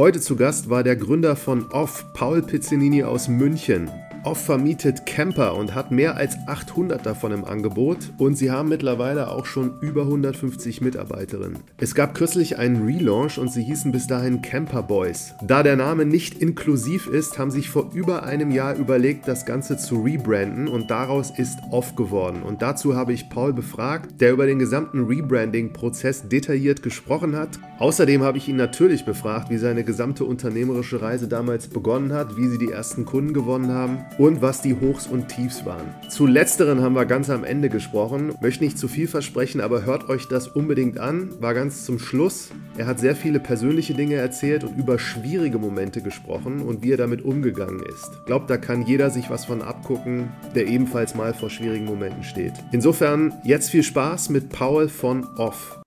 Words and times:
Heute 0.00 0.18
zu 0.18 0.34
Gast 0.34 0.70
war 0.70 0.82
der 0.82 0.96
Gründer 0.96 1.36
von 1.36 1.70
Off, 1.72 2.06
Paul 2.14 2.40
Pizzinini 2.40 3.04
aus 3.04 3.28
München. 3.28 3.90
Off 4.22 4.44
vermietet 4.44 5.06
Camper 5.06 5.56
und 5.56 5.74
hat 5.74 5.90
mehr 5.90 6.18
als 6.18 6.36
800 6.46 7.06
davon 7.06 7.32
im 7.32 7.44
Angebot 7.46 8.12
und 8.18 8.36
sie 8.36 8.50
haben 8.50 8.68
mittlerweile 8.68 9.30
auch 9.30 9.46
schon 9.46 9.80
über 9.80 10.02
150 10.02 10.82
Mitarbeiterinnen. 10.82 11.60
Es 11.78 11.94
gab 11.94 12.14
kürzlich 12.14 12.58
einen 12.58 12.84
Relaunch 12.84 13.38
und 13.38 13.50
sie 13.50 13.62
hießen 13.62 13.92
bis 13.92 14.06
dahin 14.06 14.42
Camper 14.42 14.82
Boys. 14.82 15.32
Da 15.42 15.62
der 15.62 15.76
Name 15.76 16.04
nicht 16.04 16.34
inklusiv 16.42 17.06
ist, 17.06 17.38
haben 17.38 17.50
sich 17.50 17.70
vor 17.70 17.92
über 17.94 18.24
einem 18.24 18.50
Jahr 18.50 18.76
überlegt, 18.76 19.26
das 19.26 19.46
Ganze 19.46 19.78
zu 19.78 20.02
rebranden 20.02 20.68
und 20.68 20.90
daraus 20.90 21.30
ist 21.38 21.58
Off 21.70 21.96
geworden. 21.96 22.42
Und 22.42 22.60
dazu 22.60 22.94
habe 22.94 23.14
ich 23.14 23.30
Paul 23.30 23.54
befragt, 23.54 24.20
der 24.20 24.32
über 24.32 24.44
den 24.44 24.58
gesamten 24.58 25.06
Rebranding-Prozess 25.06 26.28
detailliert 26.28 26.82
gesprochen 26.82 27.36
hat. 27.36 27.58
Außerdem 27.78 28.22
habe 28.22 28.36
ich 28.36 28.48
ihn 28.48 28.56
natürlich 28.56 29.06
befragt, 29.06 29.48
wie 29.48 29.56
seine 29.56 29.82
gesamte 29.82 30.26
unternehmerische 30.26 31.00
Reise 31.00 31.26
damals 31.26 31.68
begonnen 31.68 32.12
hat, 32.12 32.36
wie 32.36 32.48
sie 32.48 32.58
die 32.58 32.70
ersten 32.70 33.06
Kunden 33.06 33.32
gewonnen 33.32 33.72
haben 33.72 34.04
und 34.18 34.42
was 34.42 34.62
die 34.62 34.74
Hochs 34.74 35.06
und 35.06 35.28
Tiefs 35.28 35.64
waren. 35.64 35.94
Zu 36.08 36.26
letzteren 36.26 36.82
haben 36.82 36.94
wir 36.94 37.06
ganz 37.06 37.30
am 37.30 37.44
Ende 37.44 37.68
gesprochen. 37.68 38.34
Möchte 38.40 38.64
nicht 38.64 38.78
zu 38.78 38.88
viel 38.88 39.08
versprechen, 39.08 39.60
aber 39.60 39.84
hört 39.84 40.08
euch 40.08 40.28
das 40.28 40.48
unbedingt 40.48 40.98
an. 40.98 41.30
War 41.40 41.54
ganz 41.54 41.84
zum 41.84 41.98
Schluss. 41.98 42.50
Er 42.76 42.86
hat 42.86 43.00
sehr 43.00 43.16
viele 43.16 43.40
persönliche 43.40 43.94
Dinge 43.94 44.16
erzählt 44.16 44.64
und 44.64 44.76
über 44.76 44.98
schwierige 44.98 45.58
Momente 45.58 46.02
gesprochen 46.02 46.60
und 46.60 46.82
wie 46.82 46.92
er 46.92 46.96
damit 46.96 47.24
umgegangen 47.24 47.82
ist. 47.82 48.24
Glaubt, 48.26 48.50
da 48.50 48.56
kann 48.56 48.82
jeder 48.86 49.10
sich 49.10 49.30
was 49.30 49.44
von 49.44 49.62
abgucken, 49.62 50.28
der 50.54 50.66
ebenfalls 50.66 51.14
mal 51.14 51.34
vor 51.34 51.50
schwierigen 51.50 51.84
Momenten 51.84 52.24
steht. 52.24 52.52
Insofern 52.72 53.32
jetzt 53.44 53.70
viel 53.70 53.82
Spaß 53.82 54.30
mit 54.30 54.50
Paul 54.50 54.88
von 54.88 55.26
Off. 55.36 55.79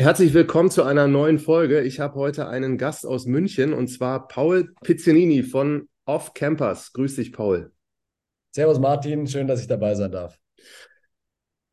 Herzlich 0.00 0.32
willkommen 0.32 0.70
zu 0.70 0.84
einer 0.84 1.08
neuen 1.08 1.40
Folge. 1.40 1.80
Ich 1.80 1.98
habe 1.98 2.14
heute 2.14 2.46
einen 2.46 2.78
Gast 2.78 3.04
aus 3.04 3.26
München 3.26 3.72
und 3.72 3.88
zwar 3.88 4.28
Paul 4.28 4.72
Pizzinini 4.84 5.42
von 5.42 5.88
Off 6.04 6.34
Campers. 6.34 6.92
Grüß 6.92 7.16
dich, 7.16 7.32
Paul. 7.32 7.72
Servus, 8.52 8.78
Martin. 8.78 9.26
Schön, 9.26 9.48
dass 9.48 9.60
ich 9.60 9.66
dabei 9.66 9.96
sein 9.96 10.12
darf. 10.12 10.38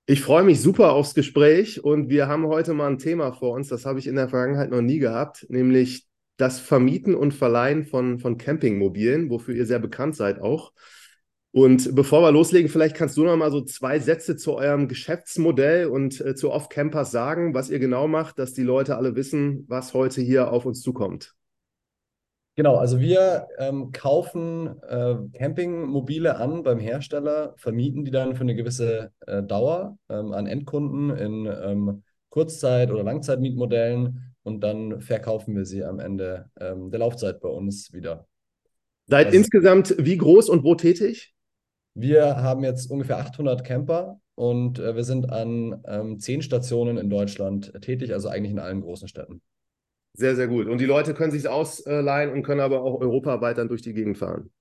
Ich 0.08 0.22
freue 0.22 0.42
mich 0.42 0.60
super 0.60 0.94
aufs 0.94 1.14
Gespräch 1.14 1.84
und 1.84 2.10
wir 2.10 2.28
haben 2.28 2.48
heute 2.48 2.74
mal 2.74 2.88
ein 2.88 2.98
Thema 2.98 3.32
vor 3.32 3.52
uns, 3.52 3.68
das 3.68 3.86
habe 3.86 4.00
ich 4.00 4.08
in 4.08 4.16
der 4.16 4.28
Vergangenheit 4.28 4.72
noch 4.72 4.82
nie 4.82 4.98
gehabt, 4.98 5.46
nämlich 5.50 6.08
das 6.38 6.60
Vermieten 6.60 7.14
und 7.14 7.36
Verleihen 7.36 7.86
von, 7.86 8.18
von 8.18 8.40
Campingmobilen, 8.40 9.30
wofür 9.30 9.54
ihr 9.54 9.68
sehr 9.68 9.78
bekannt 9.80 10.16
seid 10.16 10.40
auch. 10.42 10.74
Und 11.56 11.96
bevor 11.96 12.22
wir 12.22 12.34
loslegen, 12.34 12.70
vielleicht 12.70 12.98
kannst 12.98 13.16
du 13.16 13.24
noch 13.24 13.38
mal 13.38 13.50
so 13.50 13.62
zwei 13.62 13.98
Sätze 14.00 14.36
zu 14.36 14.56
eurem 14.56 14.90
Geschäftsmodell 14.90 15.88
und 15.88 16.20
äh, 16.20 16.36
zu 16.36 16.52
Off-Campers 16.52 17.12
sagen, 17.12 17.54
was 17.54 17.70
ihr 17.70 17.80
genau 17.80 18.10
macht, 18.10 18.40
dass 18.40 18.52
die 18.52 18.62
Leute 18.62 18.98
alle 18.98 19.16
wissen, 19.16 19.64
was 19.70 19.94
heute 19.94 20.20
hier 20.20 20.52
auf 20.52 20.66
uns 20.66 20.82
zukommt. 20.82 21.34
Genau, 22.58 22.76
also 22.76 23.00
wir 23.00 23.48
ähm, 23.58 23.94
kaufen 23.94 24.82
äh, 24.82 25.16
Campingmobile 25.32 26.36
an 26.36 26.62
beim 26.64 26.80
Hersteller, 26.80 27.54
vermieten 27.56 28.04
die 28.04 28.12
dann 28.12 28.36
für 28.36 28.42
eine 28.42 28.56
gewisse 28.56 29.14
äh, 29.26 29.42
Dauer 29.42 29.98
ähm, 30.10 30.34
an 30.34 30.48
Endkunden 30.48 31.12
in 31.12 31.46
ähm, 31.46 32.04
Kurzzeit- 32.32 32.92
oder 32.92 33.04
Langzeitmietmodellen 33.04 34.36
und 34.44 34.60
dann 34.60 35.00
verkaufen 35.00 35.56
wir 35.56 35.64
sie 35.64 35.86
am 35.86 36.00
Ende 36.00 36.50
ähm, 36.60 36.92
der 36.92 37.00
Laufzeit 37.00 37.40
bei 37.40 37.48
uns 37.48 37.94
wieder. 37.94 38.28
Seid 39.06 39.28
also, 39.28 39.38
insgesamt 39.38 39.96
wie 39.98 40.18
groß 40.18 40.50
und 40.50 40.66
wo 40.66 40.76
tätig? 40.76 41.32
Wir 41.96 42.38
haben 42.38 42.64
jetzt 42.64 42.92
ungefähr 42.92 43.18
800 43.18 43.64
Camper 43.64 44.20
und 44.36 44.80
äh, 44.80 44.96
wir 44.96 45.06
sind 45.06 45.32
an 45.32 45.82
ähm, 45.88 46.20
zehn 46.20 46.42
Stationen 46.42 46.98
in 46.98 47.10
Deutschland 47.10 47.72
tätig, 47.82 48.14
also 48.14 48.28
eigentlich 48.28 48.52
in 48.52 48.60
allen 48.60 48.82
großen 48.82 49.08
Städten. 49.08 49.42
Sehr, 50.14 50.36
sehr 50.36 50.48
gut. 50.48 50.68
Und 50.68 50.80
die 50.80 50.86
Leute 50.86 51.14
können 51.14 51.32
sich 51.32 51.48
ausleihen 51.48 52.32
und 52.32 52.44
können 52.44 52.60
aber 52.60 52.84
auch 52.84 53.00
europaweit 53.00 53.58
dann 53.58 53.70
durch 53.70 53.82
die 53.82 53.94
Gegend 53.94 54.18
fahren. 54.18 54.52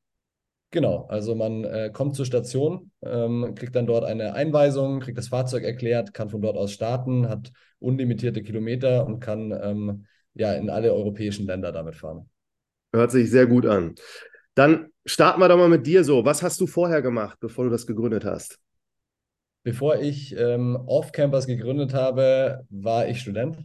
Genau, 0.70 1.06
also 1.08 1.34
man 1.34 1.64
äh, 1.64 1.90
kommt 1.92 2.16
zur 2.16 2.24
Station, 2.24 2.90
ähm, 3.02 3.54
kriegt 3.56 3.76
dann 3.76 3.86
dort 3.86 4.04
eine 4.04 4.34
Einweisung, 4.34 5.00
kriegt 5.00 5.18
das 5.18 5.28
Fahrzeug 5.28 5.62
erklärt, 5.62 6.14
kann 6.14 6.30
von 6.30 6.40
dort 6.40 6.56
aus 6.56 6.72
starten, 6.72 7.28
hat 7.28 7.52
unlimitierte 7.78 8.42
Kilometer 8.42 9.06
und 9.06 9.20
kann 9.20 9.52
ähm, 9.52 10.06
ja 10.34 10.52
in 10.54 10.70
alle 10.70 10.92
europäischen 10.92 11.46
Länder 11.46 11.70
damit 11.70 11.94
fahren. 11.94 12.28
Hört 12.92 13.10
sich 13.12 13.30
sehr 13.30 13.46
gut 13.46 13.66
an. 13.66 13.94
Dann 14.54 14.88
starten 15.06 15.40
wir 15.40 15.48
doch 15.48 15.56
mal 15.56 15.68
mit 15.68 15.86
dir 15.86 16.04
so. 16.04 16.24
Was 16.24 16.42
hast 16.42 16.60
du 16.60 16.66
vorher 16.66 17.02
gemacht, 17.02 17.38
bevor 17.40 17.64
du 17.64 17.70
das 17.70 17.86
gegründet 17.86 18.24
hast? 18.24 18.58
Bevor 19.62 19.96
ich 19.96 20.36
ähm, 20.36 20.76
Off-Campus 20.86 21.46
gegründet 21.46 21.94
habe, 21.94 22.66
war 22.68 23.08
ich 23.08 23.20
Student 23.20 23.64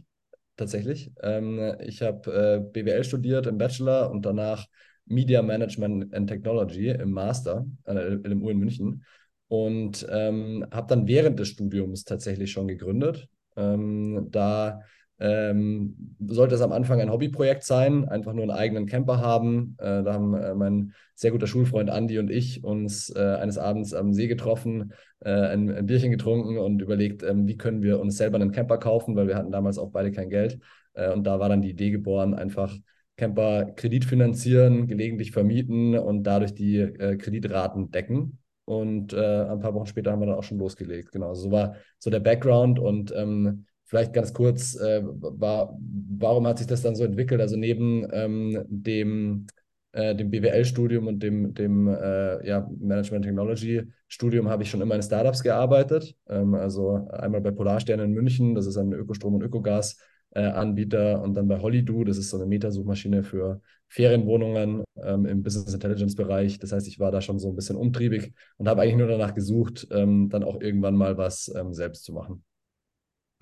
tatsächlich. 0.56 1.12
Ähm, 1.22 1.74
ich 1.80 2.02
habe 2.02 2.32
äh, 2.32 2.60
BWL 2.60 3.04
studiert 3.04 3.46
im 3.46 3.58
Bachelor 3.58 4.10
und 4.10 4.24
danach 4.24 4.66
Media 5.06 5.42
Management 5.42 6.14
and 6.14 6.28
Technology 6.28 6.88
im 6.88 7.10
Master 7.10 7.66
an 7.84 7.96
der 7.96 8.06
LMU 8.24 8.50
in 8.50 8.58
München 8.58 9.04
und 9.48 10.06
ähm, 10.08 10.64
habe 10.70 10.86
dann 10.88 11.08
während 11.08 11.38
des 11.38 11.48
Studiums 11.48 12.04
tatsächlich 12.04 12.52
schon 12.52 12.68
gegründet. 12.68 13.28
Ähm, 13.56 14.28
da 14.30 14.80
ähm, 15.20 16.16
sollte 16.18 16.54
es 16.54 16.62
am 16.62 16.72
Anfang 16.72 17.00
ein 17.00 17.12
Hobbyprojekt 17.12 17.62
sein, 17.62 18.08
einfach 18.08 18.32
nur 18.32 18.42
einen 18.44 18.50
eigenen 18.50 18.86
Camper 18.86 19.18
haben. 19.20 19.76
Äh, 19.78 20.02
da 20.02 20.14
haben 20.14 20.34
äh, 20.34 20.54
mein 20.54 20.94
sehr 21.14 21.30
guter 21.30 21.46
Schulfreund 21.46 21.90
Andy 21.90 22.18
und 22.18 22.30
ich 22.30 22.64
uns 22.64 23.14
äh, 23.14 23.36
eines 23.36 23.58
Abends 23.58 23.92
am 23.92 24.14
See 24.14 24.28
getroffen, 24.28 24.94
äh, 25.20 25.30
ein, 25.30 25.70
ein, 25.70 25.86
Bierchen 25.86 26.10
getrunken 26.10 26.56
und 26.56 26.80
überlegt, 26.80 27.22
ähm, 27.22 27.46
wie 27.46 27.58
können 27.58 27.82
wir 27.82 28.00
uns 28.00 28.16
selber 28.16 28.36
einen 28.36 28.50
Camper 28.50 28.78
kaufen, 28.78 29.14
weil 29.14 29.28
wir 29.28 29.36
hatten 29.36 29.52
damals 29.52 29.76
auch 29.76 29.90
beide 29.90 30.10
kein 30.10 30.30
Geld. 30.30 30.58
Äh, 30.94 31.12
und 31.12 31.24
da 31.24 31.38
war 31.38 31.50
dann 31.50 31.60
die 31.60 31.70
Idee 31.70 31.90
geboren, 31.90 32.32
einfach 32.32 32.74
Camper 33.18 33.66
Kredit 33.76 34.06
finanzieren, 34.06 34.86
gelegentlich 34.86 35.32
vermieten 35.32 35.98
und 35.98 36.22
dadurch 36.22 36.54
die 36.54 36.78
äh, 36.78 37.16
Kreditraten 37.16 37.90
decken. 37.90 38.38
Und 38.64 39.12
ein 39.12 39.58
paar 39.58 39.74
Wochen 39.74 39.86
später 39.86 40.12
haben 40.12 40.20
wir 40.20 40.26
dann 40.26 40.36
auch 40.36 40.44
schon 40.44 40.58
losgelegt. 40.58 41.10
Genau, 41.10 41.34
so 41.34 41.50
war 41.50 41.74
so 41.98 42.08
der 42.08 42.20
Background 42.20 42.78
und 42.78 43.12
ähm, 43.16 43.64
Vielleicht 43.90 44.12
ganz 44.12 44.32
kurz, 44.32 44.76
äh, 44.76 45.02
war, 45.04 45.76
warum 45.80 46.46
hat 46.46 46.58
sich 46.58 46.68
das 46.68 46.80
dann 46.80 46.94
so 46.94 47.02
entwickelt? 47.02 47.40
Also 47.40 47.56
neben 47.56 48.06
ähm, 48.12 48.64
dem, 48.68 49.48
äh, 49.90 50.14
dem 50.14 50.30
BWL-Studium 50.30 51.08
und 51.08 51.20
dem, 51.24 51.54
dem 51.54 51.88
äh, 51.88 52.46
ja, 52.46 52.70
Management 52.78 53.24
Technology-Studium 53.24 54.48
habe 54.48 54.62
ich 54.62 54.70
schon 54.70 54.80
immer 54.80 54.94
in 54.94 55.02
Startups 55.02 55.42
gearbeitet. 55.42 56.14
Ähm, 56.28 56.54
also 56.54 57.08
einmal 57.10 57.40
bei 57.40 57.50
Polarstern 57.50 57.98
in 57.98 58.12
München, 58.12 58.54
das 58.54 58.66
ist 58.66 58.76
ein 58.76 58.92
Ökostrom- 58.92 59.34
und 59.34 59.42
Ökogas-Anbieter, 59.42 61.20
und 61.20 61.34
dann 61.34 61.48
bei 61.48 61.58
Hollydo, 61.58 62.04
das 62.04 62.16
ist 62.16 62.30
so 62.30 62.36
eine 62.36 62.46
Metasuchmaschine 62.46 63.24
für 63.24 63.60
Ferienwohnungen 63.88 64.84
ähm, 65.02 65.26
im 65.26 65.42
Business 65.42 65.74
Intelligence-Bereich. 65.74 66.60
Das 66.60 66.70
heißt, 66.70 66.86
ich 66.86 67.00
war 67.00 67.10
da 67.10 67.20
schon 67.20 67.40
so 67.40 67.48
ein 67.48 67.56
bisschen 67.56 67.74
umtriebig 67.74 68.34
und 68.56 68.68
habe 68.68 68.82
eigentlich 68.82 68.98
nur 68.98 69.08
danach 69.08 69.34
gesucht, 69.34 69.88
ähm, 69.90 70.28
dann 70.28 70.44
auch 70.44 70.60
irgendwann 70.60 70.94
mal 70.94 71.18
was 71.18 71.52
ähm, 71.56 71.74
selbst 71.74 72.04
zu 72.04 72.12
machen. 72.12 72.44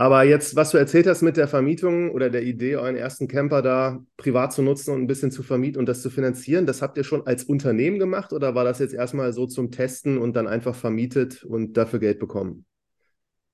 Aber 0.00 0.22
jetzt, 0.22 0.54
was 0.54 0.70
du 0.70 0.78
erzählt 0.78 1.09
hast 1.09 1.22
mit 1.22 1.36
der 1.36 1.48
Vermietung 1.48 2.12
oder 2.12 2.31
der 2.31 2.44
Idee, 2.44 2.76
euren 2.76 2.94
ersten 2.94 3.26
Camper 3.26 3.62
da 3.62 3.98
privat 4.16 4.53
zu 4.53 4.62
nutzen 4.62 4.94
und 4.94 5.03
ein 5.03 5.06
bisschen 5.09 5.32
zu 5.32 5.42
vermieten 5.42 5.81
und 5.81 5.88
das 5.88 6.03
zu 6.03 6.09
finanzieren, 6.09 6.66
das 6.66 6.82
habt 6.82 6.97
ihr 6.98 7.03
schon 7.03 7.26
als 7.26 7.42
Unternehmen 7.42 7.98
gemacht 7.98 8.32
oder 8.32 8.54
war 8.54 8.62
das 8.62 8.78
jetzt 8.78 8.94
erstmal 8.94 9.32
so 9.32 9.47
zum 9.47 9.72
Testen 9.72 10.16
und 10.16 10.36
dann 10.36 10.47
einfach 10.47 10.76
vermietet 10.76 11.42
und 11.42 11.76
dafür 11.76 11.98
Geld 11.98 12.20
bekommen? 12.20 12.64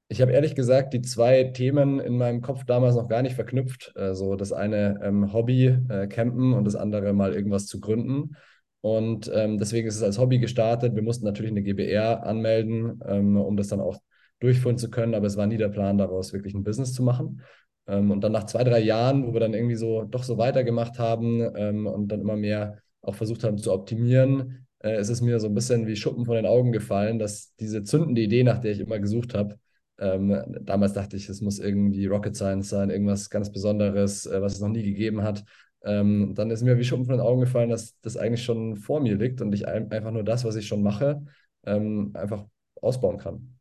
Ich 0.08 0.20
habe 0.20 0.32
ehrlich 0.32 0.54
gesagt 0.54 0.92
die 0.92 1.00
zwei 1.00 1.44
Themen 1.44 1.98
in 1.98 2.18
meinem 2.18 2.42
Kopf 2.42 2.64
damals 2.66 2.94
noch 2.94 3.08
gar 3.08 3.22
nicht 3.22 3.36
verknüpft. 3.36 3.94
Also 3.96 4.36
das 4.36 4.52
eine 4.52 5.00
ähm, 5.02 5.32
Hobby, 5.32 5.78
äh, 5.88 6.08
Campen 6.08 6.52
und 6.52 6.66
das 6.66 6.76
andere 6.76 7.14
mal 7.14 7.32
irgendwas 7.32 7.66
zu 7.66 7.80
gründen. 7.80 8.36
Und 8.82 9.32
ähm, 9.34 9.56
deswegen 9.56 9.88
ist 9.88 9.96
es 9.96 10.02
als 10.02 10.18
Hobby 10.18 10.40
gestartet. 10.40 10.94
Wir 10.94 11.02
mussten 11.02 11.24
natürlich 11.24 11.52
eine 11.52 11.62
GBR 11.62 12.22
anmelden, 12.22 13.00
ähm, 13.08 13.38
um 13.38 13.56
das 13.56 13.68
dann 13.68 13.80
auch 13.80 13.96
durchführen 14.44 14.78
zu 14.78 14.90
können, 14.90 15.14
aber 15.14 15.26
es 15.26 15.36
war 15.36 15.46
nie 15.46 15.56
der 15.56 15.68
Plan, 15.68 15.98
daraus 15.98 16.32
wirklich 16.32 16.54
ein 16.54 16.64
Business 16.64 16.92
zu 16.92 17.02
machen. 17.02 17.42
Ähm, 17.86 18.10
und 18.10 18.22
dann 18.22 18.32
nach 18.32 18.44
zwei, 18.44 18.64
drei 18.64 18.80
Jahren, 18.80 19.26
wo 19.26 19.32
wir 19.32 19.40
dann 19.40 19.54
irgendwie 19.54 19.76
so 19.76 20.04
doch 20.04 20.22
so 20.22 20.38
weitergemacht 20.38 20.98
haben 20.98 21.40
ähm, 21.56 21.86
und 21.86 22.08
dann 22.08 22.20
immer 22.20 22.36
mehr 22.36 22.78
auch 23.02 23.14
versucht 23.14 23.44
haben 23.44 23.58
zu 23.58 23.72
optimieren, 23.72 24.66
äh, 24.80 25.00
ist 25.00 25.08
es 25.08 25.20
mir 25.20 25.40
so 25.40 25.48
ein 25.48 25.54
bisschen 25.54 25.86
wie 25.86 25.96
Schuppen 25.96 26.24
von 26.24 26.36
den 26.36 26.46
Augen 26.46 26.72
gefallen, 26.72 27.18
dass 27.18 27.54
diese 27.56 27.82
zündende 27.84 28.20
Idee, 28.22 28.44
nach 28.44 28.58
der 28.60 28.72
ich 28.72 28.80
immer 28.80 28.98
gesucht 28.98 29.34
habe, 29.34 29.58
ähm, 29.98 30.42
damals 30.62 30.92
dachte 30.92 31.16
ich, 31.16 31.28
es 31.28 31.40
muss 31.40 31.58
irgendwie 31.58 32.06
Rocket 32.06 32.34
Science 32.36 32.68
sein, 32.68 32.90
irgendwas 32.90 33.30
ganz 33.30 33.50
Besonderes, 33.52 34.26
äh, 34.26 34.42
was 34.42 34.54
es 34.54 34.60
noch 34.60 34.68
nie 34.68 34.82
gegeben 34.82 35.22
hat. 35.22 35.44
Ähm, 35.84 36.32
dann 36.34 36.50
ist 36.50 36.62
mir 36.62 36.78
wie 36.78 36.84
Schuppen 36.84 37.04
von 37.06 37.16
den 37.16 37.26
Augen 37.26 37.40
gefallen, 37.40 37.70
dass 37.70 37.98
das 38.00 38.16
eigentlich 38.16 38.42
schon 38.42 38.76
vor 38.76 39.00
mir 39.00 39.16
liegt 39.16 39.40
und 39.40 39.52
ich 39.52 39.68
ein 39.68 39.90
einfach 39.92 40.10
nur 40.10 40.24
das, 40.24 40.44
was 40.44 40.56
ich 40.56 40.66
schon 40.66 40.82
mache, 40.82 41.22
ähm, 41.64 42.10
einfach 42.14 42.46
ausbauen 42.80 43.18
kann. 43.18 43.53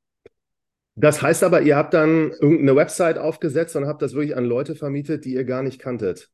Das 0.96 1.22
heißt 1.22 1.44
aber, 1.44 1.62
ihr 1.62 1.76
habt 1.76 1.94
dann 1.94 2.32
irgendeine 2.32 2.76
Website 2.76 3.18
aufgesetzt 3.18 3.76
und 3.76 3.88
habt 3.88 4.02
das 4.02 4.14
wirklich 4.14 4.38
an 4.38 4.46
Leute 4.46 4.76
vermietet, 4.76 5.26
die 5.26 5.34
ihr 5.34 5.44
gar 5.44 5.64
nicht 5.64 5.80
kanntet. 5.80 6.30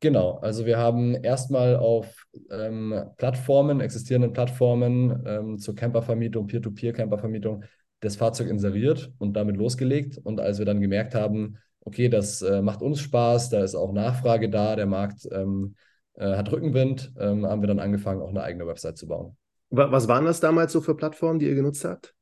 Genau, 0.00 0.38
also 0.38 0.66
wir 0.66 0.76
haben 0.76 1.14
erstmal 1.14 1.76
auf 1.76 2.26
ähm, 2.50 2.94
Plattformen, 3.16 3.80
existierenden 3.80 4.32
Plattformen 4.32 5.22
ähm, 5.26 5.58
zur 5.58 5.74
Campervermietung, 5.74 6.46
Peer-to-Peer-Campervermietung, 6.46 7.64
das 8.00 8.16
Fahrzeug 8.16 8.48
inseriert 8.48 9.12
und 9.18 9.34
damit 9.34 9.56
losgelegt. 9.56 10.18
Und 10.22 10.40
als 10.40 10.58
wir 10.58 10.66
dann 10.66 10.80
gemerkt 10.80 11.14
haben, 11.14 11.56
okay, 11.80 12.08
das 12.08 12.42
äh, 12.42 12.60
macht 12.60 12.82
uns 12.82 13.00
Spaß, 13.00 13.48
da 13.48 13.62
ist 13.62 13.74
auch 13.74 13.92
Nachfrage 13.92 14.50
da, 14.50 14.76
der 14.76 14.86
Markt 14.86 15.26
ähm, 15.30 15.76
äh, 16.14 16.36
hat 16.36 16.50
Rückenwind, 16.52 17.12
ähm, 17.18 17.46
haben 17.46 17.62
wir 17.62 17.68
dann 17.68 17.80
angefangen, 17.80 18.20
auch 18.20 18.30
eine 18.30 18.42
eigene 18.42 18.66
Website 18.66 18.98
zu 18.98 19.06
bauen. 19.06 19.36
Was 19.70 20.06
waren 20.06 20.24
das 20.24 20.40
damals 20.40 20.72
so 20.72 20.80
für 20.80 20.96
Plattformen, 20.96 21.38
die 21.38 21.46
ihr 21.46 21.54
genutzt 21.54 21.84
habt? 21.84 22.14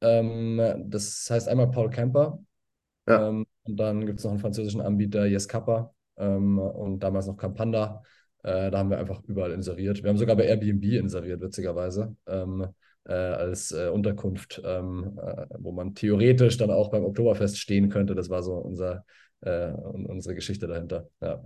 Ähm, 0.00 0.60
das 0.88 1.28
heißt 1.30 1.48
einmal 1.48 1.70
Paul 1.70 1.90
Camper 1.90 2.38
Ja. 3.08 3.28
ähm, 3.28 3.46
und 3.64 3.76
dann 3.76 4.06
gibt 4.06 4.18
es 4.18 4.24
noch 4.24 4.32
einen 4.32 4.40
französischen 4.40 4.80
Anbieter, 4.80 5.26
Yes 5.26 5.48
Kappa 5.48 5.94
ähm, 6.16 6.58
und 6.58 7.00
damals 7.00 7.26
noch 7.26 7.36
Campanda. 7.36 8.02
Äh, 8.42 8.70
da 8.70 8.78
haben 8.78 8.90
wir 8.90 8.98
einfach 8.98 9.22
überall 9.26 9.52
inseriert. 9.52 10.02
Wir 10.02 10.10
haben 10.10 10.16
sogar 10.16 10.36
bei 10.36 10.44
Airbnb 10.46 10.84
inseriert, 10.84 11.40
witzigerweise, 11.42 12.16
ähm, 12.26 12.66
äh, 13.04 13.12
als 13.12 13.72
äh, 13.72 13.88
Unterkunft, 13.88 14.62
ähm, 14.64 15.18
äh, 15.22 15.46
wo 15.58 15.72
man 15.72 15.94
theoretisch 15.94 16.56
dann 16.56 16.70
auch 16.70 16.90
beim 16.90 17.04
Oktoberfest 17.04 17.58
stehen 17.58 17.88
könnte. 17.90 18.14
Das 18.14 18.30
war 18.30 18.42
so 18.42 18.54
unser, 18.54 19.04
äh, 19.42 19.70
unsere 19.72 20.34
Geschichte 20.34 20.66
dahinter. 20.66 21.08
Ja. 21.20 21.42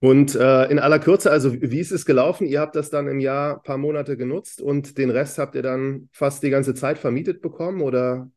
Und 0.00 0.34
äh, 0.34 0.66
in 0.66 0.78
aller 0.78 0.98
Kürze, 0.98 1.30
also 1.30 1.54
wie 1.54 1.78
ist 1.78 1.92
es 1.92 2.04
gelaufen? 2.04 2.46
Ihr 2.46 2.60
habt 2.60 2.76
das 2.76 2.90
dann 2.90 3.08
im 3.08 3.20
Jahr 3.20 3.56
ein 3.56 3.62
paar 3.62 3.78
Monate 3.78 4.16
genutzt 4.16 4.60
und 4.60 4.98
den 4.98 5.10
Rest 5.10 5.38
habt 5.38 5.54
ihr 5.54 5.62
dann 5.62 6.08
fast 6.12 6.42
die 6.42 6.50
ganze 6.50 6.74
Zeit 6.74 6.98
vermietet 6.98 7.40
bekommen 7.40 7.80
oder 7.80 8.30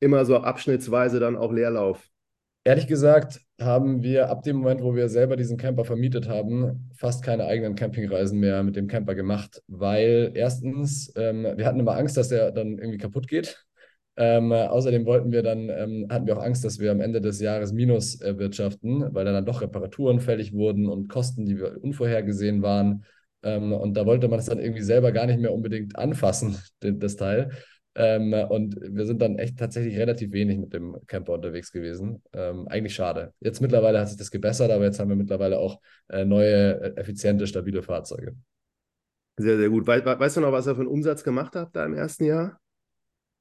immer 0.00 0.24
so 0.26 0.36
abschnittsweise 0.36 1.20
dann 1.20 1.36
auch 1.36 1.52
Leerlauf? 1.52 2.06
Ehrlich 2.64 2.86
gesagt 2.86 3.40
haben 3.60 4.02
wir 4.02 4.30
ab 4.30 4.42
dem 4.42 4.56
Moment, 4.56 4.82
wo 4.82 4.94
wir 4.94 5.08
selber 5.08 5.36
diesen 5.36 5.56
Camper 5.58 5.84
vermietet 5.84 6.28
haben, 6.28 6.90
fast 6.94 7.22
keine 7.22 7.44
eigenen 7.44 7.74
Campingreisen 7.74 8.40
mehr 8.40 8.62
mit 8.62 8.74
dem 8.74 8.88
Camper 8.88 9.14
gemacht, 9.14 9.62
weil 9.68 10.32
erstens, 10.34 11.12
ähm, 11.16 11.44
wir 11.56 11.66
hatten 11.66 11.78
immer 11.78 11.96
Angst, 11.96 12.16
dass 12.16 12.28
der 12.28 12.50
dann 12.52 12.78
irgendwie 12.78 12.98
kaputt 12.98 13.28
geht. 13.28 13.64
Ähm, 14.16 14.52
außerdem 14.52 15.06
wollten 15.06 15.32
wir 15.32 15.42
dann, 15.42 15.68
ähm, 15.70 16.06
hatten 16.08 16.26
wir 16.26 16.36
auch 16.38 16.42
Angst, 16.42 16.64
dass 16.64 16.78
wir 16.78 16.92
am 16.92 17.00
Ende 17.00 17.20
des 17.20 17.40
Jahres 17.40 17.72
Minus 17.72 18.20
erwirtschaften, 18.20 19.12
weil 19.12 19.24
dann, 19.24 19.44
doch 19.44 19.60
Reparaturen 19.60 20.20
fällig 20.20 20.52
wurden 20.52 20.88
und 20.88 21.08
Kosten, 21.08 21.46
die 21.46 21.60
unvorhergesehen 21.60 22.62
waren. 22.62 23.04
Ähm, 23.42 23.72
und 23.72 23.96
da 23.96 24.06
wollte 24.06 24.28
man 24.28 24.38
es 24.38 24.46
dann 24.46 24.60
irgendwie 24.60 24.82
selber 24.82 25.10
gar 25.10 25.26
nicht 25.26 25.40
mehr 25.40 25.52
unbedingt 25.52 25.98
anfassen, 25.98 26.56
das 26.80 27.16
Teil. 27.16 27.50
Ähm, 27.96 28.32
und 28.32 28.76
wir 28.80 29.06
sind 29.06 29.22
dann 29.22 29.38
echt 29.38 29.58
tatsächlich 29.58 29.96
relativ 29.96 30.32
wenig 30.32 30.58
mit 30.58 30.72
dem 30.72 30.96
Camper 31.06 31.34
unterwegs 31.34 31.70
gewesen. 31.70 32.22
Ähm, 32.32 32.66
eigentlich 32.68 32.94
schade. 32.94 33.32
Jetzt 33.40 33.60
mittlerweile 33.60 34.00
hat 34.00 34.08
sich 34.08 34.16
das 34.16 34.30
gebessert, 34.30 34.70
aber 34.70 34.84
jetzt 34.84 34.98
haben 34.98 35.08
wir 35.08 35.16
mittlerweile 35.16 35.58
auch 35.58 35.80
äh, 36.08 36.24
neue, 36.24 36.80
äh, 36.80 37.00
effiziente, 37.00 37.46
stabile 37.46 37.82
Fahrzeuge. 37.82 38.34
Sehr, 39.36 39.56
sehr 39.56 39.68
gut. 39.68 39.86
We 39.86 40.04
weißt 40.04 40.36
du 40.36 40.40
noch, 40.40 40.52
was 40.52 40.66
ihr 40.66 40.74
für 40.74 40.82
einen 40.82 40.90
Umsatz 40.90 41.24
gemacht 41.24 41.54
habt 41.56 41.74
da 41.74 41.84
im 41.84 41.94
ersten 41.94 42.24
Jahr? 42.24 42.60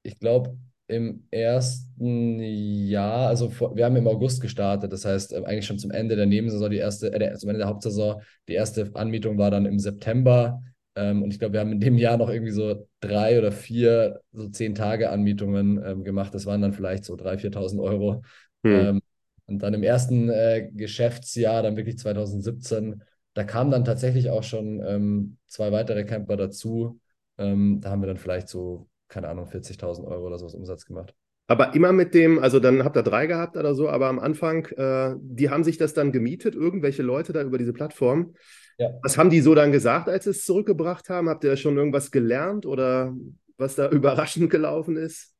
Ich 0.03 0.19
glaube, 0.19 0.57
im 0.87 1.27
ersten 1.31 2.39
Jahr, 2.39 3.27
also 3.27 3.49
vor, 3.49 3.75
wir 3.75 3.85
haben 3.85 3.95
im 3.95 4.07
August 4.07 4.41
gestartet, 4.41 4.91
das 4.91 5.05
heißt 5.05 5.33
äh, 5.33 5.37
eigentlich 5.37 5.65
schon 5.65 5.79
zum 5.79 5.91
Ende 5.91 6.15
der 6.15 6.25
Nebensaison, 6.25 6.69
die 6.69 6.77
erste, 6.77 7.13
äh, 7.13 7.33
zum 7.35 7.49
Ende 7.49 7.59
der 7.59 7.67
Hauptsaison, 7.67 8.21
die 8.47 8.53
erste 8.53 8.91
Anmietung 8.93 9.37
war 9.37 9.49
dann 9.49 9.65
im 9.65 9.79
September. 9.79 10.61
Ähm, 10.95 11.23
und 11.23 11.31
ich 11.31 11.39
glaube, 11.39 11.53
wir 11.53 11.61
haben 11.61 11.71
in 11.71 11.79
dem 11.79 11.97
Jahr 11.97 12.17
noch 12.17 12.29
irgendwie 12.29 12.51
so 12.51 12.87
drei 12.99 13.39
oder 13.39 13.51
vier, 13.51 14.21
so 14.31 14.49
zehn 14.49 14.75
Tage 14.75 15.09
Anmietungen 15.09 15.81
ähm, 15.83 16.03
gemacht. 16.03 16.35
Das 16.35 16.45
waren 16.45 16.61
dann 16.61 16.73
vielleicht 16.73 17.05
so 17.05 17.15
3.000, 17.15 17.41
4.000 17.41 17.81
Euro. 17.81 18.21
Hm. 18.63 18.71
Ähm, 18.73 19.01
und 19.45 19.59
dann 19.63 19.73
im 19.73 19.83
ersten 19.83 20.29
äh, 20.29 20.69
Geschäftsjahr, 20.71 21.63
dann 21.63 21.75
wirklich 21.75 21.97
2017, 21.97 23.03
da 23.33 23.43
kamen 23.43 23.71
dann 23.71 23.85
tatsächlich 23.85 24.29
auch 24.29 24.43
schon 24.43 24.81
ähm, 24.85 25.37
zwei 25.47 25.71
weitere 25.71 26.05
Camper 26.05 26.37
dazu. 26.37 26.99
Ähm, 27.37 27.79
da 27.81 27.89
haben 27.89 28.01
wir 28.01 28.07
dann 28.07 28.17
vielleicht 28.17 28.47
so, 28.47 28.87
keine 29.13 29.29
Ahnung, 29.29 29.45
40.000 29.45 30.05
Euro 30.05 30.25
oder 30.25 30.39
sowas 30.39 30.55
Umsatz 30.55 30.85
gemacht. 30.85 31.13
Aber 31.47 31.75
immer 31.75 31.91
mit 31.91 32.13
dem, 32.13 32.39
also 32.39 32.59
dann 32.59 32.83
habt 32.83 32.97
ihr 32.97 33.03
drei 33.03 33.27
gehabt 33.27 33.57
oder 33.57 33.75
so, 33.75 33.89
aber 33.89 34.07
am 34.07 34.17
Anfang, 34.17 34.65
äh, 34.65 35.15
die 35.19 35.49
haben 35.49 35.63
sich 35.63 35.77
das 35.77 35.93
dann 35.93 36.11
gemietet, 36.11 36.55
irgendwelche 36.55 37.03
Leute 37.03 37.31
da 37.31 37.43
über 37.43 37.57
diese 37.57 37.73
Plattform. 37.73 38.33
Ja. 38.77 38.89
Was 39.03 39.17
haben 39.17 39.29
die 39.29 39.41
so 39.41 39.53
dann 39.53 39.71
gesagt, 39.71 40.09
als 40.09 40.23
sie 40.23 40.31
es 40.31 40.45
zurückgebracht 40.45 41.09
haben? 41.09 41.29
Habt 41.29 41.43
ihr 41.43 41.55
schon 41.57 41.77
irgendwas 41.77 42.11
gelernt 42.11 42.65
oder 42.65 43.13
was 43.57 43.75
da 43.75 43.87
überraschend 43.91 44.49
gelaufen 44.49 44.97
ist? 44.97 45.35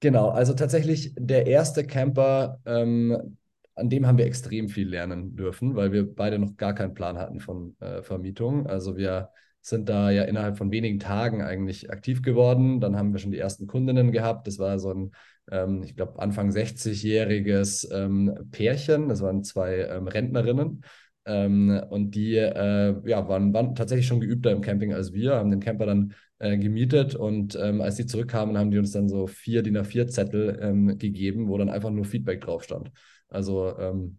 Genau, 0.00 0.28
also 0.28 0.52
tatsächlich 0.52 1.14
der 1.16 1.46
erste 1.46 1.86
Camper, 1.86 2.58
ähm, 2.66 3.38
an 3.74 3.88
dem 3.88 4.06
haben 4.06 4.18
wir 4.18 4.26
extrem 4.26 4.68
viel 4.68 4.88
lernen 4.88 5.34
dürfen, 5.34 5.76
weil 5.76 5.92
wir 5.92 6.14
beide 6.14 6.38
noch 6.38 6.56
gar 6.56 6.74
keinen 6.74 6.94
Plan 6.94 7.16
hatten 7.16 7.40
von 7.40 7.74
äh, 7.80 8.02
Vermietung. 8.02 8.66
Also 8.66 8.96
wir 8.96 9.30
sind 9.64 9.88
da 9.88 10.10
ja 10.10 10.24
innerhalb 10.24 10.58
von 10.58 10.70
wenigen 10.70 10.98
Tagen 10.98 11.42
eigentlich 11.42 11.90
aktiv 11.90 12.22
geworden. 12.22 12.80
Dann 12.80 12.96
haben 12.96 13.12
wir 13.12 13.18
schon 13.18 13.30
die 13.30 13.38
ersten 13.38 13.66
Kundinnen 13.66 14.12
gehabt. 14.12 14.46
Das 14.46 14.58
war 14.58 14.78
so 14.78 14.92
ein, 14.92 15.12
ähm, 15.50 15.82
ich 15.82 15.96
glaube, 15.96 16.20
Anfang 16.20 16.50
60-jähriges 16.50 17.90
ähm, 17.90 18.34
Pärchen. 18.50 19.08
Das 19.08 19.22
waren 19.22 19.42
zwei 19.42 19.76
ähm, 19.78 20.06
Rentnerinnen. 20.06 20.82
Ähm, 21.26 21.80
und 21.88 22.14
die 22.14 22.36
äh, 22.36 22.94
ja, 23.08 23.26
waren, 23.28 23.54
waren 23.54 23.74
tatsächlich 23.74 24.06
schon 24.06 24.20
geübter 24.20 24.52
im 24.52 24.60
Camping 24.60 24.92
als 24.92 25.14
wir, 25.14 25.36
haben 25.36 25.50
den 25.50 25.60
Camper 25.60 25.86
dann 25.86 26.12
äh, 26.38 26.58
gemietet 26.58 27.14
und 27.14 27.56
ähm, 27.58 27.80
als 27.80 27.94
die 27.96 28.04
zurückkamen, 28.04 28.58
haben 28.58 28.70
die 28.70 28.76
uns 28.76 28.90
dann 28.90 29.08
so 29.08 29.26
vier 29.26 29.62
DIN 29.62 29.78
A4-Zettel 29.78 30.58
ähm, 30.60 30.98
gegeben, 30.98 31.48
wo 31.48 31.56
dann 31.56 31.70
einfach 31.70 31.88
nur 31.88 32.04
Feedback 32.04 32.42
drauf 32.42 32.62
stand. 32.64 32.90
Also 33.30 33.74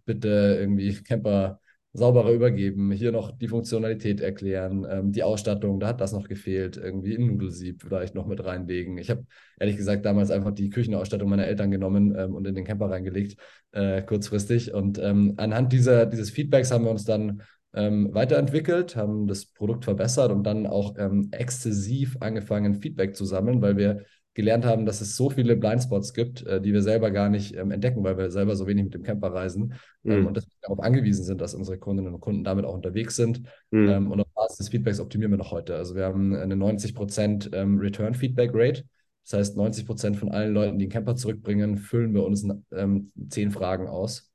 bitte 0.05 0.57
irgendwie 0.59 0.93
Camper 1.03 1.61
sauberer 1.95 2.31
übergeben, 2.31 2.91
hier 2.91 3.11
noch 3.11 3.31
die 3.31 3.47
Funktionalität 3.47 4.19
erklären, 4.19 4.85
ähm, 4.89 5.11
die 5.11 5.23
Ausstattung, 5.23 5.79
da 5.79 5.87
hat 5.87 6.01
das 6.01 6.11
noch 6.11 6.27
gefehlt, 6.27 6.77
irgendwie 6.77 7.15
ein 7.15 7.27
Nudelsieb 7.27 7.81
vielleicht 7.81 8.15
noch 8.15 8.27
mit 8.27 8.43
reinlegen. 8.43 8.97
Ich 8.97 9.09
habe 9.09 9.25
ehrlich 9.59 9.77
gesagt 9.77 10.05
damals 10.05 10.29
einfach 10.29 10.51
die 10.51 10.69
Küchenausstattung 10.69 11.29
meiner 11.29 11.47
Eltern 11.47 11.71
genommen 11.71 12.13
ähm, 12.17 12.35
und 12.35 12.45
in 12.45 12.55
den 12.55 12.65
Camper 12.65 12.89
reingelegt, 12.89 13.37
äh, 13.71 14.01
kurzfristig. 14.01 14.73
Und 14.73 14.99
ähm, 14.99 15.33
anhand 15.37 15.71
dieser, 15.71 16.05
dieses 16.05 16.29
Feedbacks 16.29 16.71
haben 16.71 16.83
wir 16.83 16.91
uns 16.91 17.05
dann 17.05 17.41
ähm, 17.73 18.13
weiterentwickelt, 18.13 18.95
haben 18.95 19.27
das 19.27 19.45
Produkt 19.45 19.85
verbessert 19.85 20.31
und 20.31 20.43
dann 20.43 20.67
auch 20.67 20.95
ähm, 20.97 21.29
exzessiv 21.31 22.17
angefangen, 22.19 22.75
Feedback 22.75 23.15
zu 23.15 23.25
sammeln, 23.25 23.61
weil 23.61 23.77
wir 23.77 24.05
gelernt 24.35 24.65
haben, 24.65 24.85
dass 24.85 25.01
es 25.01 25.15
so 25.15 25.29
viele 25.31 25.55
Blindspots 25.55 26.13
gibt, 26.13 26.45
äh, 26.45 26.61
die 26.61 26.73
wir 26.73 26.83
selber 26.83 27.09
gar 27.09 27.29
nicht 27.29 27.55
ähm, 27.55 27.71
entdecken, 27.71 28.03
weil 28.03 28.17
wir 28.17 28.29
selber 28.29 28.55
so 28.55 28.67
wenig 28.67 28.83
mit 28.83 28.93
dem 28.93 29.01
Camper 29.01 29.33
reisen 29.33 29.73
ähm, 30.03 30.19
Mhm. 30.19 30.27
und 30.27 30.37
dass 30.37 30.45
wir 30.45 30.53
darauf 30.61 30.81
angewiesen 30.81 31.23
sind, 31.23 31.41
dass 31.41 31.55
unsere 31.55 31.79
Kundinnen 31.79 32.13
und 32.13 32.19
Kunden 32.19 32.43
damit 32.43 32.65
auch 32.65 32.73
unterwegs 32.75 33.15
sind. 33.15 33.41
Mhm. 33.71 33.89
Ähm, 33.89 34.11
und 34.11 34.19
auf 34.19 34.27
Basis 34.35 34.57
des 34.57 34.69
Feedbacks 34.69 34.99
optimieren 34.99 35.31
wir 35.31 35.37
noch 35.37 35.51
heute. 35.51 35.75
Also 35.75 35.95
wir 35.95 36.03
haben 36.03 36.35
eine 36.35 36.55
90% 36.55 37.55
ähm, 37.55 37.79
Return-Feedback-Rate. 37.79 38.83
Das 39.23 39.33
heißt, 39.39 39.57
90% 39.57 40.15
von 40.15 40.29
allen 40.29 40.53
Leuten, 40.53 40.77
die 40.77 40.85
einen 40.85 40.91
Camper 40.91 41.15
zurückbringen, 41.15 41.77
füllen 41.77 42.13
wir 42.13 42.23
uns 42.23 42.47
ähm, 42.71 43.11
zehn 43.29 43.49
Fragen 43.51 43.87
aus 43.87 44.31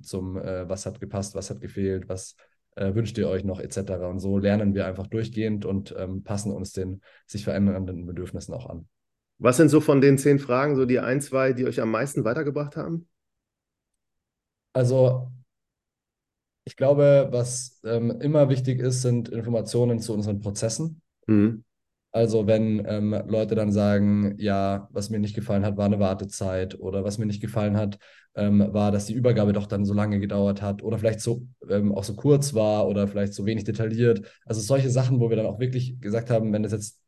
zum, 0.00 0.38
äh, 0.38 0.66
was 0.70 0.86
hat 0.86 1.00
gepasst, 1.00 1.34
was 1.34 1.50
hat 1.50 1.60
gefehlt, 1.60 2.08
was 2.08 2.34
äh, 2.76 2.94
wünscht 2.94 3.18
ihr 3.18 3.28
euch 3.28 3.44
noch, 3.44 3.60
etc. 3.60 3.76
Und 4.08 4.18
so 4.18 4.38
lernen 4.38 4.74
wir 4.74 4.86
einfach 4.86 5.06
durchgehend 5.06 5.66
und 5.66 5.94
passen 6.24 6.50
uns 6.50 6.72
den 6.72 7.02
sich 7.26 7.44
verändernden 7.44 8.06
Bedürfnissen 8.06 8.54
auch 8.54 8.70
an. 8.70 8.88
Was 9.38 9.56
sind 9.56 9.68
so 9.68 9.80
von 9.80 10.00
den 10.00 10.18
zehn 10.18 10.38
Fragen 10.38 10.76
so 10.76 10.84
die 10.84 11.00
ein, 11.00 11.20
zwei, 11.20 11.52
die 11.52 11.64
euch 11.64 11.80
am 11.80 11.90
meisten 11.90 12.24
weitergebracht 12.24 12.76
haben? 12.76 13.08
Also, 14.72 15.30
ich 16.64 16.76
glaube, 16.76 17.28
was 17.30 17.80
ähm, 17.84 18.10
immer 18.20 18.48
wichtig 18.48 18.80
ist, 18.80 19.02
sind 19.02 19.28
Informationen 19.28 19.98
zu 20.00 20.14
unseren 20.14 20.40
Prozessen. 20.40 21.02
Mhm. 21.26 21.64
Also, 22.10 22.46
wenn 22.46 22.84
ähm, 22.86 23.10
Leute 23.26 23.56
dann 23.56 23.72
sagen, 23.72 24.34
ja, 24.38 24.88
was 24.92 25.10
mir 25.10 25.18
nicht 25.18 25.34
gefallen 25.34 25.64
hat, 25.64 25.76
war 25.76 25.86
eine 25.86 25.98
Wartezeit 25.98 26.78
oder 26.78 27.02
was 27.02 27.18
mir 27.18 27.26
nicht 27.26 27.40
gefallen 27.40 27.76
hat, 27.76 27.98
ähm, 28.36 28.68
war, 28.72 28.92
dass 28.92 29.06
die 29.06 29.14
Übergabe 29.14 29.52
doch 29.52 29.66
dann 29.66 29.84
so 29.84 29.94
lange 29.94 30.20
gedauert 30.20 30.62
hat 30.62 30.82
oder 30.82 30.98
vielleicht 30.98 31.20
so 31.20 31.46
ähm, 31.68 31.92
auch 31.92 32.04
so 32.04 32.14
kurz 32.14 32.54
war 32.54 32.86
oder 32.88 33.08
vielleicht 33.08 33.34
so 33.34 33.46
wenig 33.46 33.64
detailliert. 33.64 34.26
Also 34.44 34.60
solche 34.60 34.90
Sachen, 34.90 35.20
wo 35.20 35.28
wir 35.28 35.36
dann 35.36 35.46
auch 35.46 35.58
wirklich 35.58 36.00
gesagt 36.00 36.30
haben, 36.30 36.52
wenn 36.52 36.62
das 36.62 36.72
jetzt 36.72 37.03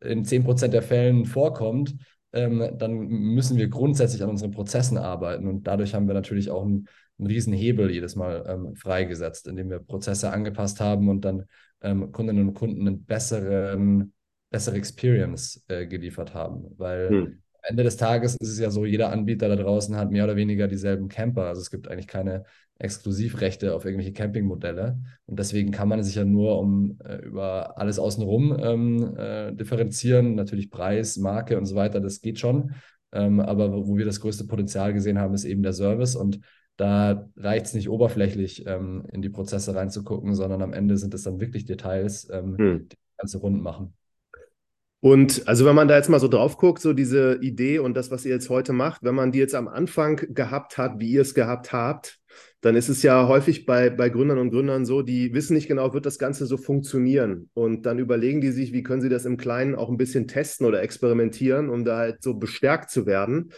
in 0.00 0.24
10% 0.24 0.74
der 0.74 0.82
Fällen 0.82 1.24
vorkommt, 1.24 1.96
ähm, 2.32 2.76
dann 2.78 2.94
müssen 3.08 3.56
wir 3.56 3.68
grundsätzlich 3.68 4.22
an 4.22 4.30
unseren 4.30 4.50
Prozessen 4.50 4.98
arbeiten. 4.98 5.46
Und 5.46 5.66
dadurch 5.66 5.94
haben 5.94 6.06
wir 6.06 6.14
natürlich 6.14 6.50
auch 6.50 6.64
einen, 6.64 6.88
einen 7.18 7.26
riesen 7.26 7.52
Hebel 7.52 7.90
jedes 7.90 8.16
Mal 8.16 8.44
ähm, 8.46 8.76
freigesetzt, 8.76 9.48
indem 9.48 9.70
wir 9.70 9.78
Prozesse 9.80 10.30
angepasst 10.30 10.80
haben 10.80 11.08
und 11.08 11.24
dann 11.24 11.44
ähm, 11.80 12.12
Kundinnen 12.12 12.48
und 12.48 12.54
Kunden 12.54 12.86
einen 12.86 13.04
besseren, 13.04 14.12
bessere 14.50 14.76
Experience 14.76 15.64
äh, 15.68 15.86
geliefert 15.86 16.34
haben. 16.34 16.66
Weil 16.76 17.10
Mhm. 17.10 17.42
am 17.54 17.70
Ende 17.70 17.82
des 17.82 17.96
Tages 17.96 18.36
ist 18.36 18.48
es 18.50 18.58
ja 18.58 18.70
so, 18.70 18.84
jeder 18.84 19.10
Anbieter 19.10 19.48
da 19.48 19.56
draußen 19.56 19.96
hat 19.96 20.10
mehr 20.10 20.24
oder 20.24 20.36
weniger 20.36 20.68
dieselben 20.68 21.08
Camper. 21.08 21.46
Also 21.46 21.60
es 21.60 21.70
gibt 21.70 21.88
eigentlich 21.88 22.08
keine 22.08 22.44
Exklusivrechte 22.78 23.74
auf 23.74 23.84
irgendwelche 23.84 24.12
Campingmodelle. 24.12 24.98
Und 25.26 25.38
deswegen 25.38 25.70
kann 25.72 25.88
man 25.88 26.02
sich 26.02 26.14
ja 26.14 26.24
nur 26.24 26.58
um 26.58 26.98
äh, 27.04 27.16
über 27.16 27.76
alles 27.78 27.98
außenrum 27.98 28.56
ähm, 28.60 29.16
äh, 29.16 29.52
differenzieren. 29.52 30.34
Natürlich 30.34 30.70
Preis, 30.70 31.16
Marke 31.16 31.58
und 31.58 31.66
so 31.66 31.74
weiter, 31.74 32.00
das 32.00 32.20
geht 32.20 32.38
schon. 32.38 32.72
Ähm, 33.10 33.40
aber 33.40 33.72
wo, 33.72 33.88
wo 33.88 33.96
wir 33.96 34.04
das 34.04 34.20
größte 34.20 34.46
Potenzial 34.46 34.92
gesehen 34.92 35.18
haben, 35.18 35.34
ist 35.34 35.44
eben 35.44 35.62
der 35.62 35.72
Service. 35.72 36.14
Und 36.14 36.40
da 36.76 37.28
reicht 37.36 37.66
es 37.66 37.74
nicht 37.74 37.88
oberflächlich 37.88 38.64
ähm, 38.66 39.04
in 39.12 39.22
die 39.22 39.30
Prozesse 39.30 39.74
reinzugucken, 39.74 40.34
sondern 40.34 40.62
am 40.62 40.72
Ende 40.72 40.96
sind 40.96 41.12
es 41.14 41.24
dann 41.24 41.40
wirklich 41.40 41.64
Details, 41.64 42.28
ähm, 42.30 42.54
Mhm. 42.56 42.88
die 42.88 42.96
Ganze 43.16 43.38
rund 43.38 43.60
machen. 43.60 43.94
Und 45.00 45.46
also 45.46 45.64
wenn 45.64 45.76
man 45.76 45.86
da 45.88 45.96
jetzt 45.96 46.08
mal 46.10 46.18
so 46.18 46.28
drauf 46.28 46.56
guckt, 46.56 46.80
so 46.82 46.92
diese 46.92 47.38
Idee 47.40 47.78
und 47.78 47.94
das, 47.96 48.10
was 48.10 48.24
ihr 48.24 48.32
jetzt 48.32 48.50
heute 48.50 48.72
macht, 48.72 49.02
wenn 49.04 49.14
man 49.14 49.30
die 49.30 49.38
jetzt 49.38 49.54
am 49.54 49.68
Anfang 49.68 50.16
gehabt 50.34 50.76
hat, 50.76 50.98
wie 50.98 51.10
ihr 51.10 51.22
es 51.22 51.34
gehabt 51.34 51.72
habt, 51.72 52.17
dann 52.60 52.74
ist 52.74 52.88
es 52.88 53.02
ja 53.02 53.28
häufig 53.28 53.66
bei, 53.66 53.88
bei 53.88 54.08
Gründern 54.08 54.38
und 54.38 54.50
Gründern 54.50 54.84
so, 54.84 55.02
die 55.02 55.32
wissen 55.32 55.54
nicht 55.54 55.68
genau, 55.68 55.94
wird 55.94 56.06
das 56.06 56.18
Ganze 56.18 56.46
so 56.46 56.56
funktionieren. 56.56 57.50
Und 57.54 57.86
dann 57.86 58.00
überlegen 58.00 58.40
die 58.40 58.50
sich, 58.50 58.72
wie 58.72 58.82
können 58.82 59.00
sie 59.00 59.08
das 59.08 59.24
im 59.26 59.36
Kleinen 59.36 59.76
auch 59.76 59.88
ein 59.88 59.96
bisschen 59.96 60.26
testen 60.26 60.66
oder 60.66 60.82
experimentieren, 60.82 61.68
um 61.70 61.84
da 61.84 61.98
halt 61.98 62.22
so 62.22 62.34
bestärkt 62.34 62.90
zu 62.90 63.06
werden. 63.06 63.52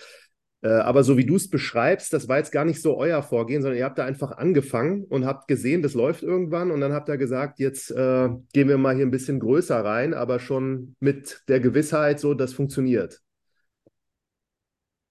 Äh, 0.62 0.68
aber 0.68 1.02
so 1.02 1.16
wie 1.16 1.24
du 1.24 1.36
es 1.36 1.48
beschreibst, 1.48 2.12
das 2.12 2.28
war 2.28 2.36
jetzt 2.36 2.52
gar 2.52 2.66
nicht 2.66 2.82
so 2.82 2.98
euer 2.98 3.22
Vorgehen, 3.22 3.62
sondern 3.62 3.78
ihr 3.78 3.86
habt 3.86 3.98
da 3.98 4.04
einfach 4.04 4.32
angefangen 4.32 5.04
und 5.04 5.24
habt 5.24 5.48
gesehen, 5.48 5.80
das 5.80 5.94
läuft 5.94 6.22
irgendwann 6.22 6.70
und 6.70 6.82
dann 6.82 6.92
habt 6.92 7.08
ihr 7.08 7.16
gesagt, 7.16 7.58
jetzt 7.58 7.90
äh, 7.90 8.28
gehen 8.52 8.68
wir 8.68 8.76
mal 8.76 8.94
hier 8.94 9.06
ein 9.06 9.10
bisschen 9.10 9.40
größer 9.40 9.82
rein, 9.82 10.12
aber 10.12 10.38
schon 10.38 10.94
mit 11.00 11.42
der 11.48 11.60
Gewissheit, 11.60 12.20
so, 12.20 12.34
das 12.34 12.52
funktioniert. 12.52 13.22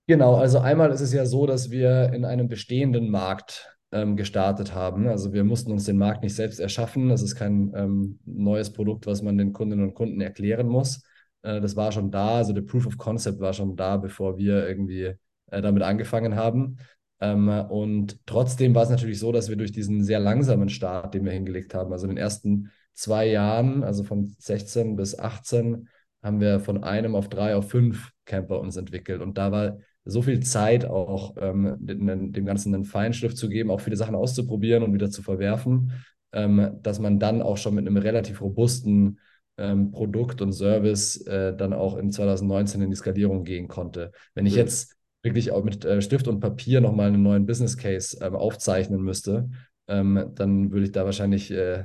Genau, 0.05 0.35
also 0.35 0.59
einmal 0.59 0.91
ist 0.91 1.01
es 1.01 1.13
ja 1.13 1.25
so, 1.25 1.47
dass 1.47 1.71
wir 1.71 2.13
in 2.13 2.25
einem 2.25 2.47
bestehenden 2.47 3.09
Markt 3.09 3.78
ähm, 3.91 4.15
gestartet 4.15 4.73
haben. 4.73 5.07
Also 5.07 5.33
wir 5.33 5.43
mussten 5.43 5.71
uns 5.71 5.85
den 5.85 5.97
Markt 5.97 6.23
nicht 6.23 6.35
selbst 6.35 6.59
erschaffen. 6.59 7.09
Das 7.09 7.21
ist 7.21 7.35
kein 7.35 7.71
ähm, 7.75 8.19
neues 8.25 8.71
Produkt, 8.71 9.07
was 9.07 9.21
man 9.21 9.37
den 9.37 9.53
Kundinnen 9.53 9.85
und 9.85 9.93
Kunden 9.93 10.21
erklären 10.21 10.67
muss. 10.67 11.03
Äh, 11.41 11.61
das 11.61 11.75
war 11.75 11.91
schon 11.91 12.11
da, 12.11 12.37
also 12.37 12.53
der 12.53 12.61
Proof 12.61 12.87
of 12.87 12.97
Concept 12.97 13.39
war 13.39 13.53
schon 13.53 13.75
da, 13.75 13.97
bevor 13.97 14.37
wir 14.37 14.67
irgendwie 14.67 15.15
äh, 15.47 15.61
damit 15.61 15.83
angefangen 15.83 16.35
haben. 16.35 16.77
Ähm, 17.19 17.49
und 17.49 18.19
trotzdem 18.25 18.75
war 18.75 18.83
es 18.83 18.89
natürlich 18.89 19.19
so, 19.19 19.31
dass 19.31 19.49
wir 19.49 19.55
durch 19.55 19.71
diesen 19.71 20.03
sehr 20.03 20.19
langsamen 20.19 20.69
Start, 20.69 21.13
den 21.13 21.25
wir 21.25 21.31
hingelegt 21.31 21.73
haben, 21.73 21.91
also 21.91 22.05
in 22.05 22.11
den 22.11 22.17
ersten 22.17 22.71
zwei 22.93 23.27
Jahren, 23.27 23.83
also 23.83 24.03
von 24.03 24.35
16 24.39 24.95
bis 24.95 25.17
18, 25.17 25.87
haben 26.21 26.39
wir 26.41 26.59
von 26.59 26.83
einem 26.83 27.15
auf 27.15 27.29
drei 27.29 27.55
auf 27.55 27.69
fünf 27.69 28.11
Camper 28.25 28.59
uns 28.59 28.75
entwickelt. 28.75 29.21
Und 29.21 29.37
da 29.37 29.51
war 29.51 29.77
so 30.09 30.21
viel 30.21 30.39
Zeit 30.41 30.85
auch 30.85 31.35
ähm, 31.39 31.75
dem, 31.79 32.45
Ganzen 32.45 32.73
einen 32.73 32.85
Feinschliff 32.85 33.35
zu 33.35 33.49
geben, 33.49 33.71
auch 33.71 33.81
viele 33.81 33.95
Sachen 33.95 34.15
auszuprobieren 34.15 34.83
und 34.83 34.93
wieder 34.93 35.09
zu 35.09 35.21
verwerfen, 35.21 35.91
ähm, 36.31 36.77
dass 36.81 36.99
man 36.99 37.19
dann 37.19 37.41
auch 37.41 37.57
schon 37.57 37.75
mit 37.75 37.87
einem 37.87 37.97
relativ 37.97 38.41
robusten 38.41 39.19
ähm, 39.57 39.91
Produkt 39.91 40.41
und 40.41 40.53
Service 40.53 41.17
äh, 41.27 41.55
dann 41.55 41.73
auch 41.73 41.97
in 41.97 42.11
2019 42.11 42.81
in 42.81 42.89
die 42.89 42.95
Skalierung 42.95 43.43
gehen 43.43 43.67
konnte. 43.67 44.11
Wenn 44.33 44.45
ich 44.45 44.55
jetzt 44.55 44.95
wirklich 45.21 45.51
auch 45.51 45.63
mit 45.63 45.83
äh, 45.85 46.01
Stift 46.01 46.27
und 46.27 46.39
Papier 46.39 46.81
nochmal 46.81 47.07
einen 47.07 47.23
neuen 47.23 47.45
Business 47.45 47.77
Case 47.77 48.17
ähm, 48.21 48.35
aufzeichnen 48.35 49.01
müsste, 49.01 49.49
ähm, 49.87 50.31
dann 50.35 50.71
würde 50.71 50.85
ich 50.85 50.91
da 50.91 51.03
wahrscheinlich 51.05 51.51
äh, 51.51 51.83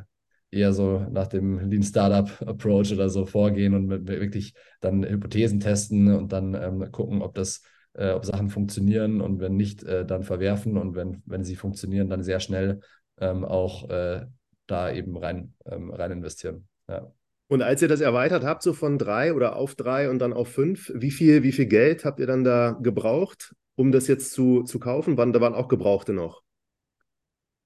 eher 0.54 0.72
so 0.72 1.04
nach 1.10 1.26
dem 1.26 1.58
Lean 1.68 1.82
Startup 1.82 2.30
Approach 2.48 2.92
oder 2.92 3.08
so 3.08 3.26
vorgehen 3.26 3.74
und 3.74 4.06
wirklich 4.06 4.54
dann 4.80 5.04
Hypothesen 5.04 5.60
testen 5.60 6.14
und 6.14 6.32
dann 6.32 6.54
ähm, 6.54 6.92
gucken, 6.92 7.22
ob 7.22 7.34
das, 7.34 7.62
äh, 7.94 8.10
ob 8.10 8.24
Sachen 8.24 8.50
funktionieren 8.50 9.20
und 9.20 9.40
wenn 9.40 9.56
nicht, 9.56 9.82
äh, 9.84 10.04
dann 10.04 10.22
verwerfen 10.22 10.76
und 10.76 10.94
wenn, 10.94 11.22
wenn 11.26 11.44
sie 11.44 11.56
funktionieren, 11.56 12.08
dann 12.08 12.22
sehr 12.22 12.40
schnell 12.40 12.80
ähm, 13.20 13.44
auch 13.44 13.88
äh, 13.90 14.26
da 14.66 14.92
eben 14.92 15.16
rein, 15.16 15.54
ähm, 15.66 15.90
rein 15.90 16.12
investieren. 16.12 16.68
Ja. 16.88 17.12
Und 17.48 17.62
als 17.62 17.82
ihr 17.82 17.88
das 17.88 18.00
erweitert 18.00 18.44
habt, 18.44 18.62
so 18.62 18.72
von 18.72 18.98
drei 18.98 19.34
oder 19.34 19.56
auf 19.56 19.74
drei 19.74 20.10
und 20.10 20.18
dann 20.18 20.32
auf 20.32 20.48
fünf, 20.48 20.90
wie 20.94 21.10
viel, 21.10 21.42
wie 21.42 21.52
viel 21.52 21.66
Geld 21.66 22.04
habt 22.04 22.18
ihr 22.18 22.26
dann 22.26 22.42
da 22.42 22.72
gebraucht, 22.72 23.54
um 23.76 23.92
das 23.92 24.08
jetzt 24.08 24.32
zu, 24.32 24.62
zu 24.62 24.78
kaufen? 24.78 25.16
Wann, 25.16 25.32
da 25.32 25.40
waren 25.40 25.54
auch 25.54 25.68
Gebrauchte 25.68 26.12
noch? 26.12 26.42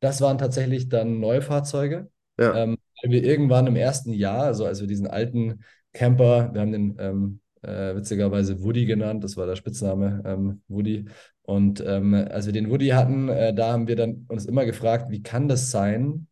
Das 0.00 0.20
waren 0.20 0.38
tatsächlich 0.38 0.88
dann 0.88 1.20
neue 1.20 1.42
Fahrzeuge. 1.42 2.10
Ja. 2.38 2.54
Ähm, 2.54 2.78
wir 3.02 3.22
irgendwann 3.22 3.66
im 3.66 3.76
ersten 3.76 4.12
Jahr, 4.12 4.44
also 4.44 4.64
als 4.64 4.80
wir 4.80 4.88
diesen 4.88 5.06
alten 5.06 5.64
Camper, 5.92 6.52
wir 6.52 6.60
haben 6.60 6.72
den 6.72 6.96
ähm, 6.98 7.40
äh, 7.62 7.94
witzigerweise 7.94 8.62
Woody 8.62 8.86
genannt, 8.86 9.24
das 9.24 9.36
war 9.36 9.46
der 9.46 9.56
Spitzname 9.56 10.22
ähm, 10.24 10.62
Woody. 10.68 11.06
Und 11.42 11.82
ähm, 11.86 12.14
als 12.14 12.46
wir 12.46 12.52
den 12.52 12.70
Woody 12.70 12.88
hatten, 12.88 13.28
äh, 13.28 13.54
da 13.54 13.72
haben 13.72 13.88
wir 13.88 13.96
dann 13.96 14.26
uns 14.28 14.46
immer 14.46 14.64
gefragt, 14.64 15.10
wie 15.10 15.22
kann 15.22 15.48
das 15.48 15.70
sein, 15.70 16.26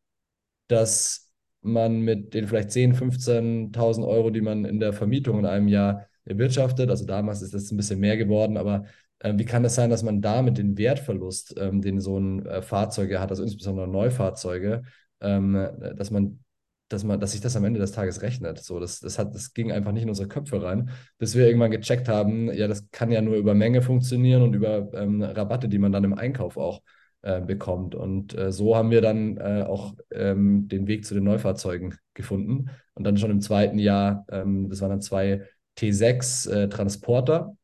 dass 0.69 1.33
man 1.63 2.01
mit 2.01 2.35
den 2.35 2.47
vielleicht 2.47 2.71
10.000, 2.71 3.73
15.000 3.75 4.07
Euro, 4.07 4.31
die 4.31 4.41
man 4.41 4.65
in 4.65 4.79
der 4.81 4.93
Vermietung 4.93 5.39
in 5.39 5.47
einem 5.47 5.69
Jahr 5.69 6.07
erwirtschaftet, 6.25 6.91
also 6.91 7.07
damals 7.07 7.43
ist 7.43 7.55
das 7.55 7.71
ein 7.71 7.77
bisschen 7.77 8.01
mehr 8.01 8.17
geworden, 8.17 8.57
aber 8.57 8.85
äh, 9.21 9.35
wie 9.37 9.45
kann 9.45 9.63
das 9.63 9.75
sein, 9.75 9.91
dass 9.91 10.03
man 10.03 10.21
damit 10.21 10.59
den 10.59 10.77
Wertverlust, 10.79 11.55
ähm, 11.59 11.81
den 11.81 12.01
so 12.01 12.19
ein 12.19 12.45
äh, 12.47 12.63
Fahrzeug 12.63 13.17
hat, 13.19 13.31
also 13.31 13.43
insbesondere 13.43 13.89
Neufahrzeuge, 13.89 14.83
ähm, 15.21 15.69
dass 15.97 16.11
man 16.11 16.41
dass 16.89 17.05
man, 17.05 17.19
dass 17.21 17.33
sich 17.33 17.41
das 17.41 17.57
am 17.57 17.65
Ende 17.65 17.81
des 17.81 17.93
Tages 17.93 18.23
rechnet. 18.23 18.59
So, 18.59 18.79
das, 18.79 19.01
das 19.01 19.19
hat, 19.19 19.35
das 19.35 19.53
ging 19.55 19.73
einfach 19.73 19.93
nicht 19.93 20.05
in 20.05 20.09
unsere 20.09 20.29
Köpfe 20.29 20.63
rein, 20.63 20.91
bis 21.19 21.35
wir 21.35 21.47
irgendwann 21.47 21.71
gecheckt 21.71 22.09
haben, 22.09 22.53
ja, 22.53 22.69
das 22.69 22.91
kann 22.91 23.11
ja 23.11 23.21
nur 23.23 23.37
über 23.37 23.55
Menge 23.55 23.83
funktionieren 23.83 24.43
und 24.43 24.55
über 24.55 24.93
ähm, 24.95 25.23
Rabatte, 25.23 25.69
die 25.69 25.79
man 25.79 25.93
dann 25.93 26.05
im 26.05 26.15
Einkauf 26.15 26.57
auch 26.57 26.83
äh, 27.23 27.41
bekommt. 27.41 27.95
Und 27.95 28.37
äh, 28.37 28.53
so 28.53 28.77
haben 28.77 28.91
wir 28.91 29.01
dann 29.01 29.37
äh, 29.39 29.65
auch 29.67 29.95
ähm, 30.13 30.69
den 30.69 30.87
Weg 30.87 31.05
zu 31.05 31.15
den 31.15 31.25
Neufahrzeugen 31.25 31.97
gefunden. 32.15 32.71
Und 32.95 33.05
dann 33.05 33.17
schon 33.17 33.31
im 33.31 33.41
zweiten 33.41 33.79
Jahr, 33.79 34.25
ähm, 34.31 34.69
das 34.69 34.81
waren 34.81 34.91
dann 34.91 35.03
zwei 35.03 35.43
T6 35.79 36.51
äh, 36.51 36.69
Transporter, 36.69 37.57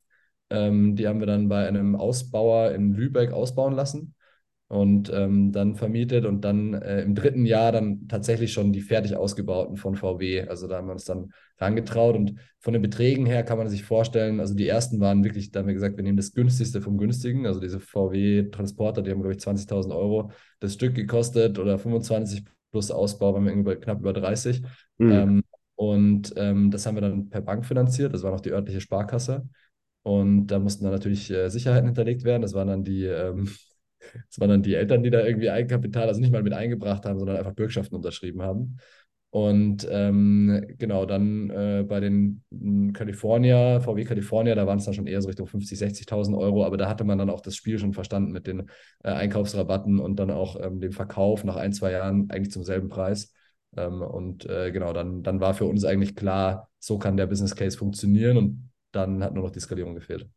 ähm, 0.51 0.97
die 0.97 1.09
haben 1.09 1.21
wir 1.21 1.27
dann 1.27 1.49
bei 1.49 1.67
einem 1.67 1.97
Ausbauer 1.97 2.73
in 2.73 2.93
Lübeck 2.93 3.33
ausbauen 3.33 3.73
lassen 3.73 4.15
und 4.73 5.13
ähm, 5.13 5.53
dann 5.53 5.75
vermietet 5.75 6.25
und 6.25 6.47
dann 6.47 6.73
äh, 6.73 7.03
im 7.03 7.15
dritten 7.15 7.45
Jahr 7.45 7.73
dann 7.73 8.09
tatsächlich 8.09 8.55
schon 8.55 8.73
die 8.73 8.81
fertig 8.81 9.15
ausgebauten 9.15 9.77
von 9.77 9.97
VW. 9.97 10.49
Also 10.49 10.67
da 10.67 10.79
haben 10.79 10.87
wir 10.87 10.95
uns 10.95 11.05
dann 11.05 11.31
rangetraut 11.59 12.17
und 12.17 12.37
von 12.59 12.73
den 12.73 12.81
Beträgen 12.81 13.27
her 13.27 13.43
kann 13.43 13.59
man 13.59 13.69
sich 13.69 13.85
vorstellen, 13.85 14.41
also 14.41 14.55
die 14.55 14.67
ersten 14.67 14.99
waren 14.99 15.25
wirklich, 15.25 15.51
da 15.51 15.61
haben 15.61 15.67
wir 15.67 15.75
gesagt, 15.75 15.99
wir 15.99 16.03
nehmen 16.03 16.17
das 16.17 16.33
günstigste 16.33 16.81
vom 16.81 16.97
günstigen, 16.97 17.47
also 17.47 17.61
diese 17.61 17.81
VW-Transporter, 17.81 19.03
die 19.03 19.11
haben 19.11 19.21
glaube 19.21 19.35
ich 19.35 19.43
20.000 19.43 19.95
Euro 19.95 20.31
das 20.59 20.73
Stück 20.73 20.95
gekostet 20.95 21.59
oder 21.59 21.79
25 21.79 22.43
plus 22.71 22.91
Ausbau, 22.91 23.35
waren 23.35 23.45
wir 23.45 23.53
irgendwie 23.53 23.75
knapp 23.75 24.01
über 24.01 24.15
30. 24.15 24.63
Mhm. 24.97 25.13
Ähm, 25.13 25.43
und 25.75 26.33
ähm, 26.37 26.71
das 26.71 26.87
haben 26.87 26.97
wir 26.97 27.03
dann 27.03 27.29
per 27.29 27.43
Bank 27.43 27.67
finanziert, 27.67 28.15
das 28.15 28.23
war 28.23 28.31
noch 28.31 28.41
die 28.41 28.53
örtliche 28.53 28.81
Sparkasse. 28.81 29.47
Und 30.03 30.47
da 30.47 30.59
mussten 30.59 30.85
dann 30.85 30.95
natürlich 30.95 31.31
äh, 31.31 31.51
Sicherheiten 31.51 31.87
hinterlegt 31.87 32.25
werden. 32.25 32.43
Das 32.43 32.55
waren 32.55 32.67
dann 32.67 32.83
die 32.83 33.05
ähm, 33.05 33.49
das 34.29 34.41
waren 34.41 34.51
dann 34.51 34.63
die 34.63 34.75
Eltern, 34.75 35.03
die 35.03 35.11
da 35.11 35.25
irgendwie 35.25 35.51
Eigenkapital, 35.51 36.09
also 36.09 36.21
nicht 36.21 36.33
mal 36.33 36.43
mit 36.43 36.53
eingebracht 36.53 37.05
haben, 37.05 37.19
sondern 37.19 37.37
einfach 37.37 37.55
Bürgschaften 37.55 37.97
unterschrieben 37.97 38.43
haben. 38.43 38.79
Und 39.33 39.89
ähm, 39.91 40.63
genau, 40.79 41.07
dann 41.07 41.49
äh, 41.49 41.85
bei 41.89 42.01
den 42.01 42.45
California, 42.93 43.81
VW 43.81 44.05
California, 44.05 44.55
da 44.55 44.67
waren 44.67 44.77
es 44.79 44.85
dann 44.85 44.93
schon 44.93 45.07
eher 45.07 45.23
so 45.23 45.29
Richtung 45.29 45.47
50.000, 45.47 45.79
60.000 45.79 46.37
Euro, 46.37 46.67
aber 46.67 46.77
da 46.77 46.87
hatte 46.87 47.05
man 47.05 47.17
dann 47.17 47.31
auch 47.31 47.41
das 47.41 47.57
Spiel 47.57 47.79
schon 47.79 47.95
verstanden 47.95 48.33
mit 48.33 48.47
den 48.47 48.69
äh, 49.03 49.09
Einkaufsrabatten 49.11 50.01
und 50.01 50.17
dann 50.17 50.31
auch 50.31 50.61
ähm, 50.63 50.81
dem 50.81 50.93
Verkauf 50.93 51.45
nach 51.45 51.57
ein, 51.57 51.73
zwei 51.73 51.93
Jahren 51.93 52.29
eigentlich 52.31 52.53
zum 52.53 52.63
selben 52.63 52.91
Preis. 52.91 53.33
Ähm, 53.75 54.03
und 54.03 54.45
äh, 54.45 54.71
genau, 54.71 54.93
dann, 54.93 55.23
dann 55.23 55.41
war 55.41 55.55
für 55.55 55.65
uns 55.65 55.87
eigentlich 55.87 56.15
klar, 56.15 56.69
so 56.79 56.99
kann 56.99 57.17
der 57.17 57.27
Business 57.27 57.57
Case 57.57 57.79
funktionieren 57.79 58.37
und 58.37 58.71
dann 58.93 59.25
hat 59.25 59.33
nur 59.33 59.45
noch 59.45 59.51
die 59.51 59.61
Skalierung 59.61 59.95
gefehlt. 59.95 60.29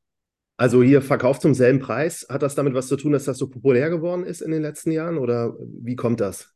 Also 0.57 0.81
hier 0.81 1.01
verkauft 1.01 1.41
zum 1.41 1.53
selben 1.53 1.79
Preis. 1.79 2.25
Hat 2.29 2.41
das 2.41 2.55
damit 2.55 2.73
was 2.73 2.87
zu 2.87 2.95
tun, 2.95 3.11
dass 3.11 3.25
das 3.25 3.37
so 3.37 3.49
populär 3.49 3.89
geworden 3.89 4.23
ist 4.23 4.41
in 4.41 4.51
den 4.51 4.61
letzten 4.61 4.91
Jahren 4.91 5.17
oder 5.17 5.55
wie 5.59 5.95
kommt 5.95 6.21
das? 6.21 6.53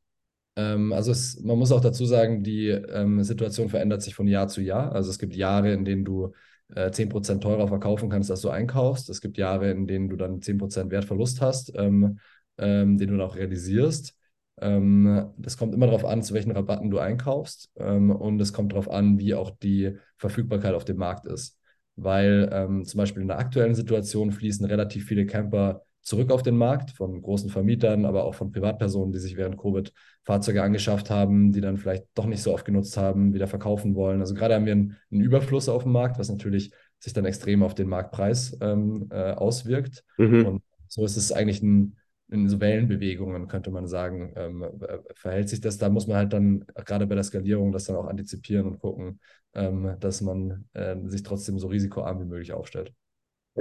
Ähm, 0.55 0.93
also 0.93 1.11
es, 1.11 1.39
man 1.41 1.57
muss 1.57 1.71
auch 1.71 1.81
dazu 1.81 2.05
sagen, 2.05 2.43
die 2.43 2.69
ähm, 2.69 3.23
Situation 3.23 3.69
verändert 3.69 4.01
sich 4.01 4.15
von 4.15 4.27
Jahr 4.27 4.47
zu 4.47 4.61
Jahr. 4.61 4.93
Also 4.93 5.09
es 5.09 5.19
gibt 5.19 5.35
Jahre, 5.35 5.73
in 5.73 5.83
denen 5.83 6.05
du 6.05 6.31
äh, 6.73 6.91
10% 6.91 7.43
teurer 7.43 7.67
verkaufen 7.67 8.09
kannst, 8.09 8.31
als 8.31 8.41
du 8.41 8.49
einkaufst. 8.49 9.09
Es 9.09 9.19
gibt 9.19 9.37
Jahre, 9.37 9.69
in 9.71 9.85
denen 9.85 10.09
du 10.09 10.15
dann 10.15 10.41
10% 10.41 10.91
Wertverlust 10.91 11.41
hast, 11.41 11.73
ähm, 11.75 12.19
ähm, 12.57 12.97
den 12.97 13.09
du 13.09 13.17
dann 13.17 13.27
auch 13.27 13.35
realisierst. 13.35 14.15
Ähm, 14.61 15.33
das 15.37 15.57
kommt 15.57 15.73
immer 15.73 15.87
darauf 15.87 16.05
an, 16.05 16.23
zu 16.23 16.33
welchen 16.33 16.51
Rabatten 16.51 16.89
du 16.89 16.99
einkaufst. 16.99 17.69
Ähm, 17.75 18.11
und 18.11 18.39
es 18.39 18.53
kommt 18.53 18.71
darauf 18.71 18.89
an, 18.89 19.19
wie 19.19 19.33
auch 19.35 19.51
die 19.51 19.97
Verfügbarkeit 20.17 20.73
auf 20.73 20.85
dem 20.85 20.97
Markt 20.97 21.25
ist 21.25 21.58
weil 22.03 22.49
ähm, 22.51 22.85
zum 22.85 22.97
Beispiel 22.97 23.21
in 23.21 23.27
der 23.27 23.39
aktuellen 23.39 23.75
Situation 23.75 24.31
fließen 24.31 24.65
relativ 24.65 25.05
viele 25.05 25.25
Camper 25.25 25.83
zurück 26.01 26.31
auf 26.31 26.41
den 26.41 26.57
Markt 26.57 26.91
von 26.91 27.21
großen 27.21 27.49
Vermietern, 27.49 28.05
aber 28.05 28.23
auch 28.23 28.33
von 28.33 28.51
Privatpersonen, 28.51 29.11
die 29.11 29.19
sich 29.19 29.37
während 29.37 29.57
Covid 29.57 29.93
Fahrzeuge 30.23 30.63
angeschafft 30.63 31.09
haben, 31.09 31.51
die 31.51 31.61
dann 31.61 31.77
vielleicht 31.77 32.05
doch 32.15 32.25
nicht 32.25 32.41
so 32.41 32.53
oft 32.53 32.65
genutzt 32.65 32.97
haben, 32.97 33.33
wieder 33.33 33.47
verkaufen 33.47 33.95
wollen. 33.95 34.19
Also 34.19 34.33
gerade 34.33 34.55
haben 34.55 34.65
wir 34.65 34.71
einen, 34.71 34.95
einen 35.11 35.21
Überfluss 35.21 35.69
auf 35.69 35.83
dem 35.83 35.91
Markt, 35.91 36.17
was 36.17 36.29
natürlich 36.29 36.71
sich 36.99 37.13
dann 37.13 37.25
extrem 37.25 37.63
auf 37.63 37.75
den 37.75 37.87
Marktpreis 37.87 38.57
ähm, 38.61 39.07
äh, 39.11 39.31
auswirkt. 39.31 40.03
Mhm. 40.17 40.45
Und 40.45 40.63
so 40.87 41.05
ist 41.05 41.17
es 41.17 41.31
eigentlich 41.31 41.61
ein, 41.61 41.95
in 42.31 42.47
so 42.47 42.59
Wellenbewegungen, 42.59 43.47
könnte 43.47 43.71
man 43.71 43.87
sagen, 43.87 44.33
ähm, 44.35 44.63
äh, 44.63 44.99
verhält 45.15 45.49
sich 45.49 45.61
das. 45.61 45.77
Da 45.77 45.89
muss 45.89 46.07
man 46.07 46.17
halt 46.17 46.33
dann 46.33 46.65
gerade 46.85 47.07
bei 47.07 47.15
der 47.15 47.23
Skalierung 47.23 47.71
das 47.71 47.85
dann 47.85 47.95
auch 47.95 48.07
antizipieren 48.07 48.67
und 48.67 48.79
gucken, 48.79 49.19
ähm, 49.53 49.95
dass 49.99 50.21
man 50.21 50.65
äh, 50.73 50.95
sich 51.05 51.23
trotzdem 51.23 51.57
so 51.59 51.67
risikoarm 51.67 52.19
wie 52.21 52.25
möglich 52.25 52.53
aufstellt. 52.53 52.93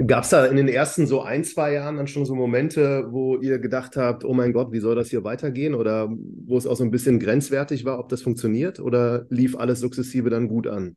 Gab 0.05 0.23
es 0.23 0.29
da 0.29 0.45
in 0.45 0.55
den 0.55 0.67
ersten 0.67 1.07
so 1.07 1.21
ein, 1.21 1.43
zwei 1.43 1.73
Jahren 1.73 1.97
dann 1.97 2.07
schon 2.07 2.25
so 2.25 2.35
Momente, 2.35 3.07
wo 3.09 3.37
ihr 3.37 3.59
gedacht 3.59 3.97
habt, 3.97 4.23
oh 4.23 4.33
mein 4.33 4.53
Gott, 4.53 4.71
wie 4.71 4.79
soll 4.79 4.95
das 4.95 5.09
hier 5.09 5.23
weitergehen? 5.23 5.73
Oder 5.73 6.09
wo 6.09 6.57
es 6.57 6.67
auch 6.67 6.77
so 6.77 6.83
ein 6.83 6.91
bisschen 6.91 7.19
grenzwertig 7.19 7.83
war, 7.85 7.99
ob 7.99 8.07
das 8.07 8.21
funktioniert? 8.21 8.79
Oder 8.79 9.25
lief 9.29 9.57
alles 9.57 9.79
sukzessive 9.79 10.29
dann 10.29 10.47
gut 10.47 10.67
an? 10.67 10.95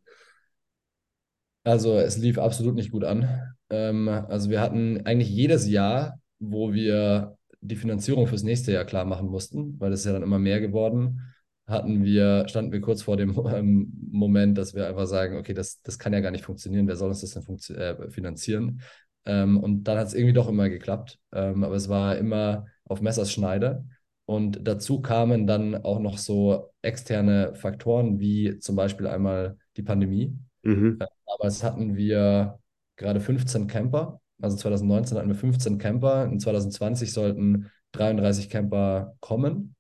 Also 1.65 1.99
es 1.99 2.19
lief 2.19 2.39
absolut 2.39 2.75
nicht 2.75 2.93
gut 2.93 3.05
an. 3.05 3.55
Ähm, 3.71 4.09
also 4.09 4.51
wir 4.51 4.61
hatten 4.61 5.01
eigentlich 5.05 5.31
jedes 5.31 5.69
Jahr, 5.69 6.21
wo 6.39 6.73
wir 6.73 7.37
die 7.63 7.77
Finanzierung 7.77 8.27
fürs 8.27 8.43
nächste 8.43 8.73
Jahr 8.73 8.85
klar 8.85 9.05
machen 9.05 9.29
mussten, 9.29 9.81
weil 9.81 9.91
das 9.91 10.01
ist 10.01 10.07
ja 10.07 10.13
dann 10.13 10.23
immer 10.23 10.39
mehr 10.39 10.61
geworden, 10.61 11.21
hatten 11.67 12.05
wir, 12.05 12.47
standen 12.49 12.73
wir 12.73 12.81
kurz 12.81 13.03
vor 13.03 13.17
dem 13.17 13.31
ähm, 13.55 13.93
Moment, 14.11 14.59
dass 14.59 14.75
wir 14.75 14.87
einfach 14.87 15.07
sagen, 15.07 15.37
okay, 15.39 15.55
das, 15.55 15.81
das 15.83 15.99
kann 15.99 16.13
ja 16.13 16.21
gar 16.21 16.31
nicht 16.31 16.45
funktionieren, 16.45 16.89
wer 16.89 16.97
soll 16.97 17.09
uns 17.09 17.21
das 17.21 17.33
denn 17.33 17.77
äh, 17.77 18.11
finanzieren? 18.11 18.83
Ähm, 19.25 19.59
und 19.59 19.85
dann 19.85 19.99
hat 19.99 20.09
es 20.09 20.15
irgendwie 20.15 20.33
doch 20.33 20.49
immer 20.49 20.69
geklappt, 20.69 21.19
ähm, 21.33 21.63
aber 21.65 21.77
es 21.77 21.89
war 21.89 22.17
immer 22.19 22.67
auf 22.85 23.01
Messers 23.01 23.33
Schneide. 23.33 23.85
Und 24.25 24.61
dazu 24.67 25.01
kamen 25.01 25.47
dann 25.47 25.75
auch 25.75 25.99
noch 25.99 26.19
so 26.19 26.73
externe 26.81 27.55
Faktoren, 27.55 28.19
wie 28.19 28.59
zum 28.59 28.77
Beispiel 28.77 29.07
einmal 29.07 29.59
die 29.77 29.83
Pandemie. 29.83 30.37
Mhm. 30.63 30.99
Damals 31.27 31.63
hatten 31.63 31.97
wir 31.97 32.59
gerade 32.97 33.21
15 33.21 33.67
Camper. 33.67 34.21
Also 34.43 34.57
2019 34.57 35.17
hatten 35.17 35.29
wir 35.29 35.35
15 35.35 35.79
Camper. 35.79 36.25
In 36.27 36.41
2020 36.41 37.13
sollten 37.13 37.71
33 37.93 38.51
Camper 38.51 39.17
kommen. 39.21 39.77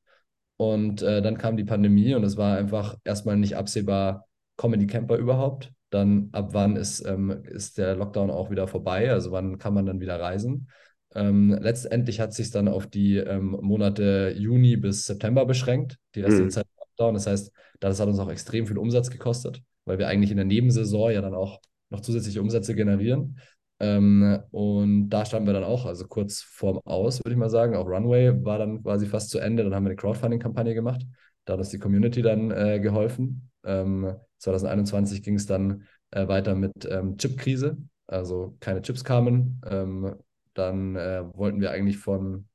Und 0.57 1.02
äh, 1.02 1.23
dann 1.23 1.38
kam 1.38 1.57
die 1.57 1.64
Pandemie 1.64 2.14
und 2.14 2.25
es 2.25 2.37
war 2.37 2.57
einfach 2.57 2.97
erstmal 3.04 3.37
nicht 3.37 3.57
absehbar, 3.57 4.28
kommen 4.57 4.78
die 4.78 4.87
Camper 4.87 5.16
überhaupt? 5.16 5.73
Dann 5.90 6.28
ab 6.33 6.50
wann 6.52 6.76
ist, 6.76 7.04
ähm, 7.04 7.31
ist 7.45 7.78
der 7.78 7.97
Lockdown 7.97 8.31
auch 8.31 8.50
wieder 8.50 8.69
vorbei? 8.69 9.11
Also 9.11 9.33
wann 9.33 9.59
kann 9.59 9.75
man 9.75 9.87
dann 9.87 10.00
wieder 10.00 10.21
reisen? 10.21 10.69
Ähm, 11.14 11.57
letztendlich 11.61 12.21
hat 12.21 12.33
sich 12.33 12.50
dann 12.50 12.69
auf 12.69 12.87
die 12.87 13.16
ähm, 13.16 13.59
Monate 13.61 14.35
Juni 14.37 14.76
bis 14.76 15.07
September 15.07 15.45
beschränkt, 15.45 15.99
die 16.14 16.21
restliche 16.23 16.47
Mhm. 16.47 16.50
Zeit 16.50 16.66
Lockdown. 16.78 17.14
Das 17.14 17.26
heißt, 17.26 17.52
das 17.81 18.00
hat 18.00 18.09
uns 18.09 18.19
auch 18.19 18.31
extrem 18.31 18.66
viel 18.66 18.78
Umsatz 18.78 19.11
gekostet, 19.11 19.62
weil 19.85 19.99
wir 19.99 20.09
eigentlich 20.09 20.31
in 20.31 20.37
der 20.37 20.47
Nebensaison 20.47 21.11
ja 21.11 21.21
dann 21.21 21.35
auch 21.35 21.61
noch 21.90 22.00
zusätzliche 22.00 22.40
Umsätze 22.40 22.75
generieren. 22.75 23.38
Ähm, 23.82 24.38
und 24.52 25.10
da 25.10 25.26
standen 25.26 25.46
wir 25.48 25.54
dann 25.54 25.64
auch, 25.64 25.86
also 25.86 26.06
kurz 26.06 26.40
vorm 26.40 26.78
Aus, 26.84 27.18
würde 27.18 27.32
ich 27.32 27.36
mal 27.36 27.50
sagen. 27.50 27.74
Auch 27.74 27.86
Runway 27.88 28.32
war 28.44 28.58
dann 28.58 28.82
quasi 28.82 29.06
fast 29.06 29.30
zu 29.30 29.40
Ende. 29.40 29.64
Dann 29.64 29.74
haben 29.74 29.84
wir 29.84 29.90
eine 29.90 29.96
Crowdfunding-Kampagne 29.96 30.72
gemacht. 30.72 31.02
Da 31.44 31.54
hat 31.54 31.58
uns 31.58 31.70
die 31.70 31.80
Community 31.80 32.22
dann 32.22 32.52
äh, 32.52 32.78
geholfen. 32.78 33.50
Ähm, 33.64 34.14
2021 34.38 35.22
ging 35.24 35.34
es 35.34 35.46
dann 35.46 35.82
äh, 36.12 36.28
weiter 36.28 36.54
mit 36.54 36.72
ähm, 36.88 37.16
Chip-Krise. 37.18 37.76
Also 38.06 38.56
keine 38.60 38.82
Chips 38.82 39.02
kamen. 39.02 39.60
Ähm, 39.68 40.14
dann 40.54 40.94
äh, 40.94 41.24
wollten 41.34 41.60
wir 41.60 41.72
eigentlich 41.72 41.98
von 41.98 42.46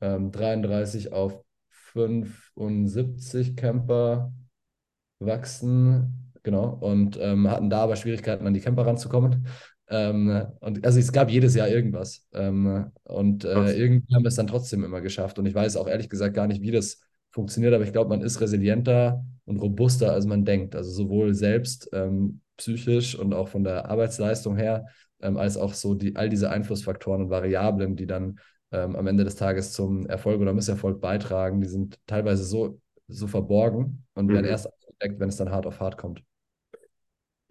ähm, 0.00 0.30
33 0.30 1.12
auf 1.12 1.42
75 1.92 3.56
Camper 3.56 4.32
wachsen, 5.18 6.32
genau, 6.42 6.68
und 6.68 7.18
ähm, 7.20 7.48
hatten 7.50 7.70
da 7.70 7.82
aber 7.82 7.96
Schwierigkeiten, 7.96 8.46
an 8.46 8.54
die 8.54 8.60
Camper 8.60 8.86
ranzukommen. 8.86 9.46
Ähm, 9.92 10.46
und 10.60 10.84
also 10.86 10.98
es 10.98 11.12
gab 11.12 11.30
jedes 11.30 11.54
Jahr 11.54 11.68
irgendwas. 11.68 12.26
Ähm, 12.32 12.90
und 13.04 13.44
äh, 13.44 13.74
irgendwie 13.74 14.14
haben 14.14 14.24
wir 14.24 14.28
es 14.28 14.36
dann 14.36 14.46
trotzdem 14.46 14.84
immer 14.84 15.00
geschafft. 15.02 15.38
Und 15.38 15.46
ich 15.46 15.54
weiß 15.54 15.76
auch 15.76 15.86
ehrlich 15.88 16.08
gesagt 16.08 16.34
gar 16.34 16.46
nicht, 16.46 16.62
wie 16.62 16.70
das 16.70 17.00
funktioniert, 17.30 17.74
aber 17.74 17.84
ich 17.84 17.92
glaube, 17.92 18.10
man 18.10 18.22
ist 18.22 18.40
resilienter 18.40 19.24
und 19.44 19.58
robuster, 19.58 20.12
als 20.12 20.26
man 20.26 20.44
denkt. 20.44 20.74
Also 20.76 20.90
sowohl 20.90 21.34
selbst 21.34 21.90
ähm, 21.92 22.40
psychisch 22.56 23.14
und 23.18 23.34
auch 23.34 23.48
von 23.48 23.64
der 23.64 23.90
Arbeitsleistung 23.90 24.56
her, 24.56 24.86
ähm, 25.20 25.36
als 25.36 25.56
auch 25.58 25.74
so 25.74 25.94
die, 25.94 26.16
all 26.16 26.28
diese 26.30 26.50
Einflussfaktoren 26.50 27.22
und 27.24 27.30
Variablen, 27.30 27.96
die 27.96 28.06
dann 28.06 28.38
ähm, 28.72 28.96
am 28.96 29.06
Ende 29.06 29.24
des 29.24 29.36
Tages 29.36 29.72
zum 29.72 30.06
Erfolg 30.06 30.40
oder 30.40 30.54
Misserfolg 30.54 31.00
beitragen, 31.00 31.60
die 31.60 31.68
sind 31.68 31.98
teilweise 32.06 32.44
so, 32.44 32.80
so 33.08 33.26
verborgen 33.26 34.04
und 34.14 34.32
werden 34.32 34.46
Mhm. 34.46 34.50
erst 34.50 34.68
entdeckt, 34.88 35.20
wenn 35.20 35.28
es 35.28 35.36
dann 35.36 35.50
hart 35.50 35.66
auf 35.66 35.80
hart 35.80 35.98
kommt. 35.98 36.22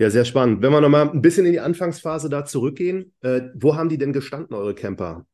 Ja, 0.01 0.09
sehr 0.09 0.25
spannend. 0.25 0.63
Wenn 0.63 0.71
wir 0.71 0.81
nochmal 0.81 1.11
ein 1.11 1.21
bisschen 1.21 1.45
in 1.45 1.51
die 1.51 1.59
Anfangsphase 1.59 2.27
da 2.27 2.43
zurückgehen, 2.43 3.13
äh, 3.21 3.41
wo 3.53 3.75
haben 3.75 3.87
die 3.87 3.99
denn 3.99 4.13
gestanden, 4.13 4.55
eure 4.55 4.73
Camper? 4.73 5.27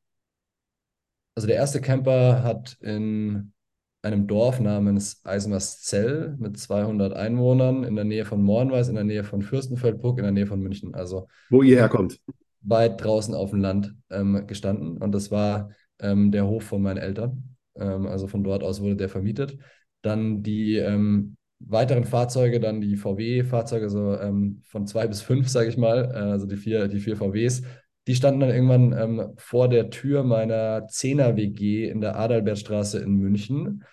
Also 1.35 1.47
der 1.47 1.55
erste 1.55 1.79
Camper 1.79 2.43
hat 2.43 2.75
in 2.81 3.53
einem 4.01 4.27
Dorf 4.27 4.59
namens 4.59 5.21
Eisenwerszell 5.23 6.35
mit 6.37 6.59
200 6.59 7.13
Einwohnern 7.13 7.85
in 7.85 7.95
der 7.95 8.03
Nähe 8.03 8.25
von 8.25 8.41
Mornweis, 8.43 8.89
in 8.89 8.95
der 8.95 9.05
Nähe 9.05 9.23
von 9.23 9.41
Fürstenfeldbruck, 9.41 10.17
in 10.17 10.25
der 10.25 10.33
Nähe 10.33 10.47
von 10.47 10.59
München. 10.59 10.93
Also 10.95 11.29
Wo 11.49 11.63
ihr 11.63 11.77
herkommt? 11.77 12.19
weit 12.59 13.01
draußen 13.01 13.33
auf 13.33 13.51
dem 13.51 13.61
Land 13.61 13.95
ähm, 14.09 14.47
gestanden. 14.47 14.97
Und 14.97 15.13
das 15.13 15.31
war 15.31 15.69
ähm, 15.99 16.33
der 16.33 16.45
Hof 16.45 16.63
von 16.63 16.81
meinen 16.81 16.97
Eltern. 16.97 17.55
Ähm, 17.77 18.05
also 18.05 18.27
von 18.27 18.43
dort 18.43 18.63
aus 18.63 18.81
wurde 18.81 18.97
der 18.97 19.07
vermietet. 19.07 19.57
Dann 20.01 20.43
die 20.43 20.75
ähm, 20.75 21.37
weiteren 21.59 22.03
Fahrzeuge, 22.03 22.59
dann 22.59 22.81
die 22.81 22.97
VW-Fahrzeuge, 22.97 23.89
so 23.89 24.17
ähm, 24.19 24.61
von 24.65 24.85
zwei 24.85 25.07
bis 25.07 25.21
fünf, 25.21 25.47
sage 25.47 25.69
ich 25.69 25.77
mal, 25.77 26.11
äh, 26.13 26.17
also 26.17 26.45
die 26.45 26.57
vier, 26.57 26.87
die 26.87 26.99
vier 26.99 27.17
VWs, 27.17 27.63
die 28.07 28.15
standen 28.15 28.39
dann 28.39 28.49
irgendwann 28.49 28.93
ähm, 28.93 29.33
vor 29.37 29.67
der 29.67 29.89
Tür 29.89 30.23
meiner 30.23 30.87
10er-WG 30.87 31.89
in 31.89 31.99
der 31.99 32.17
Adalbertstraße 32.17 32.99
in 32.99 33.15
München. 33.15 33.83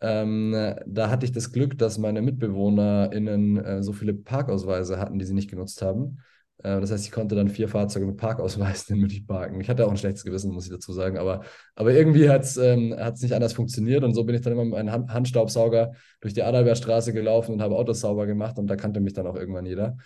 Ähm, 0.00 0.54
da 0.86 1.10
hatte 1.10 1.24
ich 1.26 1.32
das 1.32 1.50
Glück, 1.50 1.78
dass 1.78 1.98
meine 1.98 2.22
MitbewohnerInnen 2.22 3.56
äh, 3.56 3.82
so 3.82 3.92
viele 3.92 4.14
Parkausweise 4.14 4.98
hatten, 4.98 5.18
die 5.18 5.24
sie 5.24 5.34
nicht 5.34 5.50
genutzt 5.50 5.82
haben. 5.82 6.18
Äh, 6.64 6.80
das 6.80 6.90
heißt, 6.90 7.04
ich 7.04 7.12
konnte 7.12 7.34
dann 7.34 7.48
vier 7.48 7.68
Fahrzeuge 7.68 8.06
mit 8.06 8.16
Parkausweisen 8.16 8.94
in 8.96 9.00
München 9.02 9.26
parken. 9.26 9.60
Ich 9.60 9.68
hatte 9.68 9.86
auch 9.86 9.90
ein 9.90 9.96
schlechtes 9.96 10.24
Gewissen, 10.24 10.50
muss 10.52 10.64
ich 10.64 10.72
dazu 10.72 10.92
sagen, 10.92 11.18
aber, 11.18 11.42
aber 11.76 11.92
irgendwie 11.92 12.28
hat 12.28 12.42
es 12.42 12.56
ähm, 12.56 12.94
hat's 12.98 13.22
nicht 13.22 13.34
anders 13.34 13.52
funktioniert 13.52 14.02
und 14.02 14.14
so 14.14 14.24
bin 14.24 14.34
ich 14.34 14.40
dann 14.40 14.54
immer 14.54 14.64
mit 14.64 14.72
meinem 14.72 14.90
Hand 14.90 15.12
Handstaubsauger 15.12 15.92
durch 16.20 16.34
die 16.34 16.42
Adalbertstraße 16.42 17.12
gelaufen 17.12 17.52
und 17.52 17.62
habe 17.62 17.76
Autos 17.76 18.00
sauber 18.00 18.26
gemacht 18.26 18.58
und 18.58 18.66
da 18.66 18.76
kannte 18.76 19.00
mich 19.00 19.12
dann 19.12 19.26
auch 19.26 19.36
irgendwann 19.36 19.66
jeder. 19.66 19.96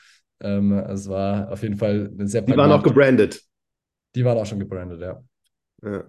Ähm, 0.41 0.73
es 0.73 1.09
war 1.09 1.51
auf 1.51 1.63
jeden 1.63 1.77
Fall 1.77 2.11
eine 2.13 2.27
sehr 2.27 2.43
Die 2.43 2.57
waren 2.57 2.73
auch 2.73 2.83
gebrandet. 2.83 3.41
Die 4.15 4.25
waren 4.25 4.37
auch 4.37 4.47
schon 4.47 4.59
gebrandet, 4.59 5.01
ja. 5.01 5.23
Ja. 5.83 6.05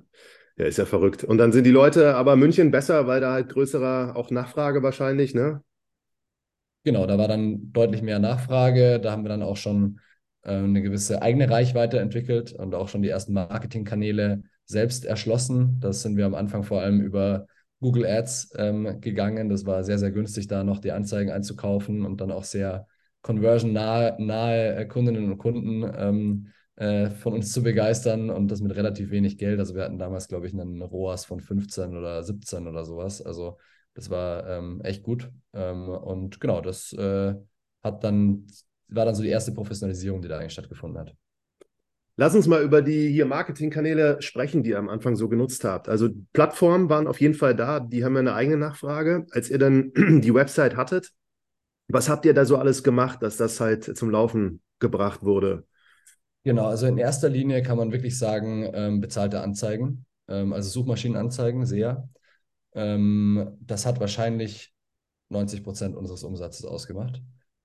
ja, 0.58 0.66
ist 0.66 0.78
ja 0.78 0.86
verrückt. 0.86 1.24
Und 1.24 1.38
dann 1.38 1.52
sind 1.52 1.66
die 1.66 1.72
Leute 1.72 2.16
aber 2.16 2.36
München 2.36 2.72
besser, 2.72 3.06
weil 3.06 3.22
da 3.22 3.34
halt 3.34 3.50
größerer 3.50 4.16
auch 4.16 4.32
Nachfrage 4.32 4.82
wahrscheinlich, 4.82 5.36
ne? 5.36 5.62
Genau, 6.84 7.06
da 7.06 7.18
war 7.18 7.28
dann 7.28 7.72
deutlich 7.72 8.02
mehr 8.02 8.20
Nachfrage. 8.20 9.00
Da 9.00 9.12
haben 9.12 9.24
wir 9.24 9.30
dann 9.30 9.44
auch 9.44 9.58
schon 9.58 10.00
eine 10.42 10.82
gewisse 10.82 11.22
eigene 11.22 11.50
Reichweite 11.50 12.00
entwickelt 12.00 12.54
und 12.54 12.74
auch 12.74 12.88
schon 12.88 13.02
die 13.02 13.10
ersten 13.10 13.34
Marketingkanäle 13.34 14.44
selbst 14.66 15.06
erschlossen. 15.06 15.80
Das 15.80 16.02
sind 16.02 16.16
wir 16.16 16.26
am 16.26 16.36
Anfang 16.36 16.64
vor 16.64 16.82
allem 16.82 17.02
über 17.02 17.48
Google 17.82 18.06
Ads 18.06 18.54
ähm, 18.58 19.02
gegangen. 19.02 19.50
Das 19.50 19.66
war 19.66 19.84
sehr, 19.84 20.00
sehr 20.00 20.12
günstig, 20.12 20.48
da 20.48 20.64
noch 20.64 20.80
die 20.80 20.92
Anzeigen 20.92 21.32
einzukaufen 21.32 22.06
und 22.06 22.22
dann 22.22 22.32
auch 22.32 22.44
sehr 22.44 22.88
conversion-nahe 23.22 24.16
nahe, 24.20 24.76
äh, 24.76 24.86
Kundinnen 24.86 25.32
und 25.32 25.38
Kunden 25.38 25.84
ähm, 25.98 26.48
äh, 26.76 27.10
von 27.10 27.34
uns 27.34 27.52
zu 27.52 27.62
begeistern 27.64 28.30
und 28.30 28.50
das 28.50 28.62
mit 28.62 28.76
relativ 28.76 29.12
wenig 29.12 29.38
Geld. 29.38 29.60
Also 29.60 29.76
wir 29.76 29.84
hatten 29.84 30.00
damals, 30.00 30.28
glaube 30.28 30.48
ich, 30.48 30.54
einen 30.54 30.82
ROAS 30.82 31.26
von 31.26 31.42
15 31.42 31.98
oder 31.98 32.24
17 32.24 32.68
oder 32.68 32.86
sowas. 32.86 33.22
Also 33.22 33.58
das 33.94 34.10
war 34.10 34.48
ähm, 34.48 34.82
echt 34.84 35.04
gut. 35.04 35.30
Ähm, 35.54 35.90
und 35.90 36.40
genau, 36.40 36.62
das 36.62 36.94
äh, 36.94 37.36
hat 37.84 38.04
dann, 38.04 38.48
war 38.90 39.06
dann 39.06 39.16
so 39.16 39.24
die 39.24 39.30
erste 39.30 39.52
Professionalisierung, 39.52 40.22
die 40.22 40.28
da 40.28 40.38
eigentlich 40.38 40.54
stattgefunden 40.54 41.00
hat. 41.00 41.16
Lass 42.16 42.36
uns 42.36 42.48
mal 42.48 42.62
über 42.62 42.82
die 42.82 43.10
hier 43.10 43.26
Marketingkanäle 43.26 44.22
sprechen, 44.22 44.62
die 44.62 44.72
ihr 44.72 44.78
am 44.80 44.90
Anfang 44.90 45.16
so 45.16 45.30
genutzt 45.30 45.64
habt. 45.64 45.88
Also 45.88 46.10
Plattformen 46.34 46.90
waren 46.90 47.08
auf 47.08 47.22
jeden 47.22 47.34
Fall 47.34 47.56
da, 47.56 47.80
die 47.80 48.04
haben 48.04 48.14
ja 48.16 48.20
eine 48.20 48.34
eigene 48.34 48.58
Nachfrage. 48.58 49.26
Als 49.32 49.50
ihr 49.50 49.58
dann 49.58 49.94
die 49.96 50.34
Website 50.34 50.76
hattet, 50.76 51.14
was 51.88 52.10
habt 52.10 52.26
ihr 52.26 52.34
da 52.34 52.44
so 52.44 52.58
alles 52.58 52.84
gemacht, 52.84 53.24
dass 53.24 53.38
das 53.38 53.60
halt 53.62 53.98
zum 53.98 54.10
Laufen 54.10 54.62
gebracht 54.80 55.24
wurde? 55.24 55.66
Genau, 56.44 56.66
also 56.66 56.88
in 56.88 56.98
erster 56.98 57.30
Linie 57.30 57.64
kann 57.64 57.78
man 57.78 57.92
wirklich 57.92 58.18
sagen, 58.18 58.70
ähm, 58.74 59.02
bezahlte 59.02 59.42
Anzeigen, 59.42 60.06
ähm, 60.28 60.52
also 60.52 60.70
Suchmaschinenanzeigen, 60.70 61.66
sehr. 61.66 62.10
Ähm, 62.74 63.58
das 63.62 63.86
hat 63.86 64.00
wahrscheinlich 64.00 64.74
90 65.30 65.64
Prozent 65.64 65.96
unseres 65.96 66.24
Umsatzes 66.24 66.66
ausgemacht. 66.66 67.22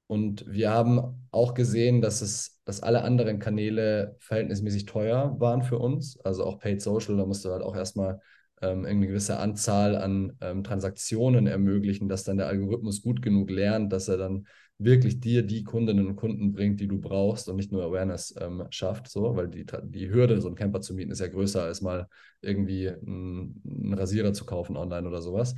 Und 0.07 0.45
wir 0.47 0.71
haben 0.71 1.27
auch 1.31 1.55
gesehen, 1.55 2.01
dass 2.03 2.21
es, 2.21 2.61
dass 2.64 2.83
alle 2.83 3.03
anderen 3.03 3.38
Kanäle 3.38 4.17
verhältnismäßig 4.21 4.85
teuer 4.85 5.37
waren 5.40 5.62
für 5.62 5.79
uns. 5.79 6.19
Also 6.21 6.45
auch 6.45 6.59
Paid 6.59 6.83
Social, 6.83 7.17
da 7.17 7.25
musst 7.25 7.45
du 7.45 7.51
halt 7.51 7.62
auch 7.62 7.75
erstmal 7.75 8.21
ähm, 8.61 8.85
eine 8.85 9.07
gewisse 9.07 9.38
Anzahl 9.38 9.97
an 9.97 10.37
ähm, 10.40 10.62
Transaktionen 10.62 11.47
ermöglichen, 11.47 12.09
dass 12.09 12.25
dann 12.25 12.37
der 12.37 12.49
Algorithmus 12.49 13.03
gut 13.03 13.23
genug 13.23 13.51
lernt, 13.51 13.93
dass 13.93 14.09
er 14.09 14.19
dann 14.19 14.47
wirklich 14.79 15.21
dir 15.21 15.43
die 15.45 15.62
Kundinnen 15.62 16.07
und 16.07 16.17
Kunden 16.17 16.53
bringt, 16.53 16.81
die 16.81 16.88
du 16.88 17.01
brauchst 17.01 17.49
und 17.49 17.57
nicht 17.57 17.71
nur 17.71 17.85
Awareness 17.85 18.35
ähm, 18.40 18.64
schafft, 18.71 19.09
so, 19.09 19.37
weil 19.37 19.49
die, 19.49 19.64
die 19.85 20.11
Hürde, 20.11 20.40
so 20.40 20.49
einen 20.49 20.57
Camper 20.57 20.81
zu 20.81 20.95
mieten, 20.95 21.12
ist 21.12 21.21
ja 21.21 21.29
größer 21.29 21.62
als 21.62 21.81
mal 21.81 22.09
irgendwie 22.40 22.88
einen, 22.88 23.62
einen 23.64 23.95
Rasierer 23.95 24.33
zu 24.33 24.45
kaufen 24.45 24.77
online 24.77 25.07
oder 25.07 25.23
sowas. 25.23 25.55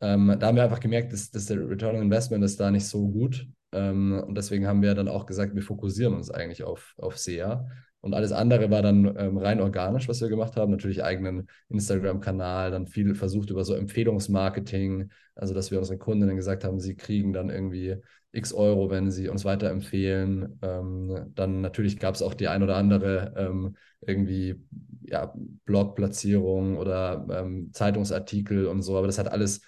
Ähm, 0.00 0.36
da 0.38 0.46
haben 0.46 0.56
wir 0.56 0.64
einfach 0.64 0.80
gemerkt, 0.80 1.12
dass, 1.12 1.30
dass 1.30 1.46
der 1.46 1.68
Return 1.68 1.96
on 1.96 2.02
Investment 2.02 2.44
ist 2.44 2.58
da 2.58 2.70
nicht 2.70 2.86
so 2.86 3.08
gut. 3.08 3.46
Ähm, 3.72 4.22
und 4.26 4.36
deswegen 4.36 4.66
haben 4.66 4.82
wir 4.82 4.94
dann 4.94 5.08
auch 5.08 5.26
gesagt, 5.26 5.54
wir 5.54 5.62
fokussieren 5.62 6.14
uns 6.14 6.30
eigentlich 6.30 6.62
auf, 6.62 6.94
auf 6.96 7.18
SEA. 7.18 7.66
Und 8.00 8.14
alles 8.14 8.32
andere 8.32 8.70
war 8.70 8.80
dann 8.80 9.14
ähm, 9.18 9.36
rein 9.36 9.60
organisch, 9.60 10.08
was 10.08 10.22
wir 10.22 10.28
gemacht 10.28 10.56
haben. 10.56 10.70
Natürlich 10.70 11.04
eigenen 11.04 11.48
Instagram-Kanal, 11.68 12.70
dann 12.70 12.86
viel 12.86 13.14
versucht 13.14 13.50
über 13.50 13.62
so 13.64 13.74
Empfehlungsmarketing, 13.74 15.10
also 15.34 15.52
dass 15.52 15.70
wir 15.70 15.78
unseren 15.78 15.98
Kundinnen 15.98 16.36
gesagt 16.36 16.64
haben, 16.64 16.80
sie 16.80 16.96
kriegen 16.96 17.32
dann 17.34 17.50
irgendwie 17.50 17.96
x 18.32 18.54
Euro, 18.54 18.90
wenn 18.90 19.10
sie 19.10 19.28
uns 19.28 19.44
weiterempfehlen. 19.44 20.58
Ähm, 20.62 21.32
dann 21.34 21.60
natürlich 21.60 21.98
gab 21.98 22.14
es 22.14 22.22
auch 22.22 22.32
die 22.32 22.48
ein 22.48 22.62
oder 22.62 22.76
andere 22.76 23.34
ähm, 23.36 23.76
irgendwie 24.00 24.56
ja, 25.02 25.34
Blogplatzierung 25.66 26.78
oder 26.78 27.26
ähm, 27.30 27.70
Zeitungsartikel 27.72 28.66
und 28.66 28.82
so, 28.82 28.96
aber 28.96 29.08
das 29.08 29.18
hat 29.18 29.30
alles 29.30 29.60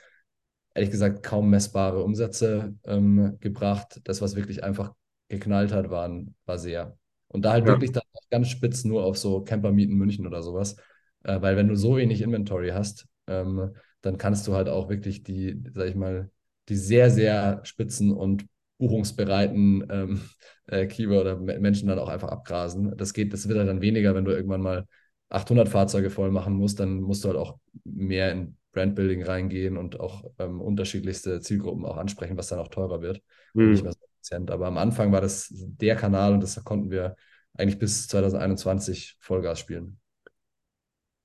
ehrlich 0.74 0.90
gesagt 0.90 1.22
kaum 1.22 1.50
messbare 1.50 2.02
Umsätze 2.02 2.74
ähm, 2.85 3.37
gebracht. 3.40 4.00
Das, 4.04 4.20
was 4.22 4.37
wirklich 4.37 4.64
einfach 4.64 4.92
geknallt 5.28 5.72
hat, 5.72 5.90
waren, 5.90 6.35
war 6.46 6.58
sehr. 6.58 6.96
Und 7.28 7.44
da 7.44 7.52
halt 7.52 7.66
ja. 7.66 7.72
wirklich 7.72 7.92
dann 7.92 8.02
ganz 8.30 8.48
spitz 8.48 8.85
nur 8.85 9.04
auf 9.04 9.16
so 9.16 9.42
Campermieten 9.42 9.96
München 9.96 10.26
oder 10.26 10.42
sowas. 10.42 10.76
Äh, 11.24 11.40
weil 11.40 11.56
wenn 11.56 11.68
du 11.68 11.76
so 11.76 11.96
wenig 11.96 12.22
Inventory 12.22 12.70
hast, 12.70 13.06
ähm, 13.26 13.74
dann 14.00 14.18
kannst 14.18 14.46
du 14.46 14.54
halt 14.54 14.68
auch 14.68 14.88
wirklich 14.88 15.22
die, 15.22 15.62
sag 15.74 15.88
ich 15.88 15.94
mal, 15.94 16.30
die 16.68 16.76
sehr, 16.76 17.11
sehr 17.11 17.61
spitzen 17.64 18.12
und 18.12 18.46
buchungsbereiten 18.78 19.87
ähm, 19.90 20.20
äh, 20.66 20.87
Keyword 20.87 21.20
oder 21.20 21.37
Menschen 21.37 21.88
dann 21.88 21.98
auch 21.98 22.08
einfach 22.08 22.28
abgrasen. 22.28 22.96
Das 22.96 23.14
geht, 23.14 23.32
das 23.32 23.46
wird 23.48 23.58
halt 23.58 23.68
dann 23.68 23.80
weniger, 23.80 24.14
wenn 24.14 24.24
du 24.24 24.32
irgendwann 24.32 24.61
mal 24.61 24.87
800 25.28 25.68
Fahrzeuge 25.68 26.11
voll 26.11 26.30
machen 26.30 26.54
musst, 26.54 26.80
dann 26.80 27.00
musst 27.00 27.24
du 27.24 27.28
halt 27.28 27.38
auch 27.38 27.58
mehr 27.85 28.32
in 28.32 28.56
Brandbuilding 28.72 29.22
reingehen 29.22 29.76
und 29.76 30.00
auch 30.00 30.24
ähm, 30.38 30.61
unterschiedlichste 30.61 31.40
Zielgruppen 31.40 31.85
auch 31.85 31.96
ansprechen, 31.96 32.37
was 32.37 32.48
dann 32.48 32.58
auch 32.58 32.68
teurer 32.68 33.00
wird. 33.00 33.22
Mhm. 33.54 33.70
nicht 33.72 33.82
mehr 33.82 33.92
so 33.92 33.98
effizient. 34.14 34.50
Aber 34.50 34.66
am 34.66 34.78
Anfang 34.78 35.12
war 35.12 35.20
das 35.20 35.48
der 35.52 35.96
Kanal 35.96 36.32
und 36.32 36.42
das 36.42 36.62
konnten 36.64 36.90
wir 36.90 37.16
eigentlich 37.54 37.78
bis 37.78 38.08
2021 38.08 39.16
Vollgas 39.20 39.61
spielen. 39.61 39.98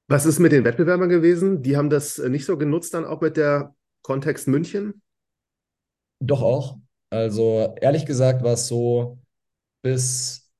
Was 0.08 0.26
ist 0.26 0.40
mit 0.40 0.52
den 0.52 0.64
Wettbewerbern 0.64 1.10
gewesen? 1.10 1.62
Die 1.64 1.76
haben 1.76 1.90
das 1.90 2.18
nicht 2.18 2.46
so 2.46 2.58
genutzt, 2.58 2.94
dann 2.94 3.06
auch 3.06 3.22
mit 3.22 3.36
der 3.38 3.76
Kontext 4.02 4.48
München? 4.48 5.02
Doch 6.20 6.42
auch. 6.42 6.78
Also 7.10 7.76
ehrlich 7.82 8.06
gesagt 8.06 8.44
war 8.44 8.54
es 8.54 8.68
so, 8.68 9.20
bis 9.82 10.52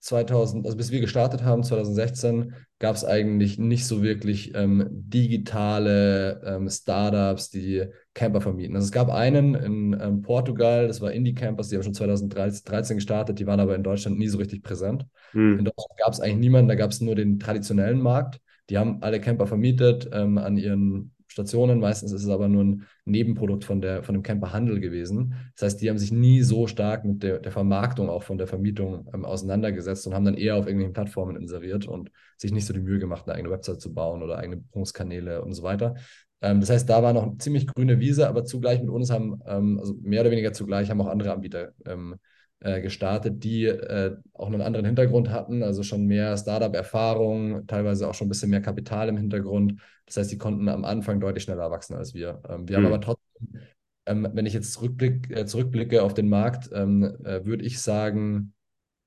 2000, 0.00 0.64
also 0.64 0.76
bis 0.76 0.90
wir 0.90 1.00
gestartet 1.00 1.42
haben, 1.42 1.62
2016, 1.62 2.54
gab 2.78 2.94
es 2.94 3.04
eigentlich 3.04 3.58
nicht 3.58 3.86
so 3.86 4.02
wirklich 4.02 4.54
ähm, 4.54 4.86
digitale 4.90 6.40
ähm, 6.44 6.68
Startups, 6.68 7.50
die 7.50 7.86
Camper 8.14 8.40
vermieten. 8.40 8.76
Also 8.76 8.86
es 8.86 8.92
gab 8.92 9.10
einen 9.10 9.54
in 9.54 9.98
ähm, 10.00 10.22
Portugal, 10.22 10.86
das 10.86 11.00
war 11.00 11.12
Indie 11.12 11.34
Campers, 11.34 11.68
die 11.68 11.76
haben 11.76 11.82
schon 11.82 11.94
2013 11.94 12.96
gestartet, 12.96 13.38
die 13.40 13.46
waren 13.46 13.60
aber 13.60 13.74
in 13.74 13.82
Deutschland 13.82 14.18
nie 14.18 14.28
so 14.28 14.38
richtig 14.38 14.62
präsent. 14.62 15.06
Mhm. 15.32 15.58
In 15.58 15.64
Deutschland 15.64 15.98
gab 15.98 16.12
es 16.12 16.20
eigentlich 16.20 16.38
niemanden, 16.38 16.68
da 16.68 16.76
gab 16.76 16.90
es 16.90 17.00
nur 17.00 17.16
den 17.16 17.40
traditionellen 17.40 18.00
Markt. 18.00 18.40
Die 18.70 18.78
haben 18.78 19.02
alle 19.02 19.20
Camper 19.20 19.46
vermietet 19.46 20.08
ähm, 20.12 20.38
an 20.38 20.56
ihren 20.56 21.12
Stationen. 21.38 21.78
Meistens 21.78 22.10
ist 22.10 22.24
es 22.24 22.28
aber 22.28 22.48
nur 22.48 22.64
ein 22.64 22.86
Nebenprodukt 23.04 23.64
von, 23.64 23.80
der, 23.80 24.02
von 24.02 24.14
dem 24.14 24.22
Camperhandel 24.22 24.80
gewesen. 24.80 25.34
Das 25.54 25.66
heißt, 25.66 25.80
die 25.80 25.88
haben 25.88 25.98
sich 25.98 26.10
nie 26.10 26.42
so 26.42 26.66
stark 26.66 27.04
mit 27.04 27.22
der, 27.22 27.38
der 27.38 27.52
Vermarktung, 27.52 28.10
auch 28.10 28.24
von 28.24 28.38
der 28.38 28.48
Vermietung 28.48 29.08
ähm, 29.14 29.24
auseinandergesetzt 29.24 30.06
und 30.06 30.14
haben 30.14 30.24
dann 30.24 30.34
eher 30.34 30.56
auf 30.56 30.66
irgendwelchen 30.66 30.94
Plattformen 30.94 31.36
inseriert 31.36 31.86
und 31.86 32.10
sich 32.36 32.52
nicht 32.52 32.66
so 32.66 32.72
die 32.72 32.80
Mühe 32.80 32.98
gemacht, 32.98 33.26
eine 33.26 33.36
eigene 33.36 33.50
Website 33.50 33.80
zu 33.80 33.94
bauen 33.94 34.22
oder 34.22 34.38
eigene 34.38 34.56
Buchungskanäle 34.56 35.42
und 35.42 35.52
so 35.52 35.62
weiter. 35.62 35.94
Ähm, 36.40 36.60
das 36.60 36.70
heißt, 36.70 36.88
da 36.88 37.02
war 37.02 37.12
noch 37.12 37.22
eine 37.22 37.38
ziemlich 37.38 37.66
grüne 37.68 38.00
Wiese, 38.00 38.28
aber 38.28 38.44
zugleich 38.44 38.80
mit 38.80 38.90
uns 38.90 39.10
haben, 39.10 39.40
ähm, 39.46 39.78
also 39.78 39.94
mehr 40.02 40.22
oder 40.22 40.32
weniger 40.32 40.52
zugleich, 40.52 40.90
haben 40.90 41.00
auch 41.00 41.06
andere 41.06 41.32
Anbieter 41.32 41.72
ähm, 41.86 42.16
äh, 42.60 42.80
gestartet, 42.80 43.44
die 43.44 43.66
äh, 43.66 44.16
auch 44.32 44.48
einen 44.48 44.62
anderen 44.62 44.86
Hintergrund 44.86 45.30
hatten, 45.30 45.62
also 45.62 45.82
schon 45.82 46.06
mehr 46.06 46.36
Startup-Erfahrung, 46.36 47.66
teilweise 47.66 48.08
auch 48.08 48.14
schon 48.14 48.26
ein 48.26 48.30
bisschen 48.30 48.50
mehr 48.50 48.60
Kapital 48.62 49.08
im 49.08 49.16
Hintergrund. 49.16 49.80
Das 50.06 50.16
heißt, 50.16 50.32
die 50.32 50.38
konnten 50.38 50.68
am 50.68 50.84
Anfang 50.84 51.20
deutlich 51.20 51.44
schneller 51.44 51.70
wachsen 51.70 51.94
als 51.94 52.14
wir. 52.14 52.42
Ähm, 52.48 52.68
wir 52.68 52.78
mhm. 52.78 52.84
haben 52.84 52.92
aber 52.92 53.00
trotzdem, 53.00 53.60
ähm, 54.06 54.28
wenn 54.32 54.46
ich 54.46 54.54
jetzt 54.54 54.72
zurückblick, 54.72 55.30
äh, 55.30 55.46
zurückblicke 55.46 56.02
auf 56.02 56.14
den 56.14 56.28
Markt, 56.28 56.70
ähm, 56.72 57.04
äh, 57.24 57.44
würde 57.44 57.64
ich 57.64 57.80
sagen, 57.80 58.54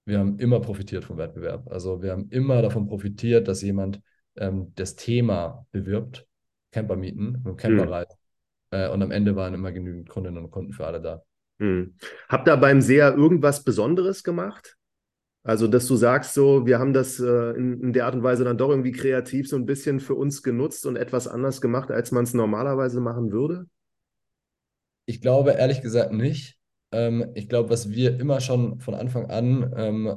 wir 0.06 0.20
haben 0.20 0.40
immer 0.40 0.62
profitiert 0.62 1.04
vom 1.04 1.18
Wettbewerb. 1.18 1.70
Also 1.70 2.02
wir 2.02 2.12
haben 2.12 2.30
immer 2.30 2.62
davon 2.62 2.88
profitiert, 2.88 3.48
dass 3.48 3.62
jemand 3.62 4.02
ähm, 4.38 4.72
das 4.76 4.96
Thema 4.96 5.66
bewirbt, 5.72 6.26
Camper 6.72 6.96
mieten, 6.96 7.44
Camperreisen. 7.58 8.16
Mhm. 8.72 8.78
Äh, 8.78 8.90
und 8.90 9.02
am 9.04 9.12
Ende 9.12 9.36
waren 9.36 9.54
immer 9.54 9.72
genügend 9.72 10.08
Kundinnen 10.08 10.44
und 10.44 10.52
Kunden 10.52 10.72
für 10.72 10.86
alle 10.86 11.02
da. 11.02 11.24
Hm. 11.62 11.94
Habt 12.28 12.48
ihr 12.48 12.58
beim 12.58 12.82
SEA 12.82 13.12
irgendwas 13.12 13.64
Besonderes 13.64 14.24
gemacht? 14.24 14.78
Also, 15.44 15.68
dass 15.68 15.86
du 15.86 15.96
sagst, 15.96 16.34
so, 16.34 16.66
wir 16.66 16.80
haben 16.80 16.92
das 16.92 17.20
äh, 17.20 17.52
in, 17.52 17.80
in, 17.82 17.94
der 17.94 18.08
Art 18.08 18.16
und 18.16 18.24
Weise 18.24 18.44
dann 18.44 18.58
doch 18.58 18.70
irgendwie 18.70 18.92
kreativ 18.92 19.48
so 19.48 19.58
ein 19.58 19.68
bisschen 19.68 20.00
für 20.00 20.16
uns 20.16 20.42
genutzt 20.42 20.88
und 20.88 20.96
etwas 20.96 21.28
anders 21.28 21.62
gemacht, 21.62 21.92
als 21.92 22.12
man 22.12 22.24
es 22.24 22.34
normalerweise 22.34 23.00
machen 23.00 23.32
würde? 23.32 23.68
Ich 25.06 25.22
glaube 25.22 25.52
ehrlich 25.52 25.82
gesagt 25.82 26.12
nicht. 26.14 26.58
Ähm, 26.92 27.32
ich 27.36 27.48
glaube, 27.48 27.70
was 27.70 27.92
wir 27.92 28.20
immer 28.20 28.42
schon 28.42 28.80
von 28.80 28.96
Anfang 28.96 29.28
an 29.30 29.72
ähm, 29.76 30.16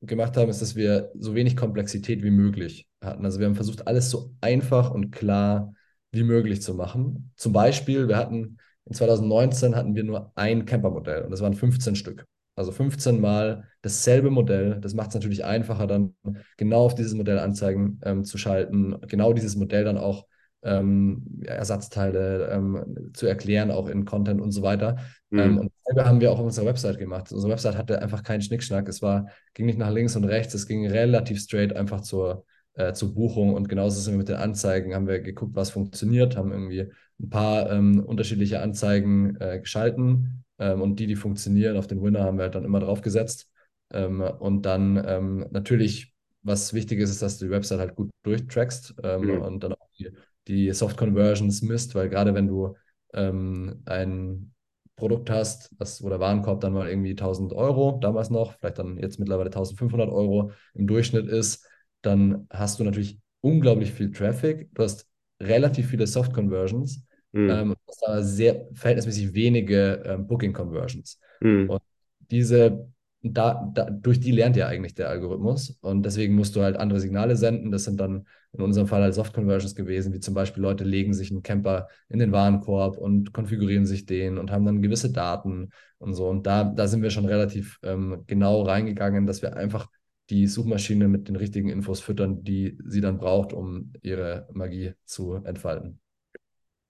gemacht 0.00 0.38
haben, 0.38 0.48
ist, 0.48 0.62
dass 0.62 0.74
wir 0.74 1.10
so 1.18 1.34
wenig 1.34 1.54
Komplexität 1.56 2.22
wie 2.22 2.30
möglich 2.30 2.88
hatten. 3.02 3.26
Also 3.26 3.40
wir 3.40 3.46
haben 3.46 3.56
versucht, 3.56 3.86
alles 3.86 4.10
so 4.10 4.32
einfach 4.40 4.90
und 4.90 5.10
klar 5.10 5.74
wie 6.12 6.24
möglich 6.24 6.62
zu 6.62 6.74
machen. 6.74 7.32
Zum 7.36 7.52
Beispiel, 7.52 8.08
wir 8.08 8.16
hatten 8.16 8.58
in 8.88 8.94
2019 8.94 9.76
hatten 9.76 9.94
wir 9.94 10.04
nur 10.04 10.32
ein 10.34 10.64
Campermodell 10.64 11.22
und 11.22 11.30
das 11.30 11.42
waren 11.42 11.54
15 11.54 11.94
Stück. 11.94 12.24
Also 12.56 12.72
15 12.72 13.20
Mal 13.20 13.64
dasselbe 13.82 14.30
Modell. 14.30 14.80
Das 14.80 14.94
macht 14.94 15.08
es 15.08 15.14
natürlich 15.14 15.44
einfacher, 15.44 15.86
dann 15.86 16.16
genau 16.56 16.86
auf 16.86 16.94
dieses 16.94 17.14
Modell 17.14 17.38
Anzeigen 17.38 18.00
ähm, 18.02 18.24
zu 18.24 18.36
schalten, 18.36 18.96
genau 19.06 19.32
dieses 19.32 19.54
Modell 19.54 19.84
dann 19.84 19.96
auch 19.96 20.26
ähm, 20.62 21.42
Ersatzteile 21.44 22.48
ähm, 22.50 23.12
zu 23.14 23.26
erklären, 23.26 23.70
auch 23.70 23.88
in 23.88 24.04
Content 24.04 24.40
und 24.40 24.50
so 24.50 24.62
weiter. 24.62 24.96
Mhm. 25.30 25.38
Ähm, 25.38 25.58
und 25.58 25.72
dasselbe 25.84 26.08
haben 26.08 26.20
wir 26.20 26.32
auch 26.32 26.38
auf 26.40 26.46
unserer 26.46 26.66
Website 26.66 26.98
gemacht. 26.98 27.30
Unsere 27.30 27.52
Website 27.52 27.76
hatte 27.76 28.02
einfach 28.02 28.24
keinen 28.24 28.42
Schnickschnack. 28.42 28.88
Es 28.88 29.02
war, 29.02 29.28
ging 29.54 29.66
nicht 29.66 29.78
nach 29.78 29.90
links 29.90 30.16
und 30.16 30.24
rechts, 30.24 30.54
es 30.54 30.66
ging 30.66 30.86
relativ 30.88 31.40
straight 31.40 31.76
einfach 31.76 32.00
zur, 32.00 32.44
äh, 32.74 32.92
zur 32.92 33.14
Buchung. 33.14 33.54
Und 33.54 33.68
genauso 33.68 34.00
sind 34.00 34.14
wir 34.14 34.18
mit 34.18 34.28
den 34.28 34.36
Anzeigen, 34.36 34.94
haben 34.94 35.06
wir 35.06 35.20
geguckt, 35.20 35.54
was 35.54 35.70
funktioniert, 35.70 36.36
haben 36.36 36.50
irgendwie 36.50 36.90
ein 37.20 37.30
paar 37.30 37.70
ähm, 37.70 38.00
unterschiedliche 38.04 38.60
Anzeigen 38.60 39.36
äh, 39.40 39.60
geschalten 39.60 40.44
ähm, 40.58 40.82
und 40.82 41.00
die, 41.00 41.06
die 41.06 41.16
funktionieren, 41.16 41.76
auf 41.76 41.86
den 41.86 42.02
Winner 42.02 42.22
haben 42.22 42.38
wir 42.38 42.44
halt 42.44 42.54
dann 42.54 42.64
immer 42.64 42.80
drauf 42.80 43.00
gesetzt. 43.00 43.50
Ähm, 43.92 44.20
und 44.20 44.62
dann 44.62 45.02
ähm, 45.04 45.46
natürlich, 45.50 46.12
was 46.42 46.74
wichtig 46.74 47.00
ist, 47.00 47.10
ist, 47.10 47.22
dass 47.22 47.38
du 47.38 47.46
die 47.46 47.50
Website 47.50 47.80
halt 47.80 47.96
gut 47.96 48.10
durchtrackst 48.22 49.02
mhm. 49.02 49.42
und 49.42 49.64
dann 49.64 49.72
auch 49.72 49.88
die, 49.98 50.10
die 50.46 50.72
Soft 50.72 50.96
Conversions 50.96 51.62
misst, 51.62 51.94
weil 51.94 52.08
gerade 52.08 52.34
wenn 52.34 52.46
du 52.46 52.76
ähm, 53.14 53.82
ein 53.86 54.52
Produkt 54.96 55.30
hast, 55.30 55.74
das, 55.78 56.02
wo 56.02 56.08
der 56.08 56.20
Warenkorb 56.20 56.60
dann 56.60 56.72
mal 56.72 56.88
irgendwie 56.88 57.10
1000 57.10 57.52
Euro, 57.52 57.98
damals 58.00 58.30
noch, 58.30 58.54
vielleicht 58.54 58.78
dann 58.78 58.98
jetzt 58.98 59.18
mittlerweile 59.18 59.50
1500 59.50 60.10
Euro 60.10 60.50
im 60.74 60.86
Durchschnitt 60.86 61.28
ist, 61.28 61.64
dann 62.02 62.46
hast 62.50 62.80
du 62.80 62.84
natürlich 62.84 63.20
unglaublich 63.40 63.92
viel 63.92 64.10
Traffic, 64.10 64.68
du 64.74 64.82
hast 64.82 65.08
relativ 65.40 65.88
viele 65.88 66.06
Soft 66.06 66.32
Conversions 66.32 67.06
Mhm. 67.38 67.50
Ähm, 67.50 67.76
aber 68.04 68.22
sehr 68.24 68.66
verhältnismäßig 68.74 69.32
wenige 69.32 70.02
ähm, 70.04 70.26
Booking-Conversions. 70.26 71.20
Mhm. 71.40 71.70
Und 71.70 71.82
diese, 72.30 72.88
da, 73.22 73.70
da, 73.72 73.84
durch 73.90 74.18
die 74.18 74.32
lernt 74.32 74.56
ja 74.56 74.66
eigentlich 74.66 74.94
der 74.94 75.08
Algorithmus. 75.08 75.78
Und 75.80 76.02
deswegen 76.04 76.34
musst 76.34 76.56
du 76.56 76.62
halt 76.62 76.76
andere 76.76 76.98
Signale 76.98 77.36
senden. 77.36 77.70
Das 77.70 77.84
sind 77.84 78.00
dann 78.00 78.26
in 78.52 78.60
unserem 78.60 78.88
Fall 78.88 79.02
halt 79.02 79.14
Soft-Conversions 79.14 79.76
gewesen, 79.76 80.12
wie 80.12 80.18
zum 80.18 80.34
Beispiel 80.34 80.62
Leute 80.62 80.82
legen 80.82 81.14
sich 81.14 81.30
einen 81.30 81.44
Camper 81.44 81.86
in 82.08 82.18
den 82.18 82.32
Warenkorb 82.32 82.98
und 82.98 83.32
konfigurieren 83.32 83.86
sich 83.86 84.04
den 84.04 84.36
und 84.36 84.50
haben 84.50 84.66
dann 84.66 84.82
gewisse 84.82 85.12
Daten 85.12 85.68
und 85.98 86.14
so. 86.14 86.28
Und 86.28 86.44
da, 86.44 86.64
da 86.64 86.88
sind 86.88 87.02
wir 87.02 87.10
schon 87.10 87.26
relativ 87.26 87.78
ähm, 87.84 88.24
genau 88.26 88.62
reingegangen, 88.62 89.26
dass 89.26 89.42
wir 89.42 89.56
einfach 89.56 89.88
die 90.28 90.48
Suchmaschine 90.48 91.06
mit 91.06 91.28
den 91.28 91.36
richtigen 91.36 91.68
Infos 91.68 92.00
füttern, 92.00 92.42
die 92.42 92.78
sie 92.84 93.00
dann 93.00 93.18
braucht, 93.18 93.52
um 93.52 93.92
ihre 94.02 94.48
Magie 94.52 94.94
zu 95.04 95.34
entfalten 95.34 96.00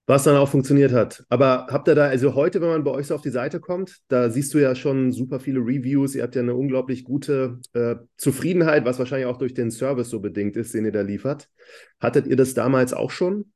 was 0.09 0.23
dann 0.23 0.37
auch 0.37 0.49
funktioniert 0.49 0.91
hat. 0.91 1.23
Aber 1.29 1.67
habt 1.69 1.87
ihr 1.87 1.93
da, 1.93 2.07
also 2.07 2.33
heute, 2.33 2.61
wenn 2.61 2.69
man 2.69 2.83
bei 2.83 2.89
euch 2.89 3.05
so 3.05 3.13
auf 3.13 3.21
die 3.21 3.29
Seite 3.29 3.59
kommt, 3.59 3.99
da 4.07 4.31
siehst 4.31 4.51
du 4.55 4.57
ja 4.57 4.73
schon 4.73 5.11
super 5.11 5.39
viele 5.39 5.59
Reviews, 5.59 6.15
ihr 6.15 6.23
habt 6.23 6.33
ja 6.33 6.41
eine 6.41 6.55
unglaublich 6.55 7.03
gute 7.03 7.59
äh, 7.73 7.95
Zufriedenheit, 8.17 8.85
was 8.85 8.97
wahrscheinlich 8.97 9.27
auch 9.27 9.37
durch 9.37 9.53
den 9.53 9.69
Service 9.69 10.09
so 10.09 10.19
bedingt 10.19 10.57
ist, 10.57 10.73
den 10.73 10.85
ihr 10.85 10.91
da 10.91 11.01
liefert. 11.01 11.47
Hattet 11.99 12.25
ihr 12.25 12.35
das 12.35 12.55
damals 12.55 12.91
auch 12.91 13.11
schon? 13.11 13.51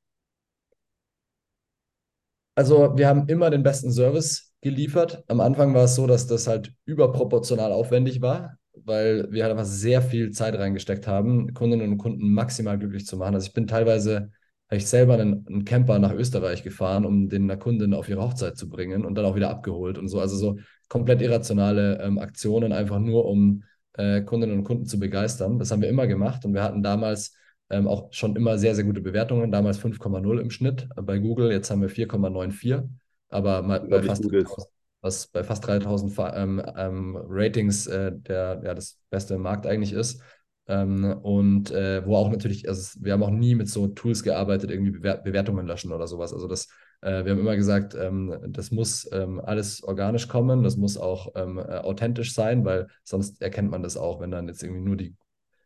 Also 2.53 2.95
wir 2.97 3.07
haben 3.07 3.27
immer 3.29 3.49
den 3.49 3.63
besten 3.63 3.91
Service 3.91 4.53
geliefert. 4.61 5.23
Am 5.29 5.41
Anfang 5.41 5.73
war 5.73 5.85
es 5.85 5.95
so, 5.95 6.05
dass 6.05 6.27
das 6.27 6.45
halt 6.45 6.71
überproportional 6.85 7.71
aufwendig 7.71 8.21
war, 8.21 8.59
weil 8.75 9.25
wir 9.31 9.41
halt 9.41 9.53
einfach 9.53 9.65
sehr 9.65 10.03
viel 10.03 10.29
Zeit 10.29 10.53
reingesteckt 10.53 11.07
haben, 11.07 11.51
Kundinnen 11.55 11.93
und 11.93 11.97
Kunden 11.97 12.31
maximal 12.31 12.77
glücklich 12.77 13.07
zu 13.07 13.17
machen. 13.17 13.33
Also 13.33 13.47
ich 13.47 13.53
bin 13.53 13.65
teilweise 13.65 14.29
habe 14.67 14.77
ich 14.77 14.87
selber 14.87 15.15
einen, 15.15 15.45
einen, 15.47 15.65
Camper 15.65 15.99
nach 15.99 16.13
Österreich 16.13 16.63
gefahren, 16.63 17.05
um 17.05 17.29
den 17.29 17.43
einer 17.43 17.57
Kundin 17.57 17.93
auf 17.93 18.09
ihre 18.09 18.21
Hochzeit 18.21 18.57
zu 18.57 18.69
bringen 18.69 19.05
und 19.05 19.15
dann 19.15 19.25
auch 19.25 19.35
wieder 19.35 19.49
abgeholt 19.49 19.97
und 19.97 20.07
so. 20.07 20.19
Also 20.19 20.35
so 20.35 20.57
komplett 20.89 21.21
irrationale 21.21 22.01
ähm, 22.01 22.17
Aktionen, 22.17 22.71
einfach 22.71 22.99
nur 22.99 23.25
um 23.25 23.63
äh, 23.93 24.21
Kundinnen 24.21 24.57
und 24.59 24.63
Kunden 24.63 24.85
zu 24.85 24.99
begeistern. 24.99 25.59
Das 25.59 25.71
haben 25.71 25.81
wir 25.81 25.89
immer 25.89 26.07
gemacht 26.07 26.45
und 26.45 26.53
wir 26.53 26.63
hatten 26.63 26.81
damals 26.81 27.35
ähm, 27.69 27.87
auch 27.87 28.11
schon 28.11 28.35
immer 28.35 28.57
sehr, 28.57 28.75
sehr 28.75 28.83
gute 28.83 29.01
Bewertungen. 29.01 29.51
Damals 29.51 29.79
5,0 29.79 30.39
im 30.39 30.49
Schnitt 30.49 30.87
bei 30.95 31.19
Google, 31.19 31.51
jetzt 31.51 31.69
haben 31.69 31.81
wir 31.81 31.89
4,94. 31.89 32.87
Aber 33.29 33.63
bei 33.63 34.03
fast, 34.03 34.23
3000, 34.23 34.67
was 35.01 35.27
bei 35.27 35.43
fast 35.43 35.65
3000 35.65 36.13
ähm, 36.35 36.61
ähm, 36.77 37.17
Ratings 37.27 37.87
äh, 37.87 38.11
der, 38.13 38.61
ja, 38.63 38.73
das 38.73 38.99
beste 39.09 39.35
im 39.35 39.41
Markt 39.41 39.65
eigentlich 39.65 39.93
ist. 39.93 40.21
Ähm, 40.67 41.17
und 41.21 41.71
äh, 41.71 42.05
wo 42.05 42.15
auch 42.15 42.29
natürlich, 42.29 42.69
also 42.69 42.99
wir 43.01 43.13
haben 43.13 43.23
auch 43.23 43.29
nie 43.29 43.55
mit 43.55 43.69
so 43.69 43.87
Tools 43.87 44.23
gearbeitet, 44.23 44.71
irgendwie 44.71 44.91
Bewer 44.91 45.17
Bewertungen 45.17 45.67
löschen 45.67 45.91
oder 45.91 46.07
sowas. 46.07 46.33
Also 46.33 46.47
das, 46.47 46.69
äh, 47.01 47.25
wir 47.25 47.31
haben 47.31 47.39
immer 47.39 47.55
gesagt, 47.55 47.95
ähm, 47.95 48.37
das 48.47 48.71
muss 48.71 49.09
ähm, 49.11 49.41
alles 49.41 49.83
organisch 49.83 50.27
kommen, 50.27 50.63
das 50.63 50.77
muss 50.77 50.97
auch 50.97 51.33
ähm, 51.35 51.57
äh, 51.57 51.79
authentisch 51.79 52.33
sein, 52.33 52.63
weil 52.63 52.87
sonst 53.03 53.41
erkennt 53.41 53.71
man 53.71 53.83
das 53.83 53.97
auch, 53.97 54.21
wenn 54.21 54.31
dann 54.31 54.47
jetzt 54.47 54.63
irgendwie 54.63 54.81
nur 54.81 54.95
die 54.95 55.15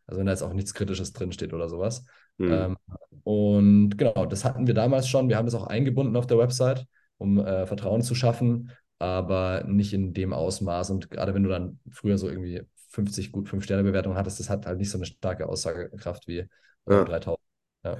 also 0.08 0.18
wenn 0.18 0.26
da 0.26 0.32
jetzt 0.32 0.42
auch 0.42 0.54
nichts 0.54 0.74
Kritisches 0.74 1.12
drinsteht 1.12 1.52
oder 1.52 1.68
sowas. 1.68 2.04
Mhm. 2.38 2.50
Ähm, 2.50 2.76
und 3.24 3.98
genau, 3.98 4.24
das 4.24 4.44
hatten 4.44 4.66
wir 4.66 4.74
damals 4.74 5.06
schon. 5.06 5.28
Wir 5.28 5.36
haben 5.36 5.44
das 5.44 5.54
auch 5.54 5.66
eingebunden 5.66 6.16
auf 6.16 6.26
der 6.26 6.38
Website, 6.38 6.86
um 7.18 7.38
äh, 7.38 7.66
Vertrauen 7.66 8.00
zu 8.00 8.14
schaffen, 8.14 8.70
aber 8.98 9.64
nicht 9.66 9.92
in 9.92 10.14
dem 10.14 10.32
Ausmaß. 10.32 10.90
Und 10.90 11.10
gerade 11.10 11.34
wenn 11.34 11.42
du 11.42 11.50
dann 11.50 11.78
früher 11.90 12.16
so 12.16 12.28
irgendwie 12.28 12.62
50 12.88 13.32
gut 13.32 13.48
5-Sterne-Bewertungen 13.48 14.16
hattest, 14.16 14.40
das 14.40 14.50
hat 14.50 14.66
halt 14.66 14.78
nicht 14.78 14.90
so 14.90 14.98
eine 14.98 15.06
starke 15.06 15.48
Aussagekraft 15.48 16.26
wie 16.26 16.38
äh, 16.38 16.48
ja. 16.88 17.04
3000. 17.04 17.38
Ja. 17.84 17.98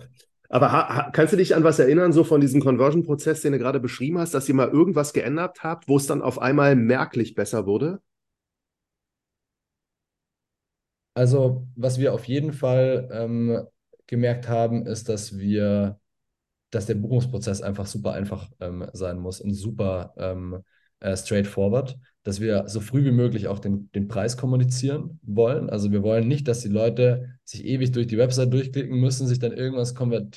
Aber 0.51 1.11
kannst 1.12 1.33
du 1.35 1.37
dich 1.37 1.55
an 1.55 1.64
was 1.64 1.79
erinnern, 1.79 2.12
so 2.12 2.24
von 2.24 2.40
diesem 2.40 2.62
Conversion-Prozess, 2.62 3.42
den 3.42 3.53
du 3.53 3.59
gerade 3.59 3.81
beschrieben 3.81 4.18
hast, 4.18 4.33
dass 4.33 4.48
ihr 4.48 4.55
mal 4.55 4.68
irgendwas 4.68 5.12
geändert 5.12 5.62
habt, 5.62 5.88
wo 5.88 5.98
es 5.98 6.07
dann 6.07 6.22
auf 6.22 6.40
einmal 6.40 6.74
merklich 6.74 7.35
besser 7.35 7.66
wurde? 7.66 8.01
Also, 11.14 11.66
was 11.74 11.98
wir 11.98 12.14
auf 12.14 12.24
jeden 12.24 12.53
Fall 12.53 13.09
ähm, 13.12 13.66
gemerkt 14.07 14.48
haben, 14.48 14.87
ist, 14.87 15.09
dass 15.09 15.37
wir, 15.37 16.01
dass 16.70 16.87
der 16.87 16.94
Buchungsprozess 16.94 17.61
einfach 17.61 17.87
super 17.87 18.12
einfach 18.12 18.48
ähm, 18.61 18.88
sein 18.92 19.18
muss 19.18 19.40
und 19.40 19.53
super 19.53 20.14
ähm, 20.16 20.62
äh, 21.01 21.16
straightforward, 21.16 21.98
dass 22.29 22.43
wir 22.43 22.69
so 22.69 22.81
früh 22.81 23.07
wie 23.07 23.11
möglich 23.11 23.49
auch 23.49 23.59
den, 23.59 23.91
den 23.93 24.07
Preis 24.07 24.37
kommunizieren 24.37 25.19
wollen. 25.23 25.71
Also 25.71 25.93
wir 25.93 26.03
wollen 26.03 26.29
nicht, 26.29 26.47
dass 26.47 26.61
die 26.61 26.69
Leute 26.69 27.38
sich 27.43 27.64
ewig 27.64 27.91
durch 27.93 28.07
die 28.07 28.19
Website 28.19 28.53
durchklicken 28.53 29.01
müssen, 29.01 29.27
sich 29.27 29.38
dann 29.38 29.53
irgendwas 29.53 29.93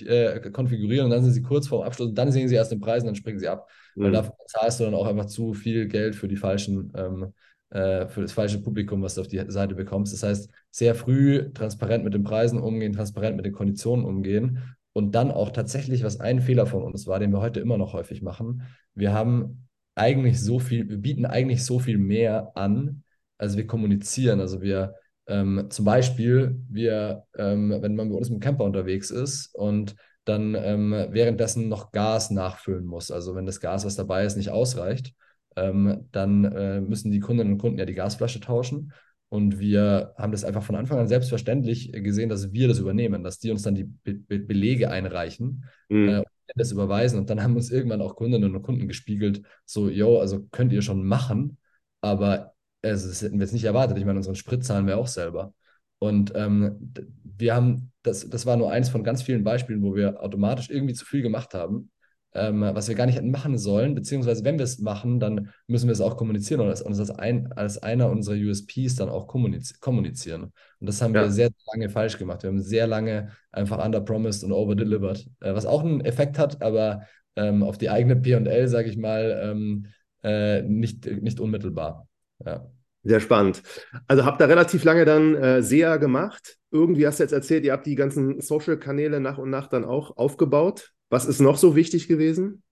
äh, 0.06 0.40
konfigurieren 0.52 1.08
und 1.08 1.12
dann 1.12 1.22
sind 1.22 1.34
sie 1.34 1.42
kurz 1.42 1.68
vorm 1.68 1.82
Abschluss 1.82 2.08
und 2.08 2.18
dann 2.18 2.32
sehen 2.32 2.48
sie 2.48 2.56
erst 2.56 2.72
den 2.72 2.80
Preis 2.80 3.04
und 3.04 3.08
dann 3.08 3.16
springen 3.16 3.40
sie 3.40 3.50
ab. 3.50 3.70
Mhm. 3.96 4.04
Weil 4.04 4.12
dafür 4.14 4.34
zahlst 4.48 4.80
du 4.80 4.86
dann 4.86 4.94
auch 4.94 5.06
einfach 5.06 5.26
zu 5.26 5.54
viel 5.54 5.90
Geld 5.90 6.16
für 6.16 6.30
die 6.30 6.38
falschen 6.38 6.94
ähm, 6.96 7.34
äh, 7.72 8.08
für 8.08 8.22
das 8.22 8.32
falsche 8.32 8.62
Publikum, 8.62 9.02
was 9.02 9.16
du 9.16 9.22
auf 9.22 9.28
die 9.28 9.44
Seite 9.50 9.76
bekommst. 9.76 10.14
Das 10.14 10.24
heißt, 10.24 10.50
sehr 10.70 10.96
früh 10.96 11.52
transparent 11.54 12.06
mit 12.06 12.14
den 12.14 12.24
Preisen 12.24 12.58
umgehen, 12.58 12.94
transparent 12.94 13.36
mit 13.36 13.46
den 13.46 13.52
Konditionen 13.52 14.06
umgehen 14.06 14.60
und 14.94 15.14
dann 15.14 15.30
auch 15.30 15.50
tatsächlich, 15.50 16.06
was 16.06 16.22
ein 16.22 16.40
Fehler 16.40 16.68
von 16.68 16.84
uns 16.84 17.06
war, 17.06 17.20
den 17.20 17.34
wir 17.34 17.42
heute 17.42 17.60
immer 17.60 17.78
noch 17.78 17.92
häufig 17.92 18.22
machen, 18.22 18.62
wir 18.96 19.12
haben 19.12 19.68
eigentlich 20.02 20.42
so 20.42 20.58
viel, 20.58 20.90
wir 20.90 20.98
bieten 20.98 21.26
eigentlich 21.26 21.64
so 21.64 21.78
viel 21.78 22.00
mehr 22.00 22.52
an, 22.56 23.04
als 23.38 23.56
wir 23.56 23.68
kommunizieren. 23.68 24.40
Also 24.40 24.62
wir 24.62 24.96
ähm, 25.28 25.68
zum 25.70 25.86
Beispiel, 25.86 26.60
wir, 26.70 27.24
ähm, 27.38 27.78
wenn 27.82 27.96
man 27.96 28.10
bei 28.10 28.16
uns 28.16 28.28
dem 28.28 28.40
Camper 28.40 28.64
unterwegs 28.64 29.12
ist 29.12 29.54
und 29.54 29.96
dann 30.26 30.56
ähm, 30.56 30.92
währenddessen 31.10 31.70
noch 31.70 31.92
Gas 31.92 32.32
nachfüllen 32.32 32.86
muss, 32.86 33.12
also 33.12 33.36
wenn 33.36 33.46
das 33.46 33.60
Gas, 33.60 33.86
was 33.86 33.96
dabei 33.96 34.26
ist, 34.26 34.38
nicht 34.38 34.50
ausreicht, 34.50 35.14
ähm, 35.56 36.08
dann 36.12 36.46
äh, 36.46 36.82
müssen 36.82 37.12
die 37.12 37.20
Kundinnen 37.20 37.54
und 37.54 37.60
Kunden 37.60 37.78
ja 37.78 37.86
die 37.86 37.94
Gasflasche 37.94 38.40
tauschen. 38.40 38.94
Und 39.30 39.60
wir 39.60 40.14
haben 40.18 40.32
das 40.32 40.44
einfach 40.44 40.64
von 40.64 40.76
Anfang 40.76 41.00
an 41.00 41.08
selbstverständlich 41.08 41.92
gesehen, 41.94 42.30
dass 42.30 42.52
wir 42.52 42.68
das 42.68 42.80
übernehmen, 42.80 43.24
dass 43.24 43.40
die 43.40 43.52
uns 43.52 43.62
dann 43.62 43.76
die 43.76 43.86
Be 43.86 44.16
Be 44.16 44.40
Belege 44.40 44.90
einreichen 44.90 45.66
mhm. 45.90 46.10
äh, 46.10 46.24
das 46.56 46.72
überweisen. 46.72 47.20
Und 47.20 47.30
dann 47.30 47.42
haben 47.44 47.56
uns 47.56 47.72
irgendwann 47.72 48.02
auch 48.02 48.16
Kundinnen 48.16 48.56
und 48.56 48.62
Kunden 48.62 48.88
gespiegelt, 48.88 49.42
so, 49.66 49.90
yo, 49.90 50.20
also 50.20 50.44
könnt 50.52 50.74
ihr 50.74 50.82
schon 50.82 51.06
machen, 51.06 51.58
aber 52.02 52.54
also, 52.84 53.08
das 53.10 53.22
hätten 53.22 53.38
wir 53.38 53.46
jetzt 53.46 53.54
nicht 53.54 53.64
erwartet. 53.66 53.98
Ich 53.98 54.06
meine, 54.06 54.18
unseren 54.18 54.36
Sprit 54.36 54.64
zahlen 54.64 54.88
wir 54.88 54.98
auch 54.98 55.08
selber. 55.08 55.54
Und 56.00 56.34
ähm, 56.36 56.94
wir 57.24 57.54
haben, 57.56 57.92
das, 58.02 58.28
das 58.28 58.46
war 58.48 58.58
nur 58.58 58.72
eins 58.72 58.90
von 58.90 59.04
ganz 59.04 59.22
vielen 59.22 59.44
Beispielen, 59.44 59.84
wo 59.84 59.94
wir 59.96 60.22
automatisch 60.22 60.70
irgendwie 60.72 60.96
zu 60.96 61.06
viel 61.06 61.22
gemacht 61.22 61.54
haben 61.54 61.92
ähm, 62.34 62.62
was 62.62 62.88
wir 62.88 62.96
gar 62.96 63.06
nicht 63.06 63.18
hätten 63.18 63.32
machen 63.32 63.58
sollen, 63.58 63.94
beziehungsweise 63.94 64.44
wenn 64.46 64.58
wir 64.58 64.64
es 64.64 64.80
machen, 64.80 65.20
dann 65.20 65.50
müssen 65.68 65.88
wir 65.88 65.94
es 65.94 66.02
auch 66.02 66.18
kommunizieren 66.18 66.62
und 66.62 66.70
als, 66.70 66.84
als, 66.84 67.10
ein, 67.12 67.52
als 67.54 67.78
einer 67.78 68.10
unserer 68.10 68.36
USPs 68.36 68.96
dann 68.96 69.10
auch 69.10 69.28
kommuniz 69.28 69.80
kommunizieren. 69.80 70.44
Und 70.80 70.88
das 70.88 71.02
haben 71.02 71.14
ja. 71.14 71.24
wir 71.24 71.32
sehr 71.32 71.50
lange 71.74 71.90
falsch 71.90 72.18
gemacht. 72.18 72.44
Wir 72.44 72.50
haben 72.50 72.62
sehr 72.62 72.88
lange 72.88 73.32
einfach 73.52 73.84
underpromised 73.84 74.44
und 74.44 74.52
overdelivered, 74.52 75.28
äh, 75.42 75.54
was 75.54 75.66
auch 75.66 75.84
einen 75.84 76.02
Effekt 76.02 76.40
hat, 76.40 76.62
aber 76.62 77.04
ähm, 77.36 77.64
auf 77.64 77.78
die 77.78 77.90
eigene 77.90 78.16
P&L, 78.16 78.68
sage 78.68 78.90
ich 78.90 78.98
mal, 78.98 79.40
ähm, 79.44 79.88
äh, 80.24 80.62
nicht, 80.62 81.06
nicht 81.06 81.40
unmittelbar. 81.40 82.08
Ja. 82.46 82.68
Sehr 83.04 83.20
spannend. 83.20 83.64
Also 84.08 84.26
habt 84.26 84.42
ihr 84.42 84.48
relativ 84.48 84.84
lange 84.84 85.06
dann 85.06 85.36
äh, 85.36 85.64
SEA 85.64 85.98
gemacht. 85.98 86.58
Irgendwie 86.70 87.08
hast 87.08 87.20
du 87.20 87.24
jetzt 87.24 87.32
erzählt, 87.32 87.66
ihr 87.66 87.74
habt 87.74 87.88
die 87.88 87.96
ganzen 87.96 88.40
Social-Kanäle 88.42 89.20
nach 89.20 89.40
und 89.40 89.50
nach 89.50 89.68
dann 89.68 89.86
auch 89.86 90.18
aufgebaut. 90.18 90.92
Was 91.12 91.26
ist 91.26 91.42
noch 91.42 91.58
so 91.58 91.76
wichtig 91.76 92.08
gewesen? 92.08 92.64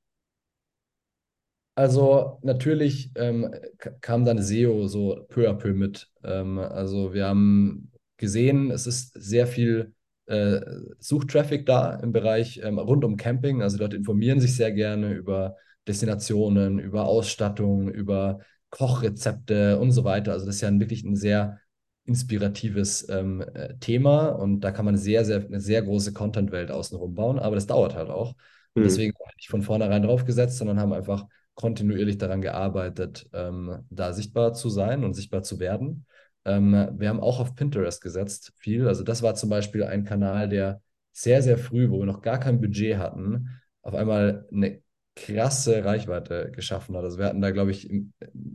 Also 1.75 2.39
natürlich 2.41 3.11
ähm, 3.15 3.53
kam 3.99 4.23
dann 4.23 4.41
SEO 4.41 4.87
so 4.87 5.25
peu 5.27 5.49
à 5.49 5.53
peu 5.53 5.73
mit. 5.73 6.09
Ähm, 6.23 6.57
also 6.57 7.13
wir 7.13 7.25
haben 7.25 7.91
gesehen, 8.15 8.71
es 8.71 8.87
ist 8.87 9.11
sehr 9.13 9.45
viel 9.45 9.93
äh, 10.25 10.61
Suchtraffic 10.99 11.65
da 11.65 11.95
im 11.95 12.13
Bereich 12.13 12.61
ähm, 12.63 12.79
rund 12.79 13.03
um 13.03 13.17
Camping. 13.17 13.61
Also 13.61 13.77
Leute 13.77 13.97
informieren 13.97 14.39
sich 14.39 14.55
sehr 14.55 14.71
gerne 14.71 15.13
über 15.13 15.57
Destinationen, 15.85 16.79
über 16.79 17.05
Ausstattung, 17.07 17.89
über 17.89 18.39
Kochrezepte 18.69 19.79
und 19.79 19.91
so 19.91 20.05
weiter. 20.05 20.31
Also 20.31 20.45
das 20.45 20.55
ist 20.55 20.61
ja 20.61 20.79
wirklich 20.79 21.03
ein 21.03 21.17
sehr 21.17 21.59
inspiratives 22.09 23.07
ähm, 23.07 23.41
äh, 23.53 23.75
Thema 23.79 24.29
und 24.29 24.61
da 24.61 24.71
kann 24.71 24.85
man 24.85 24.97
sehr, 24.97 25.23
sehr, 25.25 25.45
eine 25.45 25.59
sehr 25.59 25.83
große 25.83 26.11
Content-Welt 26.11 26.71
außenrum 26.71 27.13
bauen, 27.13 27.37
aber 27.39 27.55
das 27.55 27.67
dauert 27.67 27.95
halt 27.95 28.09
auch. 28.09 28.35
Und 28.73 28.81
mhm. 28.81 28.83
deswegen 28.83 29.13
habe 29.13 29.29
ich 29.31 29.37
nicht 29.37 29.49
von 29.49 29.61
vornherein 29.61 30.01
draufgesetzt, 30.01 30.57
sondern 30.57 30.79
haben 30.79 30.91
einfach 30.91 31.25
kontinuierlich 31.53 32.17
daran 32.17 32.41
gearbeitet, 32.41 33.29
ähm, 33.33 33.85
da 33.91 34.11
sichtbar 34.13 34.53
zu 34.53 34.69
sein 34.69 35.03
und 35.03 35.13
sichtbar 35.13 35.43
zu 35.43 35.59
werden. 35.59 36.07
Ähm, 36.45 36.71
wir 36.97 37.09
haben 37.09 37.19
auch 37.19 37.39
auf 37.39 37.53
Pinterest 37.53 38.01
gesetzt, 38.01 38.53
viel. 38.57 38.87
Also 38.87 39.03
das 39.03 39.21
war 39.21 39.35
zum 39.35 39.49
Beispiel 39.49 39.83
ein 39.83 40.03
Kanal, 40.03 40.49
der 40.49 40.81
sehr, 41.11 41.43
sehr 41.43 41.59
früh, 41.59 41.91
wo 41.91 41.99
wir 41.99 42.05
noch 42.05 42.21
gar 42.21 42.39
kein 42.39 42.59
Budget 42.59 42.97
hatten, 42.97 43.49
auf 43.83 43.93
einmal 43.93 44.47
eine 44.51 44.81
krasse 45.15 45.83
Reichweite 45.85 46.49
geschaffen 46.51 46.95
hat. 46.95 47.03
Also 47.03 47.19
wir 47.19 47.25
hatten 47.25 47.41
da, 47.41 47.51
glaube 47.51 47.71
ich, 47.71 47.91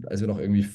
als 0.06 0.20
wir 0.20 0.28
noch 0.28 0.40
irgendwie 0.40 0.66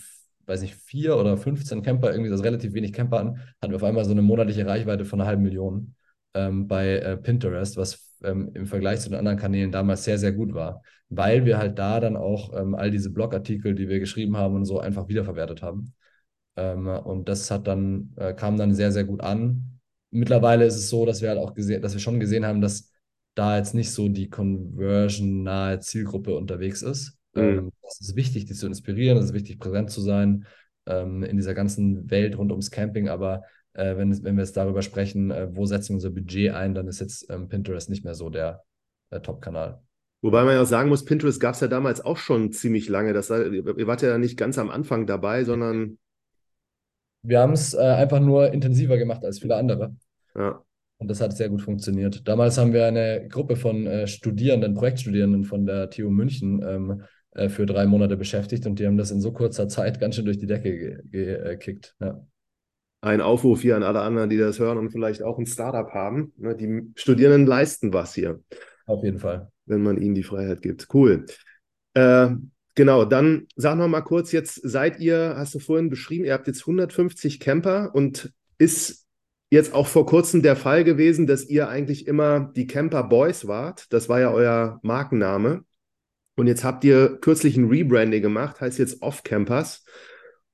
weiß 0.50 0.62
nicht, 0.62 0.76
vier 0.76 1.18
oder 1.18 1.38
15 1.38 1.82
Camper, 1.82 2.12
irgendwie 2.12 2.30
das 2.30 2.44
relativ 2.44 2.74
wenig 2.74 2.94
Camper 2.94 3.20
an, 3.20 3.40
hatten 3.62 3.72
wir 3.72 3.78
auf 3.78 3.84
einmal 3.84 4.06
so 4.06 4.12
eine 4.12 4.22
monatliche 4.22 4.66
Reichweite 4.66 5.06
von 5.06 5.22
einer 5.22 5.28
halben 5.28 5.44
Million 5.44 5.96
ähm, 6.34 6.68
bei 6.68 6.98
äh, 6.98 7.18
Pinterest, 7.18 7.78
was 7.78 8.10
ähm, 8.24 8.52
im 8.54 8.66
Vergleich 8.68 9.00
zu 9.02 9.10
den 9.10 9.20
anderen 9.20 9.38
Kanälen 9.38 9.72
damals 9.72 10.04
sehr, 10.04 10.18
sehr 10.18 10.34
gut 10.34 10.54
war, 10.54 10.82
weil 11.10 11.46
wir 11.46 11.58
halt 11.58 11.80
da 11.80 12.00
dann 12.00 12.18
auch 12.18 12.54
ähm, 12.60 12.76
all 12.76 12.92
diese 12.92 13.12
Blogartikel, 13.12 13.76
die 13.76 13.88
wir 13.90 14.00
geschrieben 14.00 14.38
haben 14.38 14.56
und 14.56 14.66
so 14.66 14.80
einfach 14.80 15.08
wiederverwertet 15.08 15.62
haben. 15.62 15.94
Ähm, 16.58 16.88
und 16.88 17.30
das 17.30 17.52
hat 17.52 17.68
dann, 17.68 18.14
äh, 18.18 18.34
kam 18.34 18.58
dann 18.58 18.74
sehr, 18.74 18.92
sehr 18.92 19.06
gut 19.06 19.22
an. 19.22 19.80
Mittlerweile 20.12 20.66
ist 20.66 20.76
es 20.76 20.90
so, 20.90 21.06
dass 21.06 21.22
wir 21.22 21.30
halt 21.30 21.40
auch 21.40 21.54
gesehen, 21.54 21.82
dass 21.82 21.94
wir 21.94 22.02
schon 22.02 22.20
gesehen 22.20 22.46
haben, 22.46 22.62
dass 22.62 22.92
da 23.36 23.58
jetzt 23.58 23.74
nicht 23.74 23.92
so 23.92 24.10
die 24.10 24.30
conversion-nahe 24.30 25.80
Zielgruppe 25.80 26.36
unterwegs 26.36 26.82
ist. 26.82 27.19
Mhm. 27.34 27.42
Ähm, 27.42 27.72
es 27.88 28.02
ist 28.02 28.16
wichtig, 28.16 28.46
die 28.46 28.54
zu 28.54 28.68
inspirieren, 28.68 29.18
es 29.18 29.26
ist 29.26 29.34
wichtig, 29.34 29.60
präsent 29.60 29.92
zu 29.92 30.02
sein 30.02 30.46
ähm, 30.86 31.24
in 31.24 31.38
dieser 31.38 31.54
ganzen 31.54 32.10
Welt 32.10 32.38
rund 32.38 32.52
ums 32.52 32.72
Camping, 32.72 33.10
aber 33.10 33.44
äh, 33.74 33.96
wenn, 33.98 34.24
wenn 34.24 34.36
wir 34.36 34.44
jetzt 34.44 34.58
darüber 34.58 34.82
sprechen, 34.82 35.32
äh, 35.32 35.48
wo 35.56 35.66
setzen 35.66 35.90
wir 35.90 35.96
unser 35.96 36.10
Budget 36.12 36.54
ein, 36.54 36.74
dann 36.74 36.88
ist 36.88 37.00
jetzt 37.00 37.30
ähm, 37.30 37.48
Pinterest 37.48 37.90
nicht 37.90 38.04
mehr 38.04 38.16
so 38.16 38.30
der, 38.30 38.64
der 39.12 39.22
Top-Kanal. 39.22 39.82
Wobei 40.22 40.44
man 40.44 40.56
ja 40.56 40.62
auch 40.62 40.66
sagen 40.66 40.90
muss, 40.90 41.06
Pinterest 41.06 41.40
gab 41.40 41.54
es 41.54 41.62
ja 41.62 41.68
damals 41.68 42.02
auch 42.02 42.18
schon 42.18 42.52
ziemlich 42.52 42.90
lange. 42.90 43.14
Das, 43.14 43.30
ihr 43.30 43.88
wart 43.88 44.02
ja 44.02 44.18
nicht 44.18 44.38
ganz 44.38 44.58
am 44.58 44.70
Anfang 44.70 45.08
dabei, 45.08 45.46
sondern. 45.46 45.98
Wir 47.22 47.40
haben 47.40 47.54
es 47.54 47.74
äh, 47.74 47.80
einfach 47.80 48.20
nur 48.20 48.52
intensiver 48.52 48.98
gemacht 48.98 49.24
als 49.24 49.40
viele 49.40 49.56
andere. 49.56 49.96
Ja. 50.36 50.62
Und 50.98 51.10
das 51.10 51.22
hat 51.22 51.36
sehr 51.36 51.48
gut 51.48 51.62
funktioniert. 51.62 52.28
Damals 52.28 52.58
haben 52.58 52.74
wir 52.74 52.86
eine 52.86 53.28
Gruppe 53.30 53.56
von 53.56 53.88
äh, 53.88 54.08
Studierenden, 54.08 54.74
Projektstudierenden 54.74 55.46
von 55.46 55.66
der 55.66 55.90
TU 55.90 56.10
München 56.10 56.62
ähm, 56.68 57.04
äh, 57.40 57.50
für 57.50 57.66
drei 57.66 57.86
Monate 57.86 58.18
beschäftigt 58.18 58.66
und 58.66 58.80
die 58.80 58.86
haben 58.86 58.98
das 58.98 59.12
in 59.12 59.22
so 59.22 59.32
kurzer 59.32 59.68
Zeit 59.68 60.00
ganz 60.00 60.16
schön 60.16 60.26
durch 60.26 60.38
die 60.38 60.48
Decke 60.48 61.04
gekickt. 61.12 61.96
Ja. 62.00 62.26
Ein 63.02 63.22
Aufruf 63.22 63.62
hier 63.62 63.76
an 63.76 63.84
alle 63.84 64.02
anderen, 64.02 64.30
die 64.30 64.38
das 64.38 64.60
hören 64.60 64.78
und 64.78 64.92
vielleicht 64.92 65.24
auch 65.24 65.40
ein 65.40 65.46
Startup 65.46 65.90
haben. 65.94 66.34
Ne, 66.38 66.56
die 66.56 66.92
Studierenden 66.96 67.48
leisten 67.48 67.94
was 67.94 68.14
hier. 68.14 68.42
Auf 68.86 69.04
jeden 69.04 69.20
Fall. 69.20 69.52
Wenn 69.66 69.82
man 69.82 70.02
ihnen 70.02 70.16
die 70.16 70.24
Freiheit 70.24 70.62
gibt. 70.62 70.88
Cool. 70.94 71.26
Äh, 71.94 72.30
Genau, 72.80 73.04
dann 73.04 73.48
sag 73.58 73.78
noch 73.78 73.90
mal 73.90 74.00
kurz, 74.00 74.32
jetzt 74.32 74.56
seid 74.64 75.02
ihr, 75.02 75.34
hast 75.36 75.54
du 75.54 75.60
vorhin 75.60 75.90
beschrieben, 75.90 76.24
ihr 76.24 76.32
habt 76.32 76.48
jetzt 76.48 76.62
150 76.62 77.42
Camper 77.42 77.94
und 77.94 78.32
ist 78.58 79.06
jetzt 79.50 79.74
auch 79.74 79.86
vor 79.86 80.06
kurzem 80.06 80.42
der 80.44 80.56
Fall 80.56 80.86
gewesen, 80.86 81.28
dass 81.28 81.44
ihr 81.44 81.68
eigentlich 81.68 82.08
immer 82.08 82.54
die 82.56 82.68
Camper 82.68 83.04
Boys 83.04 83.48
wart. 83.48 83.92
Das 83.92 84.08
war 84.08 84.22
ja 84.22 84.32
euer 84.32 84.80
Markenname. 84.82 85.66
Und 86.40 86.48
jetzt 86.48 86.64
habt 86.64 86.86
ihr 86.86 87.18
kürzlich 87.20 87.58
ein 87.58 87.68
Rebranding 87.68 88.22
gemacht, 88.22 88.62
heißt 88.62 88.80
jetzt 88.80 89.02
Off 89.02 89.24
Campers. 89.24 89.84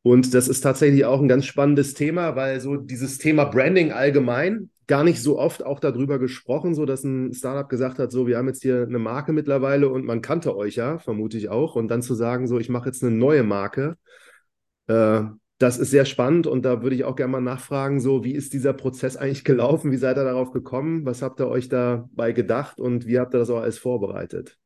Und 0.02 0.34
das 0.34 0.48
ist 0.48 0.62
tatsächlich 0.62 1.06
auch 1.06 1.21
ein 1.21 1.28
ganz 1.28 1.45
spannendes 1.45 1.93
Thema, 1.93 2.36
weil 2.36 2.60
so 2.60 2.76
dieses 2.76 3.19
Thema 3.19 3.45
Branding 3.45 3.91
allgemein 3.91 4.71
gar 4.88 5.04
nicht 5.04 5.21
so 5.21 5.38
oft 5.38 5.63
auch 5.63 5.80
darüber 5.80 6.17
gesprochen, 6.17 6.74
so 6.74 6.86
dass 6.86 7.04
ein 7.04 7.36
Startup 7.36 7.69
gesagt 7.69 8.00
hat, 8.00 8.12
so 8.12 8.26
wir 8.26 8.38
haben 8.38 8.48
jetzt 8.48 8.63
hier 8.63 8.82
eine 8.82 8.98
Marke 8.98 9.32
mittlerweile 9.32 9.89
und 9.89 10.06
man 10.06 10.24
kannte 10.24 10.56
euch 10.58 10.76
ja, 10.76 10.98
vermute 10.98 11.38
ich 11.38 11.50
auch. 11.50 11.76
Und 11.76 11.88
dann 11.89 12.02
zu 12.02 12.15
sagen, 12.15 12.48
so 12.48 12.58
ich 12.58 12.69
mache 12.69 12.88
jetzt 12.88 13.04
eine 13.04 13.15
neue 13.15 13.43
Marke, 13.43 13.95
äh, 14.88 15.21
das 15.60 15.78
ist 15.78 15.91
sehr 15.91 16.06
spannend 16.06 16.48
und 16.48 16.65
da 16.65 16.82
würde 16.82 16.95
ich 16.95 17.04
auch 17.04 17.15
gerne 17.15 17.34
mal 17.34 17.41
nachfragen, 17.41 18.00
so 18.00 18.24
wie 18.24 18.34
ist 18.34 18.54
dieser 18.54 18.74
Prozess 18.74 19.17
eigentlich 19.17 19.43
gelaufen? 19.43 19.91
Wie 19.91 19.98
seid 19.98 20.17
ihr 20.17 20.24
darauf 20.24 20.52
gekommen? 20.52 21.06
Was 21.06 21.21
habt 21.21 21.39
ihr 21.39 21.48
euch 21.48 21.69
dabei 21.69 22.32
gedacht 22.32 22.80
und 22.80 23.06
wie 23.06 23.19
habt 23.19 23.36
ihr 23.36 23.39
das 23.39 23.52
auch 23.52 23.62
alles 23.62 23.78
vorbereitet? 23.78 24.58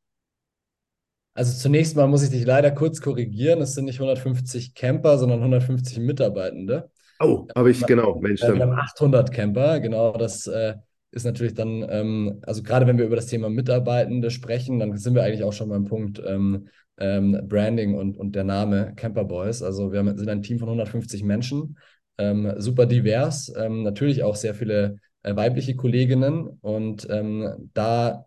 Also 1.34 1.56
zunächst 1.56 1.96
mal 1.96 2.08
muss 2.08 2.22
ich 2.22 2.30
dich 2.30 2.44
leider 2.44 2.70
kurz 2.70 3.00
korrigieren. 3.00 3.60
Es 3.60 3.74
sind 3.74 3.84
nicht 3.84 4.00
150 4.00 4.74
Camper, 4.74 5.18
sondern 5.18 5.38
150 5.38 5.98
Mitarbeitende. 5.98 6.90
Oh, 7.20 7.46
habe 7.54 7.70
ich, 7.70 7.84
genau, 7.86 8.18
Mensch. 8.18 8.40
wir 8.40 8.48
haben 8.48 8.72
800 8.72 9.30
Camper, 9.30 9.78
genau, 9.80 10.12
das 10.16 10.46
äh, 10.46 10.74
ist 11.10 11.24
natürlich 11.24 11.54
dann, 11.54 11.84
ähm, 11.88 12.40
also 12.46 12.62
gerade 12.62 12.86
wenn 12.86 12.96
wir 12.96 13.04
über 13.04 13.16
das 13.16 13.26
Thema 13.26 13.50
Mitarbeitende 13.50 14.30
sprechen, 14.30 14.78
dann 14.78 14.96
sind 14.96 15.14
wir 15.14 15.22
eigentlich 15.22 15.44
auch 15.44 15.52
schon 15.52 15.68
beim 15.68 15.84
Punkt 15.84 16.22
ähm, 16.26 16.68
ähm, 16.96 17.38
Branding 17.46 17.94
und, 17.94 18.16
und 18.16 18.34
der 18.34 18.44
Name 18.44 18.94
Camper 18.96 19.24
Boys. 19.24 19.62
Also 19.62 19.92
wir 19.92 19.98
haben, 19.98 20.16
sind 20.16 20.30
ein 20.30 20.42
Team 20.42 20.58
von 20.58 20.68
150 20.68 21.22
Menschen, 21.22 21.78
ähm, 22.16 22.54
super 22.56 22.86
divers, 22.86 23.52
ähm, 23.54 23.82
natürlich 23.82 24.22
auch 24.22 24.36
sehr 24.36 24.54
viele 24.54 24.96
äh, 25.22 25.36
weibliche 25.36 25.76
Kolleginnen 25.76 26.58
und 26.62 27.06
ähm, 27.10 27.70
da 27.74 28.26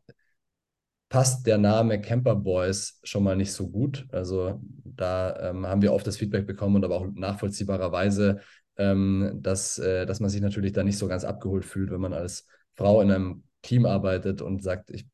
passt 1.13 1.45
der 1.45 1.59
Name 1.59 2.01
Camper 2.01 2.35
Boys 2.35 2.99
schon 3.03 3.23
mal 3.23 3.35
nicht 3.35 3.53
so 3.53 3.69
gut. 3.69 4.07
Also 4.11 4.59
da 4.83 5.51
ähm, 5.51 5.67
haben 5.67 5.83
wir 5.83 5.93
oft 5.93 6.07
das 6.07 6.17
Feedback 6.17 6.47
bekommen 6.47 6.77
und 6.77 6.85
aber 6.85 6.95
auch 6.95 7.05
nachvollziehbarerweise, 7.05 8.39
ähm, 8.77 9.37
dass, 9.39 9.77
äh, 9.77 10.07
dass 10.07 10.19
man 10.19 10.31
sich 10.31 10.41
natürlich 10.41 10.71
da 10.71 10.83
nicht 10.83 10.97
so 10.97 11.07
ganz 11.07 11.23
abgeholt 11.23 11.65
fühlt, 11.65 11.91
wenn 11.91 12.01
man 12.01 12.13
als 12.13 12.47
Frau 12.73 12.99
in 12.99 13.11
einem 13.11 13.43
Team 13.61 13.85
arbeitet 13.85 14.41
und 14.41 14.63
sagt, 14.63 14.89
ich 14.89 15.05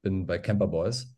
bin 0.00 0.26
bei 0.28 0.38
Camper 0.38 0.68
Boys. 0.68 1.16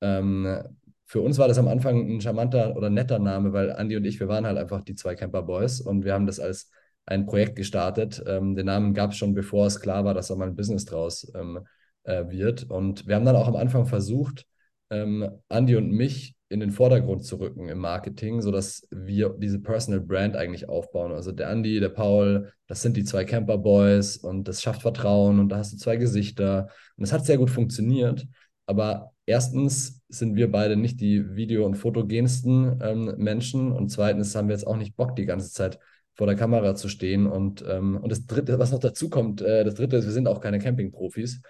Ähm, 0.00 0.62
für 1.04 1.20
uns 1.20 1.36
war 1.36 1.48
das 1.48 1.58
am 1.58 1.68
Anfang 1.68 2.16
ein 2.16 2.22
charmanter 2.22 2.74
oder 2.74 2.88
netter 2.88 3.18
Name, 3.18 3.52
weil 3.52 3.74
Andy 3.76 3.98
und 3.98 4.06
ich, 4.06 4.18
wir 4.20 4.28
waren 4.28 4.46
halt 4.46 4.56
einfach 4.56 4.80
die 4.80 4.94
zwei 4.94 5.16
Camper 5.16 5.42
Boys 5.42 5.82
und 5.82 6.06
wir 6.06 6.14
haben 6.14 6.24
das 6.24 6.40
als 6.40 6.70
ein 7.04 7.26
Projekt 7.26 7.56
gestartet. 7.56 8.24
Ähm, 8.26 8.54
den 8.54 8.64
Namen 8.64 8.94
gab 8.94 9.10
es 9.10 9.18
schon, 9.18 9.34
bevor 9.34 9.66
es 9.66 9.80
klar 9.80 10.06
war, 10.06 10.14
dass 10.14 10.28
da 10.28 10.34
mal 10.34 10.48
ein 10.48 10.56
Business 10.56 10.86
draus 10.86 11.30
ähm, 11.34 11.60
äh, 12.04 12.24
wird. 12.28 12.64
Und 12.70 13.06
wir 13.06 13.14
haben 13.14 13.24
dann 13.24 13.36
auch 13.36 13.48
am 13.48 13.56
Anfang 13.56 13.86
versucht, 13.86 14.46
ähm, 14.90 15.28
Andy 15.48 15.76
und 15.76 15.90
mich 15.90 16.34
in 16.48 16.60
den 16.60 16.70
Vordergrund 16.70 17.24
zu 17.24 17.36
rücken 17.36 17.68
im 17.68 17.78
Marketing, 17.78 18.42
sodass 18.42 18.86
wir 18.90 19.30
diese 19.38 19.58
Personal 19.58 20.00
Brand 20.00 20.36
eigentlich 20.36 20.68
aufbauen. 20.68 21.12
Also 21.12 21.32
der 21.32 21.48
Andy, 21.50 21.80
der 21.80 21.88
Paul, 21.88 22.52
das 22.66 22.82
sind 22.82 22.96
die 22.96 23.04
zwei 23.04 23.24
Camper 23.24 23.56
Boys 23.56 24.18
und 24.18 24.48
das 24.48 24.60
schafft 24.60 24.82
Vertrauen 24.82 25.40
und 25.40 25.48
da 25.48 25.56
hast 25.56 25.72
du 25.72 25.78
zwei 25.78 25.96
Gesichter. 25.96 26.68
Und 26.96 27.04
es 27.04 27.12
hat 27.12 27.24
sehr 27.24 27.38
gut 27.38 27.48
funktioniert. 27.48 28.26
Aber 28.66 29.12
erstens 29.24 30.02
sind 30.08 30.36
wir 30.36 30.52
beide 30.52 30.76
nicht 30.76 31.00
die 31.00 31.34
video- 31.36 31.64
und 31.64 31.76
fotogensten 31.76 32.78
ähm, 32.82 33.14
Menschen 33.16 33.72
und 33.72 33.88
zweitens 33.88 34.34
haben 34.34 34.48
wir 34.48 34.54
jetzt 34.54 34.66
auch 34.66 34.76
nicht 34.76 34.94
Bock, 34.94 35.16
die 35.16 35.24
ganze 35.24 35.50
Zeit 35.50 35.78
vor 36.14 36.26
der 36.26 36.36
Kamera 36.36 36.74
zu 36.74 36.88
stehen. 36.88 37.26
Und, 37.26 37.64
ähm, 37.66 37.96
und 37.96 38.12
das 38.12 38.26
Dritte, 38.26 38.58
was 38.58 38.72
noch 38.72 38.78
dazu 38.78 39.08
kommt, 39.08 39.40
äh, 39.40 39.64
das 39.64 39.74
Dritte 39.74 39.96
ist, 39.96 40.04
wir 40.04 40.12
sind 40.12 40.28
auch 40.28 40.40
keine 40.40 40.58
Campingprofis. 40.58 41.40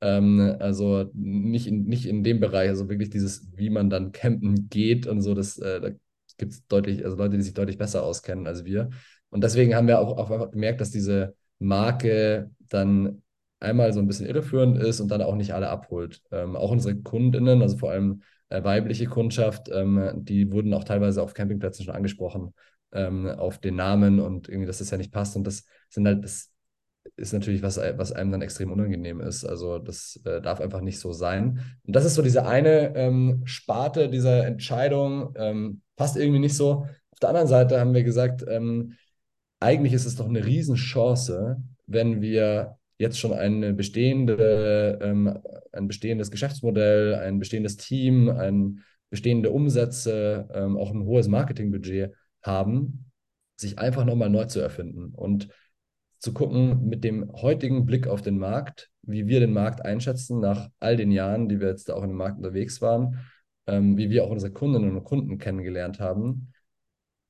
Ähm, 0.00 0.56
also 0.60 1.10
nicht 1.12 1.66
in, 1.66 1.84
nicht 1.84 2.06
in 2.06 2.22
dem 2.22 2.40
Bereich, 2.40 2.68
also 2.68 2.88
wirklich 2.88 3.10
dieses, 3.10 3.48
wie 3.56 3.70
man 3.70 3.90
dann 3.90 4.12
campen 4.12 4.68
geht 4.68 5.06
und 5.06 5.22
so, 5.22 5.34
das, 5.34 5.58
äh, 5.58 5.80
da 5.80 5.90
gibt 6.36 6.52
es 6.52 6.66
deutlich, 6.66 7.04
also 7.04 7.16
Leute, 7.16 7.36
die 7.36 7.42
sich 7.42 7.54
deutlich 7.54 7.78
besser 7.78 8.04
auskennen 8.04 8.46
als 8.46 8.64
wir. 8.64 8.90
Und 9.30 9.42
deswegen 9.44 9.74
haben 9.74 9.88
wir 9.88 9.98
auch, 9.98 10.16
auch 10.16 10.30
einfach 10.30 10.50
gemerkt, 10.50 10.80
dass 10.80 10.90
diese 10.90 11.34
Marke 11.58 12.50
dann 12.68 13.22
einmal 13.60 13.92
so 13.92 14.00
ein 14.00 14.06
bisschen 14.06 14.26
irreführend 14.26 14.78
ist 14.78 15.00
und 15.00 15.08
dann 15.10 15.22
auch 15.22 15.34
nicht 15.34 15.52
alle 15.52 15.68
abholt. 15.68 16.22
Ähm, 16.30 16.56
auch 16.56 16.70
unsere 16.70 16.96
Kundinnen, 16.96 17.60
also 17.60 17.76
vor 17.76 17.90
allem 17.90 18.22
äh, 18.50 18.62
weibliche 18.62 19.06
Kundschaft, 19.06 19.68
ähm, 19.72 20.10
die 20.14 20.52
wurden 20.52 20.72
auch 20.74 20.84
teilweise 20.84 21.22
auf 21.22 21.34
Campingplätzen 21.34 21.84
schon 21.84 21.94
angesprochen 21.94 22.54
ähm, 22.92 23.26
auf 23.26 23.58
den 23.58 23.76
Namen 23.76 24.20
und 24.20 24.48
irgendwie, 24.48 24.66
dass 24.66 24.78
das 24.78 24.90
ja 24.90 24.96
nicht 24.96 25.12
passt. 25.12 25.36
Und 25.36 25.44
das 25.44 25.64
sind 25.88 26.06
halt, 26.06 26.24
das 26.24 26.50
ist 27.16 27.32
natürlich 27.32 27.62
was, 27.62 27.78
was 27.78 28.12
einem 28.12 28.32
dann 28.32 28.42
extrem 28.42 28.72
unangenehm 28.72 29.20
ist. 29.20 29.44
Also 29.44 29.78
das 29.78 30.20
äh, 30.24 30.40
darf 30.40 30.60
einfach 30.60 30.80
nicht 30.80 31.00
so 31.00 31.12
sein. 31.12 31.60
Und 31.84 31.96
das 31.96 32.04
ist 32.04 32.14
so 32.14 32.22
diese 32.22 32.46
eine 32.46 32.94
ähm, 32.96 33.42
Sparte 33.44 34.08
dieser 34.08 34.46
Entscheidung, 34.46 35.34
ähm, 35.36 35.82
passt 35.96 36.16
irgendwie 36.16 36.40
nicht 36.40 36.56
so. 36.56 36.86
Auf 37.10 37.18
der 37.20 37.30
anderen 37.30 37.48
Seite 37.48 37.80
haben 37.80 37.94
wir 37.94 38.04
gesagt, 38.04 38.44
ähm, 38.48 38.94
eigentlich 39.60 39.92
ist 39.92 40.06
es 40.06 40.16
doch 40.16 40.28
eine 40.28 40.44
Riesenchance, 40.44 41.56
wenn 41.86 42.20
wir 42.20 42.76
jetzt 42.98 43.18
schon 43.18 43.32
eine 43.32 43.72
bestehende, 43.74 44.98
ähm, 45.02 45.38
ein 45.72 45.88
bestehendes 45.88 46.30
Geschäftsmodell, 46.30 47.14
ein 47.14 47.38
bestehendes 47.38 47.76
Team, 47.76 48.28
ein 48.28 48.84
bestehende 49.10 49.50
Umsätze, 49.50 50.48
ähm, 50.52 50.76
auch 50.76 50.90
ein 50.90 51.04
hohes 51.04 51.28
Marketingbudget 51.28 52.12
haben, 52.42 53.10
sich 53.56 53.78
einfach 53.78 54.04
nochmal 54.04 54.30
neu 54.30 54.44
zu 54.44 54.60
erfinden 54.60 55.14
und 55.14 55.48
zu 56.18 56.32
gucken 56.32 56.88
mit 56.88 57.04
dem 57.04 57.30
heutigen 57.32 57.86
Blick 57.86 58.06
auf 58.06 58.22
den 58.22 58.38
Markt, 58.38 58.90
wie 59.02 59.26
wir 59.26 59.40
den 59.40 59.52
Markt 59.52 59.84
einschätzen 59.84 60.40
nach 60.40 60.68
all 60.80 60.96
den 60.96 61.10
Jahren, 61.10 61.48
die 61.48 61.60
wir 61.60 61.68
jetzt 61.68 61.88
da 61.88 61.94
auch 61.94 62.02
in 62.02 62.10
dem 62.10 62.16
Markt 62.16 62.38
unterwegs 62.38 62.82
waren, 62.82 63.20
ähm, 63.66 63.96
wie 63.96 64.10
wir 64.10 64.24
auch 64.24 64.30
unsere 64.30 64.52
Kundinnen 64.52 64.96
und 64.96 65.04
Kunden 65.04 65.38
kennengelernt 65.38 66.00
haben, 66.00 66.52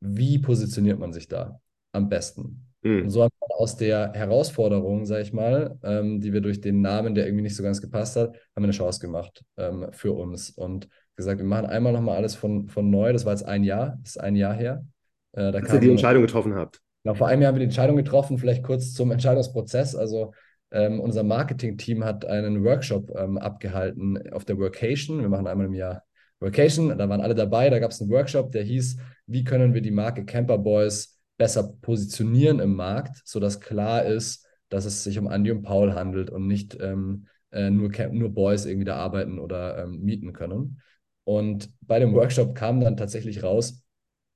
wie 0.00 0.38
positioniert 0.38 0.98
man 0.98 1.12
sich 1.12 1.28
da 1.28 1.60
am 1.92 2.08
besten? 2.08 2.68
Mhm. 2.82 3.02
Und 3.02 3.10
so 3.10 3.24
haben 3.24 3.32
wir 3.40 3.60
aus 3.60 3.76
der 3.76 4.12
Herausforderung, 4.14 5.04
sage 5.04 5.22
ich 5.22 5.32
mal, 5.32 5.78
ähm, 5.82 6.20
die 6.20 6.32
wir 6.32 6.40
durch 6.40 6.60
den 6.60 6.80
Namen, 6.80 7.14
der 7.14 7.26
irgendwie 7.26 7.42
nicht 7.42 7.56
so 7.56 7.62
ganz 7.62 7.80
gepasst 7.80 8.16
hat, 8.16 8.28
haben 8.28 8.62
wir 8.62 8.64
eine 8.64 8.72
Chance 8.72 9.00
gemacht 9.00 9.44
ähm, 9.56 9.88
für 9.90 10.12
uns 10.12 10.50
und 10.50 10.88
gesagt, 11.16 11.40
wir 11.40 11.46
machen 11.46 11.66
einmal 11.66 11.92
nochmal 11.92 12.16
alles 12.16 12.36
von, 12.36 12.68
von 12.68 12.88
neu. 12.90 13.12
Das 13.12 13.24
war 13.24 13.32
jetzt 13.32 13.44
ein 13.44 13.64
Jahr, 13.64 13.98
das 14.02 14.10
ist 14.10 14.20
ein 14.20 14.36
Jahr 14.36 14.54
her. 14.54 14.84
Äh, 15.32 15.52
da 15.52 15.58
Als 15.58 15.72
ihr 15.72 15.80
die 15.80 15.90
Entscheidung 15.90 16.22
getroffen 16.22 16.54
habt. 16.54 16.80
Genau, 17.02 17.14
vor 17.14 17.28
einem 17.28 17.42
Jahr 17.42 17.48
haben 17.48 17.56
wir 17.56 17.60
die 17.60 17.66
Entscheidung 17.66 17.96
getroffen, 17.96 18.38
vielleicht 18.38 18.62
kurz 18.62 18.92
zum 18.92 19.10
Entscheidungsprozess. 19.10 19.94
Also 19.94 20.32
ähm, 20.70 21.00
unser 21.00 21.22
Marketing-Team 21.22 22.04
hat 22.04 22.26
einen 22.26 22.64
Workshop 22.64 23.10
ähm, 23.16 23.38
abgehalten 23.38 24.30
auf 24.32 24.44
der 24.44 24.58
Workation. 24.58 25.20
Wir 25.20 25.28
machen 25.28 25.46
einmal 25.46 25.66
im 25.66 25.74
Jahr 25.74 26.04
Workation, 26.40 26.96
da 26.96 27.08
waren 27.08 27.20
alle 27.20 27.34
dabei. 27.34 27.70
Da 27.70 27.78
gab 27.78 27.90
es 27.90 28.00
einen 28.00 28.10
Workshop, 28.10 28.52
der 28.52 28.62
hieß, 28.62 28.98
wie 29.26 29.44
können 29.44 29.74
wir 29.74 29.80
die 29.80 29.90
Marke 29.90 30.24
Camper 30.24 30.58
Boys 30.58 31.18
besser 31.36 31.72
positionieren 31.80 32.60
im 32.60 32.74
Markt, 32.74 33.22
sodass 33.24 33.60
klar 33.60 34.04
ist, 34.04 34.46
dass 34.68 34.84
es 34.84 35.04
sich 35.04 35.18
um 35.18 35.30
Andy 35.30 35.50
und 35.50 35.62
Paul 35.62 35.94
handelt 35.94 36.30
und 36.30 36.46
nicht 36.46 36.76
ähm, 36.80 37.26
äh, 37.50 37.70
nur, 37.70 37.90
nur 38.10 38.28
Boys 38.30 38.66
irgendwie 38.66 38.84
da 38.84 38.96
arbeiten 38.96 39.38
oder 39.38 39.84
ähm, 39.84 40.00
mieten 40.00 40.32
können. 40.32 40.80
Und 41.24 41.70
bei 41.80 41.98
dem 41.98 42.14
Workshop 42.14 42.54
kam 42.54 42.80
dann 42.80 42.96
tatsächlich 42.96 43.42
raus, 43.42 43.82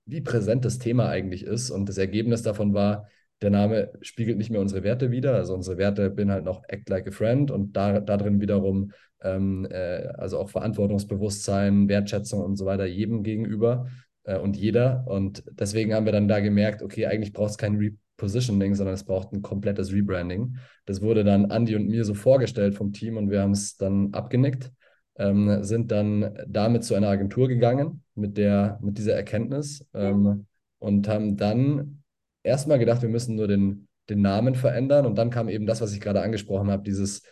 wie 0.07 0.21
präsent 0.21 0.65
das 0.65 0.79
Thema 0.79 1.09
eigentlich 1.09 1.45
ist. 1.45 1.71
Und 1.71 1.89
das 1.89 1.99
Ergebnis 1.99 2.43
davon 2.43 2.75
war, 2.75 3.07
der 3.41 3.51
Name 3.51 3.93
spiegelt 4.01 4.39
nicht 4.39 4.51
mehr 4.51 4.61
unsere 4.61 4.83
Werte 4.83 5.11
wider. 5.11 5.35
Also 5.35 5.55
unsere 5.55 5.77
Werte 5.77 6.11
bin 6.11 6.31
halt 6.31 6.45
noch 6.45 6.63
Act 6.69 6.89
Like 6.89 7.09
a 7.09 7.11
Friend 7.11 7.51
und 7.51 7.77
da, 7.77 8.01
drin 8.01 8.41
wiederum 8.41 8.93
ähm, 9.21 9.67
äh, 9.71 10.07
also 10.17 10.39
auch 10.39 10.49
Verantwortungsbewusstsein, 10.51 11.89
Wertschätzung 11.89 12.41
und 12.41 12.57
so 12.57 12.67
weiter 12.67 12.87
jedem 12.87 13.23
gegenüber 13.23 13.87
äh, 14.25 14.39
und 14.39 14.57
jeder. 14.57 15.05
Und 15.07 15.45
deswegen 15.51 15.95
haben 15.95 16.07
wir 16.07 16.13
dann 16.13 16.29
da 16.29 16.41
gemerkt, 16.41 16.83
okay, 16.83 17.07
eigentlich 17.07 17.33
braucht 17.33 17.51
es 17.51 17.59
kein 17.59 17.77
Repositioning, 17.77 18.75
sondern 18.75 18.95
es 18.95 19.05
braucht 19.05 19.33
ein 19.33 19.43
komplettes 19.43 19.93
Rebranding. 19.93 20.57
Das 20.87 21.03
wurde 21.03 21.25
dann 21.25 21.51
Andy 21.51 21.75
und 21.75 21.89
mir 21.89 22.05
so 22.05 22.15
vorgestellt 22.15 22.75
vom 22.75 22.93
Team 22.93 23.17
und 23.17 23.31
wir 23.31 23.43
haben 23.43 23.53
es 23.53 23.77
dann 23.77 24.13
abgenickt 24.13 24.73
ähm, 25.17 25.63
sind 25.63 25.91
dann 25.91 26.39
damit 26.47 26.85
zu 26.85 26.95
einer 26.95 27.09
Agentur 27.09 27.49
gegangen 27.49 28.03
mit, 28.15 28.37
der, 28.37 28.79
mit 28.83 28.99
dieser 28.99 29.15
Erkenntnis 29.15 29.87
ähm, 29.95 30.47
und 30.79 31.09
haben 31.09 31.37
dann 31.37 32.03
erstmal 32.43 32.79
gedacht, 32.79 33.03
wir 33.03 33.09
müssen 33.09 33.37
nur 33.37 33.49
den, 33.49 33.89
den 34.09 34.23
Namen 34.23 34.55
verändern 34.55 35.07
und 35.07 35.17
dann 35.17 35.31
kam 35.31 35.49
eben 35.49 35.67
das, 35.67 35.81
was 35.81 35.93
ich 35.93 36.01
gerade 36.01 36.23
angesprochen 36.23 36.71
habe, 36.71 36.83
dieses 36.83 37.23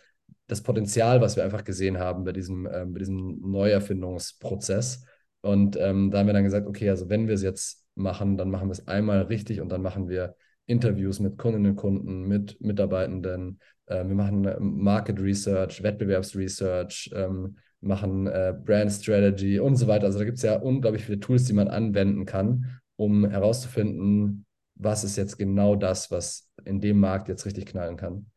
das 0.47 0.61
Potenzial, 0.61 1.21
was 1.21 1.37
wir 1.37 1.45
einfach 1.45 1.63
gesehen 1.63 1.97
haben 1.97 2.25
bei 2.25 2.33
diesem, 2.33 2.65
äh, 2.65 2.85
bei 2.85 2.99
diesem 2.99 3.39
Neuerfindungsprozess. 3.39 5.05
Und 5.41 5.77
ähm, 5.77 6.11
da 6.11 6.19
haben 6.19 6.27
wir 6.27 6.33
dann 6.33 6.43
gesagt, 6.43 6.67
okay, 6.67 6.89
also 6.89 7.09
wenn 7.09 7.27
wir 7.27 7.35
es 7.35 7.41
jetzt 7.41 7.85
machen, 7.95 8.37
dann 8.37 8.51
machen 8.51 8.67
wir 8.67 8.73
es 8.73 8.87
einmal 8.87 9.23
richtig 9.23 9.61
und 9.61 9.69
dann 9.69 9.81
machen 9.81 10.09
wir 10.09 10.35
Interviews 10.65 11.19
mit 11.19 11.37
Kundinnen 11.37 11.71
und 11.71 11.77
Kunden, 11.77 12.27
mit 12.27 12.59
Mitarbeitenden. 12.59 13.59
Äh, 13.85 14.05
wir 14.07 14.15
machen 14.15 14.55
Market 14.59 15.19
Research, 15.21 15.83
Wettbewerbsresearch, 15.83 17.11
ähm, 17.15 17.57
machen 17.81 18.27
äh, 18.27 18.53
Brand 18.63 18.91
Strategy 18.91 19.59
und 19.59 19.75
so 19.75 19.87
weiter. 19.87 20.05
Also 20.05 20.19
da 20.19 20.25
gibt 20.25 20.37
es 20.37 20.43
ja 20.43 20.55
unglaublich 20.55 21.05
viele 21.05 21.19
Tools, 21.19 21.45
die 21.45 21.53
man 21.53 21.67
anwenden 21.67 22.25
kann, 22.25 22.79
um 22.95 23.27
herauszufinden, 23.27 24.45
was 24.75 25.03
ist 25.03 25.17
jetzt 25.17 25.37
genau 25.37 25.75
das, 25.75 26.11
was 26.11 26.49
in 26.65 26.79
dem 26.79 26.99
Markt 26.99 27.27
jetzt 27.27 27.45
richtig 27.45 27.65
knallen 27.65 27.97
kann. 27.97 28.27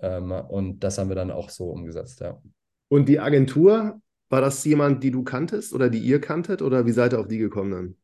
Ähm, 0.00 0.32
und 0.32 0.82
das 0.82 0.98
haben 0.98 1.08
wir 1.08 1.16
dann 1.16 1.30
auch 1.30 1.50
so 1.50 1.70
umgesetzt, 1.70 2.20
ja. 2.20 2.40
Und 2.88 3.08
die 3.08 3.20
Agentur, 3.20 4.00
war 4.34 4.40
das 4.40 4.64
jemand, 4.64 5.04
die 5.04 5.10
du 5.10 5.22
kanntest 5.22 5.72
oder 5.72 5.88
die 5.88 6.00
ihr 6.00 6.20
kanntet 6.20 6.62
oder 6.62 6.86
wie 6.86 6.92
seid 6.92 7.12
ihr 7.12 7.20
auf 7.20 7.28
die 7.28 7.38
gekommen 7.38 7.70
dann? 7.70 7.96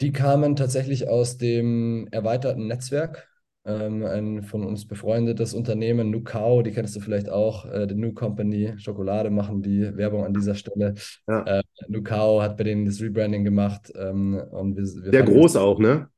Die 0.00 0.12
kamen 0.12 0.56
tatsächlich 0.56 1.08
aus 1.08 1.38
dem 1.38 2.08
erweiterten 2.10 2.66
Netzwerk. 2.66 3.28
Ähm, 3.66 4.06
ein 4.06 4.42
von 4.42 4.64
uns 4.64 4.86
befreundetes 4.86 5.52
Unternehmen, 5.52 6.10
Nukao, 6.10 6.62
die 6.62 6.70
kennst 6.70 6.96
du 6.96 7.00
vielleicht 7.00 7.28
auch, 7.28 7.66
äh, 7.66 7.86
die 7.86 7.94
New 7.94 8.14
Company, 8.14 8.72
Schokolade 8.78 9.28
machen 9.28 9.60
die 9.60 9.94
Werbung 9.96 10.24
an 10.24 10.32
dieser 10.32 10.54
Stelle. 10.54 10.94
Ja. 11.28 11.44
Äh, 11.44 11.62
Nukao 11.88 12.40
hat 12.40 12.56
bei 12.56 12.64
denen 12.64 12.86
das 12.86 13.02
Rebranding 13.02 13.44
gemacht. 13.44 13.92
Ähm, 13.94 14.40
und 14.50 14.76
wir, 14.76 14.84
wir 15.04 15.10
Sehr 15.10 15.22
groß 15.24 15.52
das, 15.52 15.62
auch, 15.62 15.78
ne? 15.78 16.08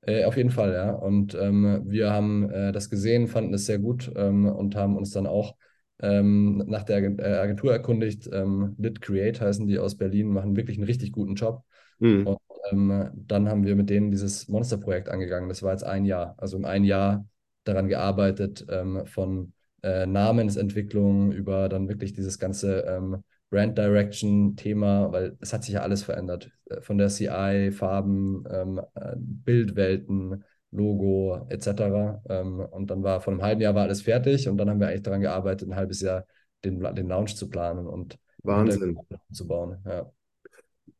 Äh, 0.00 0.24
auf 0.24 0.38
jeden 0.38 0.50
Fall, 0.50 0.72
ja. 0.72 0.92
Und 0.92 1.34
ähm, 1.34 1.82
wir 1.84 2.10
haben 2.10 2.50
äh, 2.50 2.72
das 2.72 2.88
gesehen, 2.88 3.28
fanden 3.28 3.52
es 3.52 3.66
sehr 3.66 3.78
gut 3.78 4.10
ähm, 4.16 4.46
und 4.46 4.74
haben 4.74 4.96
uns 4.96 5.10
dann 5.10 5.26
auch 5.26 5.56
ähm, 6.00 6.64
nach 6.66 6.84
der 6.84 7.02
äh, 7.18 7.38
Agentur 7.38 7.72
erkundigt. 7.72 8.30
Ähm, 8.32 8.74
Lit 8.78 9.02
Create 9.02 9.42
heißen 9.42 9.66
die 9.66 9.78
aus 9.78 9.96
Berlin, 9.96 10.28
machen 10.28 10.56
wirklich 10.56 10.78
einen 10.78 10.86
richtig 10.86 11.12
guten 11.12 11.34
Job. 11.34 11.64
Mhm. 11.98 12.26
Und 12.26 12.38
ähm, 12.70 13.10
dann 13.14 13.48
haben 13.48 13.64
wir 13.64 13.76
mit 13.76 13.90
denen 13.90 14.10
dieses 14.10 14.48
Monsterprojekt 14.48 15.08
angegangen. 15.08 15.48
Das 15.48 15.62
war 15.62 15.72
jetzt 15.72 15.84
ein 15.84 16.04
Jahr. 16.04 16.34
Also 16.38 16.56
im 16.56 16.64
ein 16.64 16.84
Jahr 16.84 17.26
daran 17.64 17.88
gearbeitet, 17.88 18.66
ähm, 18.70 19.06
von 19.06 19.52
äh, 19.82 20.06
Namensentwicklung 20.06 21.32
über 21.32 21.68
dann 21.68 21.88
wirklich 21.88 22.12
dieses 22.12 22.38
ganze 22.38 22.80
ähm, 22.80 23.22
Brand 23.50 23.78
Direction 23.78 24.56
Thema, 24.56 25.12
weil 25.12 25.36
es 25.40 25.52
hat 25.52 25.64
sich 25.64 25.74
ja 25.74 25.82
alles 25.82 26.02
verändert. 26.02 26.50
Äh, 26.66 26.80
von 26.80 26.98
der 26.98 27.08
CI, 27.08 27.70
Farben, 27.72 28.44
ähm, 28.50 28.80
äh, 28.94 29.14
Bildwelten, 29.16 30.44
Logo 30.70 31.46
etc. 31.48 32.20
Ähm, 32.28 32.60
und 32.60 32.90
dann 32.90 33.02
war 33.02 33.20
vor 33.20 33.32
einem 33.32 33.42
halben 33.42 33.60
Jahr 33.60 33.74
war 33.74 33.84
alles 33.84 34.02
fertig 34.02 34.48
und 34.48 34.58
dann 34.58 34.68
haben 34.68 34.80
wir 34.80 34.88
eigentlich 34.88 35.02
daran 35.02 35.22
gearbeitet, 35.22 35.68
ein 35.68 35.76
halbes 35.76 36.00
Jahr 36.00 36.26
den, 36.64 36.80
den 36.94 37.08
Launch 37.08 37.36
zu 37.36 37.48
planen 37.48 37.86
und 37.86 38.18
Wahnsinn 38.42 38.98
zu 39.32 39.46
bauen. 39.46 39.78
Ja. 39.86 40.10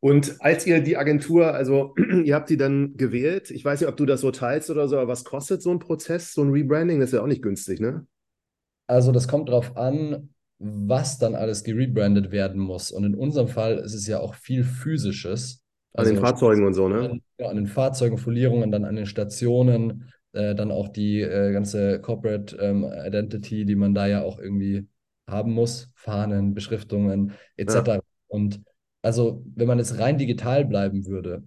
Und 0.01 0.37
als 0.39 0.65
ihr 0.65 0.81
die 0.81 0.97
Agentur, 0.97 1.53
also 1.53 1.93
ihr 2.23 2.35
habt 2.35 2.49
die 2.49 2.57
dann 2.57 2.95
gewählt, 2.95 3.51
ich 3.51 3.65
weiß 3.65 3.81
nicht, 3.81 3.89
ob 3.89 3.97
du 3.97 4.05
das 4.05 4.21
so 4.21 4.31
teilst 4.31 4.69
oder 4.69 4.87
so, 4.87 4.97
aber 4.97 5.09
was 5.09 5.25
kostet 5.25 5.61
so 5.61 5.71
ein 5.71 5.79
Prozess, 5.79 6.33
so 6.33 6.41
ein 6.41 6.51
Rebranding? 6.51 6.99
Das 6.99 7.09
ist 7.09 7.15
ja 7.15 7.21
auch 7.21 7.27
nicht 7.27 7.41
günstig, 7.41 7.79
ne? 7.79 8.05
Also 8.87 9.11
das 9.11 9.27
kommt 9.27 9.49
darauf 9.49 9.75
an, 9.77 10.29
was 10.57 11.19
dann 11.19 11.35
alles 11.35 11.63
gerebrandet 11.63 12.31
werden 12.31 12.59
muss. 12.59 12.91
Und 12.91 13.03
in 13.03 13.15
unserem 13.15 13.47
Fall 13.47 13.77
ist 13.77 13.93
es 13.93 14.07
ja 14.07 14.19
auch 14.19 14.35
viel 14.35 14.63
physisches. 14.63 15.61
An 15.93 16.05
also 16.05 16.13
den 16.13 16.21
Fahrzeugen 16.21 16.65
und 16.65 16.73
so, 16.73 16.87
ne? 16.87 17.19
Ja, 17.37 17.49
an 17.49 17.55
den 17.55 17.67
Fahrzeugen, 17.67 18.17
Folierungen, 18.17 18.71
dann 18.71 18.85
an 18.85 18.95
den 18.95 19.05
Stationen, 19.05 20.11
äh, 20.31 20.55
dann 20.55 20.71
auch 20.71 20.87
die 20.87 21.21
äh, 21.21 21.51
ganze 21.51 21.99
Corporate 21.99 22.55
ähm, 22.57 22.83
Identity, 22.83 23.65
die 23.65 23.75
man 23.75 23.93
da 23.93 24.07
ja 24.07 24.21
auch 24.21 24.39
irgendwie 24.39 24.87
haben 25.27 25.53
muss, 25.53 25.89
Fahnen, 25.93 26.53
Beschriftungen 26.53 27.33
etc. 27.57 27.73
Ja. 27.85 27.99
Und 28.27 28.61
also, 29.01 29.43
wenn 29.55 29.67
man 29.67 29.79
jetzt 29.79 29.97
rein 29.99 30.17
digital 30.17 30.65
bleiben 30.65 31.05
würde, 31.05 31.43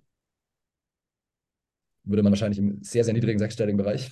würde 2.05 2.23
man 2.23 2.33
wahrscheinlich 2.33 2.59
im 2.59 2.83
sehr, 2.83 3.05
sehr 3.05 3.15
niedrigen 3.15 3.39
sechsstelligen 3.39 3.77
Bereich 3.77 4.11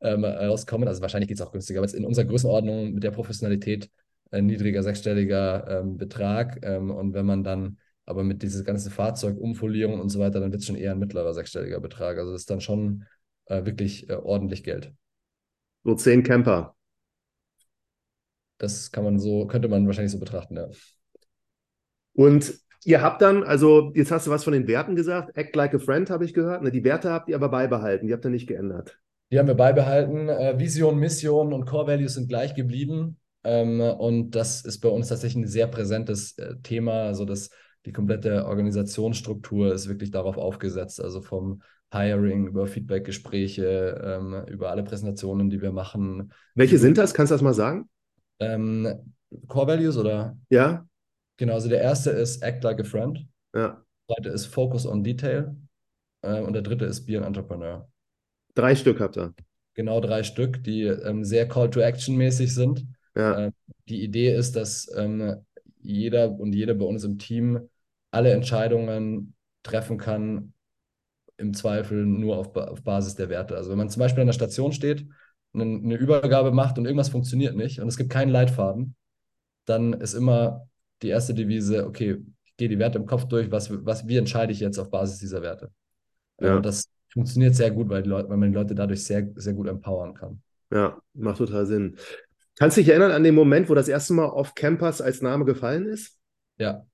ähm, 0.00 0.24
rauskommen. 0.24 0.88
Also 0.88 1.00
wahrscheinlich 1.02 1.28
geht 1.28 1.38
es 1.38 1.42
auch 1.42 1.52
günstiger, 1.52 1.80
aber 1.80 1.86
jetzt 1.86 1.94
in 1.94 2.04
unserer 2.04 2.26
Größenordnung 2.26 2.92
mit 2.92 3.04
der 3.04 3.10
Professionalität 3.10 3.90
ein 4.30 4.46
niedriger 4.46 4.82
sechsstelliger 4.82 5.80
ähm, 5.80 5.96
Betrag. 5.96 6.58
Ähm, 6.62 6.90
und 6.90 7.14
wenn 7.14 7.26
man 7.26 7.44
dann 7.44 7.78
aber 8.06 8.24
mit 8.24 8.42
dieser 8.42 8.64
ganzen 8.64 8.90
Fahrzeugumfolierung 8.90 10.00
und 10.00 10.08
so 10.08 10.18
weiter, 10.18 10.40
dann 10.40 10.50
wird 10.50 10.60
es 10.60 10.66
schon 10.66 10.76
eher 10.76 10.92
ein 10.92 10.98
mittlerer 10.98 11.34
sechsstelliger 11.34 11.80
Betrag. 11.80 12.18
Also 12.18 12.32
das 12.32 12.42
ist 12.42 12.50
dann 12.50 12.60
schon 12.60 13.04
äh, 13.46 13.64
wirklich 13.64 14.08
äh, 14.08 14.14
ordentlich 14.14 14.64
Geld. 14.64 14.92
So 15.84 15.94
zehn 15.94 16.22
Camper. 16.22 16.74
Das 18.58 18.90
kann 18.90 19.04
man 19.04 19.18
so, 19.18 19.46
könnte 19.46 19.68
man 19.68 19.86
wahrscheinlich 19.86 20.12
so 20.12 20.18
betrachten, 20.18 20.56
ja. 20.56 20.68
Und 22.12 22.60
ihr 22.84 23.02
habt 23.02 23.22
dann, 23.22 23.42
also 23.42 23.92
jetzt 23.94 24.10
hast 24.10 24.26
du 24.26 24.30
was 24.30 24.44
von 24.44 24.52
den 24.52 24.66
Werten 24.66 24.96
gesagt, 24.96 25.36
Act 25.36 25.54
like 25.56 25.74
a 25.74 25.78
friend 25.78 26.10
habe 26.10 26.24
ich 26.24 26.34
gehört. 26.34 26.62
Ne, 26.62 26.70
die 26.70 26.84
Werte 26.84 27.10
habt 27.10 27.28
ihr 27.28 27.36
aber 27.36 27.48
beibehalten, 27.48 28.06
die 28.06 28.12
habt 28.12 28.24
ihr 28.24 28.30
nicht 28.30 28.48
geändert. 28.48 28.98
Die 29.30 29.38
haben 29.38 29.48
wir 29.48 29.54
beibehalten. 29.54 30.28
Äh, 30.28 30.58
Vision, 30.58 30.98
Mission 30.98 31.52
und 31.52 31.66
Core 31.66 31.86
Values 31.86 32.14
sind 32.14 32.28
gleich 32.28 32.54
geblieben. 32.54 33.18
Ähm, 33.44 33.80
und 33.80 34.32
das 34.32 34.64
ist 34.64 34.80
bei 34.80 34.88
uns 34.88 35.08
tatsächlich 35.08 35.44
ein 35.44 35.48
sehr 35.48 35.66
präsentes 35.66 36.36
äh, 36.38 36.56
Thema. 36.62 37.04
Also 37.04 37.24
das 37.24 37.50
die 37.86 37.92
komplette 37.92 38.46
Organisationsstruktur 38.46 39.72
ist 39.72 39.88
wirklich 39.88 40.10
darauf 40.10 40.36
aufgesetzt, 40.36 41.02
also 41.02 41.22
vom 41.22 41.62
Hiring 41.92 42.46
über 42.46 42.66
Feedbackgespräche, 42.66 44.00
ähm, 44.04 44.44
über 44.48 44.70
alle 44.70 44.84
Präsentationen, 44.84 45.50
die 45.50 45.62
wir 45.62 45.72
machen. 45.72 46.32
Welche 46.54 46.78
sind 46.78 46.98
das? 46.98 47.14
Kannst 47.14 47.30
du 47.30 47.34
das 47.34 47.42
mal 47.42 47.54
sagen? 47.54 47.88
Ähm, 48.38 49.14
Core 49.48 49.68
Values 49.68 49.96
oder? 49.96 50.36
Ja. 50.50 50.86
Genau, 51.40 51.54
also 51.54 51.70
der 51.70 51.80
erste 51.80 52.10
ist 52.10 52.42
Act 52.42 52.62
like 52.64 52.80
a 52.80 52.84
Friend. 52.84 53.26
Ja. 53.54 53.82
Der 54.08 54.14
zweite 54.14 54.28
ist 54.28 54.44
Focus 54.44 54.84
on 54.84 55.02
Detail. 55.02 55.56
Äh, 56.20 56.42
und 56.42 56.52
der 56.52 56.60
dritte 56.60 56.84
ist 56.84 57.06
Be 57.06 57.16
an 57.16 57.24
Entrepreneur. 57.24 57.88
Drei 58.54 58.74
Stück 58.74 59.00
habt 59.00 59.16
ihr. 59.16 59.32
Genau, 59.72 60.00
drei 60.00 60.22
Stück, 60.22 60.62
die 60.62 60.82
ähm, 60.82 61.24
sehr 61.24 61.48
Call-to-Action-mäßig 61.48 62.54
sind. 62.54 62.84
Ja. 63.16 63.46
Ähm, 63.46 63.52
die 63.88 64.04
Idee 64.04 64.34
ist, 64.36 64.54
dass 64.54 64.92
ähm, 64.94 65.36
jeder 65.80 66.30
und 66.30 66.52
jede 66.52 66.74
bei 66.74 66.84
uns 66.84 67.04
im 67.04 67.16
Team 67.16 67.70
alle 68.10 68.32
Entscheidungen 68.32 69.32
treffen 69.62 69.96
kann, 69.96 70.52
im 71.38 71.54
Zweifel 71.54 72.04
nur 72.04 72.36
auf, 72.36 72.54
auf 72.54 72.82
Basis 72.82 73.14
der 73.14 73.30
Werte. 73.30 73.56
Also 73.56 73.70
wenn 73.70 73.78
man 73.78 73.88
zum 73.88 74.00
Beispiel 74.00 74.20
an 74.20 74.26
der 74.26 74.34
Station 74.34 74.72
steht, 74.72 75.06
eine, 75.54 75.64
eine 75.64 75.94
Übergabe 75.94 76.52
macht 76.52 76.76
und 76.76 76.84
irgendwas 76.84 77.08
funktioniert 77.08 77.56
nicht 77.56 77.80
und 77.80 77.88
es 77.88 77.96
gibt 77.96 78.10
keinen 78.10 78.28
Leitfaden, 78.28 78.94
dann 79.64 79.94
ist 79.94 80.12
immer 80.12 80.68
die 81.02 81.08
erste 81.08 81.34
Devise, 81.34 81.86
okay, 81.86 82.18
ich 82.44 82.56
gehe 82.56 82.68
die 82.68 82.78
Werte 82.78 82.98
im 82.98 83.06
Kopf 83.06 83.24
durch, 83.24 83.50
was, 83.50 83.70
was, 83.84 84.06
wie 84.06 84.16
entscheide 84.16 84.52
ich 84.52 84.60
jetzt 84.60 84.78
auf 84.78 84.90
Basis 84.90 85.18
dieser 85.18 85.42
Werte? 85.42 85.70
Ja. 86.40 86.56
Und 86.56 86.66
das 86.66 86.84
funktioniert 87.12 87.54
sehr 87.54 87.70
gut, 87.70 87.88
weil, 87.88 88.06
Leute, 88.06 88.28
weil 88.28 88.36
man 88.36 88.50
die 88.50 88.58
Leute 88.58 88.74
dadurch 88.74 89.04
sehr, 89.04 89.28
sehr 89.34 89.54
gut 89.54 89.68
empowern 89.68 90.14
kann. 90.14 90.42
Ja, 90.72 91.00
macht 91.14 91.38
total 91.38 91.66
Sinn. 91.66 91.96
Kannst 92.56 92.76
du 92.76 92.82
dich 92.82 92.90
erinnern 92.90 93.12
an 93.12 93.24
den 93.24 93.34
Moment, 93.34 93.68
wo 93.68 93.74
das 93.74 93.88
erste 93.88 94.12
Mal 94.12 94.26
Off 94.26 94.54
Campus 94.54 95.00
als 95.00 95.22
Name 95.22 95.44
gefallen 95.44 95.86
ist? 95.86 96.18
Ja. 96.58 96.86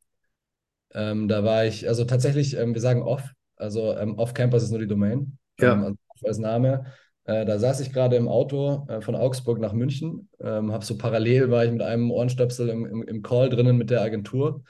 Ähm, 0.94 1.28
da 1.28 1.44
war 1.44 1.66
ich, 1.66 1.88
also 1.88 2.04
tatsächlich, 2.04 2.56
ähm, 2.56 2.72
wir 2.72 2.80
sagen 2.80 3.02
Off, 3.02 3.22
also 3.56 3.94
ähm, 3.96 4.16
Off 4.18 4.32
Campus 4.32 4.62
ist 4.62 4.70
nur 4.70 4.78
die 4.78 4.86
Domain. 4.86 5.38
Ja. 5.58 5.74
Ähm, 5.74 5.98
also 6.08 6.26
als 6.26 6.38
Name. 6.38 6.86
Äh, 7.26 7.44
da 7.44 7.58
saß 7.58 7.80
ich 7.80 7.92
gerade 7.92 8.16
im 8.16 8.28
Auto 8.28 8.86
äh, 8.88 9.00
von 9.00 9.16
Augsburg 9.16 9.58
nach 9.58 9.72
München, 9.72 10.28
ähm, 10.40 10.72
habe 10.72 10.84
so 10.84 10.96
parallel 10.96 11.50
war 11.50 11.64
ich 11.64 11.72
mit 11.72 11.82
einem 11.82 12.10
Ohrenstöpsel 12.10 12.68
im, 12.68 12.86
im, 12.86 13.02
im 13.02 13.22
Call 13.22 13.50
drinnen 13.50 13.76
mit 13.76 13.90
der 13.90 14.02
Agentur 14.02 14.62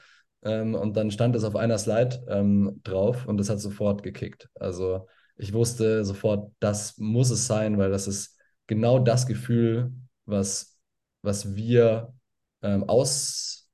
ähm, 0.43 0.75
und 0.75 0.97
dann 0.97 1.11
stand 1.11 1.35
es 1.35 1.43
auf 1.43 1.55
einer 1.55 1.77
Slide 1.77 2.23
ähm, 2.27 2.81
drauf 2.83 3.27
und 3.27 3.37
das 3.37 3.49
hat 3.49 3.59
sofort 3.59 4.03
gekickt. 4.03 4.49
Also 4.55 5.07
ich 5.37 5.53
wusste 5.53 6.03
sofort, 6.03 6.51
das 6.59 6.97
muss 6.97 7.29
es 7.29 7.45
sein, 7.47 7.77
weil 7.77 7.91
das 7.91 8.07
ist 8.07 8.37
genau 8.65 8.99
das 8.99 9.27
Gefühl, 9.27 9.93
was 10.25 10.73
was 11.21 11.55
wir 11.55 12.13
ähm, 12.61 12.83
ausstrahlen 12.87 13.67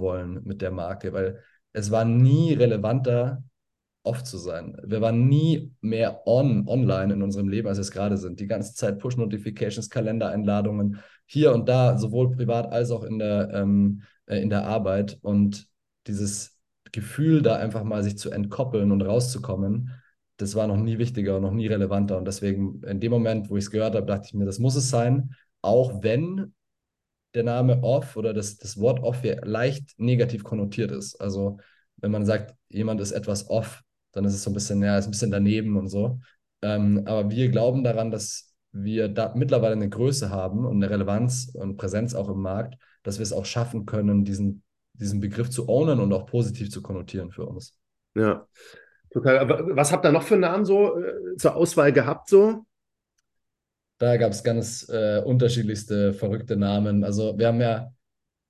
wollen 0.00 0.42
mit 0.44 0.62
der 0.62 0.70
Marke, 0.70 1.12
weil 1.12 1.42
es 1.72 1.90
war 1.90 2.04
nie 2.04 2.54
relevanter, 2.54 3.42
off 4.06 4.24
zu 4.24 4.38
sein. 4.38 4.76
Wir 4.84 5.00
waren 5.00 5.28
nie 5.28 5.72
mehr 5.80 6.26
on, 6.26 6.66
online 6.68 7.14
in 7.14 7.22
unserem 7.22 7.48
Leben, 7.48 7.68
als 7.68 7.78
wir 7.78 7.82
es 7.82 7.90
gerade 7.90 8.16
sind. 8.16 8.40
Die 8.40 8.46
ganze 8.46 8.74
Zeit 8.74 8.98
Push-Notifications, 8.98 9.90
Kalendereinladungen, 9.90 11.00
hier 11.26 11.52
und 11.52 11.68
da, 11.68 11.98
sowohl 11.98 12.30
privat 12.30 12.72
als 12.72 12.90
auch 12.90 13.02
in 13.02 13.18
der, 13.18 13.50
ähm, 13.52 14.02
äh, 14.26 14.40
in 14.40 14.50
der 14.50 14.64
Arbeit. 14.64 15.18
Und 15.22 15.68
dieses 16.06 16.58
Gefühl, 16.92 17.42
da 17.42 17.56
einfach 17.56 17.84
mal 17.84 18.02
sich 18.02 18.16
zu 18.16 18.30
entkoppeln 18.30 18.92
und 18.92 19.02
rauszukommen, 19.02 19.90
das 20.38 20.54
war 20.54 20.66
noch 20.66 20.76
nie 20.76 20.98
wichtiger 20.98 21.36
und 21.36 21.42
noch 21.42 21.52
nie 21.52 21.66
relevanter. 21.66 22.16
Und 22.18 22.26
deswegen, 22.26 22.82
in 22.84 23.00
dem 23.00 23.10
Moment, 23.10 23.50
wo 23.50 23.56
ich 23.56 23.64
es 23.64 23.70
gehört 23.70 23.94
habe, 23.94 24.06
dachte 24.06 24.26
ich 24.26 24.34
mir, 24.34 24.44
das 24.44 24.58
muss 24.58 24.76
es 24.76 24.90
sein 24.90 25.30
auch 25.66 26.02
wenn 26.02 26.54
der 27.34 27.42
Name 27.42 27.82
Off 27.82 28.16
oder 28.16 28.32
das, 28.32 28.56
das 28.56 28.78
Wort 28.78 29.00
Off 29.00 29.20
hier 29.22 29.40
leicht 29.44 29.98
negativ 29.98 30.44
konnotiert 30.44 30.92
ist. 30.92 31.20
Also 31.20 31.58
wenn 31.96 32.12
man 32.12 32.24
sagt, 32.24 32.54
jemand 32.68 33.00
ist 33.00 33.12
etwas 33.12 33.50
off, 33.50 33.82
dann 34.16 34.24
ist 34.24 34.34
es 34.34 34.42
so 34.42 34.50
ein 34.50 34.54
bisschen, 34.54 34.82
ja, 34.82 34.96
ist 34.96 35.04
ein 35.04 35.10
bisschen 35.10 35.30
daneben 35.30 35.76
und 35.76 35.88
so. 35.88 36.18
Ähm, 36.62 37.02
aber 37.04 37.30
wir 37.30 37.50
glauben 37.50 37.84
daran, 37.84 38.10
dass 38.10 38.54
wir 38.72 39.08
da 39.08 39.34
mittlerweile 39.36 39.74
eine 39.74 39.90
Größe 39.90 40.30
haben 40.30 40.64
und 40.64 40.76
eine 40.76 40.90
Relevanz 40.90 41.50
und 41.52 41.76
Präsenz 41.76 42.14
auch 42.14 42.30
im 42.30 42.40
Markt, 42.40 42.76
dass 43.02 43.18
wir 43.18 43.22
es 43.22 43.34
auch 43.34 43.44
schaffen 43.44 43.84
können, 43.84 44.24
diesen, 44.24 44.62
diesen 44.94 45.20
Begriff 45.20 45.50
zu 45.50 45.68
ownen 45.68 46.00
und 46.00 46.12
auch 46.14 46.24
positiv 46.24 46.70
zu 46.70 46.80
konnotieren 46.80 47.30
für 47.30 47.44
uns. 47.44 47.78
Ja, 48.14 48.46
total. 49.10 49.76
Was 49.76 49.92
habt 49.92 50.06
ihr 50.06 50.12
noch 50.12 50.22
für 50.22 50.38
Namen 50.38 50.64
so 50.64 50.98
äh, 50.98 51.36
zur 51.36 51.54
Auswahl 51.54 51.92
gehabt 51.92 52.30
so? 52.30 52.64
Da 53.98 54.16
gab 54.16 54.32
es 54.32 54.42
ganz 54.42 54.88
äh, 54.88 55.22
unterschiedlichste 55.22 56.14
verrückte 56.14 56.56
Namen. 56.56 57.04
Also 57.04 57.38
wir 57.38 57.48
haben 57.48 57.60
ja 57.60 57.92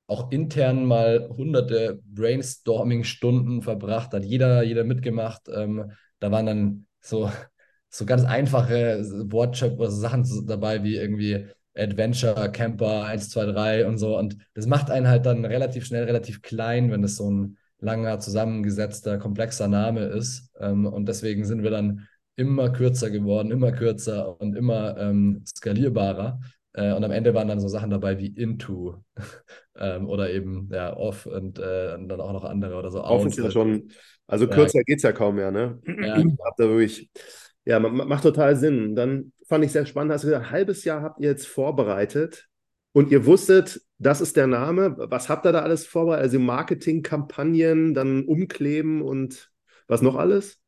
auch 0.07 0.31
intern 0.31 0.85
mal 0.85 1.29
hunderte 1.29 2.01
Brainstorming-Stunden 2.07 3.63
verbracht, 3.63 4.13
hat 4.13 4.25
jeder, 4.25 4.63
jeder 4.63 4.85
mitgemacht. 4.85 5.49
Ähm, 5.53 5.93
da 6.21 6.31
waren 6.31 6.47
dann 6.47 6.87
so, 7.01 7.31
so 7.91 8.07
ganz 8.07 8.25
einfache 8.25 9.03
Wortschöpfe, 9.31 9.83
also 9.83 9.97
Sachen 9.97 10.47
dabei 10.47 10.83
wie 10.85 10.97
irgendwie 10.97 11.47
Adventure, 11.75 12.51
Camper 12.53 13.05
1, 13.05 13.31
2, 13.31 13.47
3 13.47 13.87
und 13.87 13.99
so. 13.99 14.19
Und 14.19 14.37
das 14.55 14.67
macht 14.67 14.91
einen 14.91 15.09
halt 15.09 15.27
dann 15.27 15.45
relativ 15.45 15.85
schnell, 15.87 16.05
relativ 16.05 16.43
klein, 16.43 16.91
wenn 16.91 17.03
das 17.03 17.17
so 17.17 17.31
ein 17.31 17.59
langer, 17.79 18.19
zusammengesetzter, 18.21 19.19
komplexer 19.19 19.69
Name 19.69 20.01
ist. 20.01 20.51
Ähm, 20.59 20.87
und 20.87 21.07
deswegen 21.07 21.45
sind 21.45 21.63
wir 21.63 21.71
dann 21.71 22.09
immer 22.37 22.71
kürzer 22.71 23.11
geworden, 23.11 23.51
immer 23.51 23.73
kürzer 23.73 24.41
und 24.41 24.57
immer 24.57 24.97
ähm, 24.99 25.43
skalierbarer. 25.47 26.41
Äh, 26.77 26.93
und 26.93 27.03
am 27.03 27.11
Ende 27.11 27.33
waren 27.33 27.49
dann 27.49 27.59
so 27.59 27.69
Sachen 27.69 27.91
dabei 27.91 28.19
wie 28.19 28.27
Into 28.27 29.03
ähm, 29.77 30.09
oder 30.09 30.31
eben 30.31 30.69
ja, 30.71 30.95
Off 30.95 31.27
und, 31.27 31.59
äh, 31.59 31.95
und, 31.95 32.09
dann 32.09 32.21
auch 32.21 32.33
noch 32.33 32.45
andere 32.45 32.77
oder 32.77 32.91
so. 32.91 33.03
Off 33.03 33.25
ist 33.25 33.39
ja 33.39 33.51
schon, 33.51 33.91
also 34.27 34.47
kürzer 34.47 34.79
ja. 34.79 34.85
geht 34.85 34.99
es 34.99 35.03
ja 35.03 35.13
kaum 35.13 35.37
mehr, 35.37 35.51
ne? 35.51 35.81
Ja. 35.87 36.17
Habt 36.45 36.61
ihr 36.61 36.69
wirklich, 36.69 37.11
ja, 37.65 37.81
macht 37.81 38.23
total 38.23 38.57
Sinn. 38.57 38.95
Dann 38.95 39.33
fand 39.49 39.65
ich 39.65 39.73
sehr 39.73 39.87
spannend, 39.87 40.13
hast 40.13 40.25
du 40.25 40.29
gesagt, 40.29 40.47
ein 40.47 40.51
halbes 40.51 40.85
Jahr 40.85 41.03
habt 41.03 41.21
ihr 41.21 41.31
jetzt 41.31 41.47
vorbereitet 41.47 42.47
und 42.93 43.11
ihr 43.11 43.25
wusstet, 43.25 43.81
das 43.99 44.21
ist 44.21 44.37
der 44.37 44.47
Name. 44.47 44.97
Was 44.99 45.31
habt 45.31 45.47
ihr 45.47 45.53
da 45.53 45.63
alles 45.63 45.87
vorbereitet? 45.87 46.25
Also 46.25 46.39
Marketingkampagnen, 46.41 47.95
dann 47.95 48.25
umkleben 48.25 49.01
und 49.01 49.51
was 49.89 50.03
noch 50.03 50.17
alles? 50.17 50.61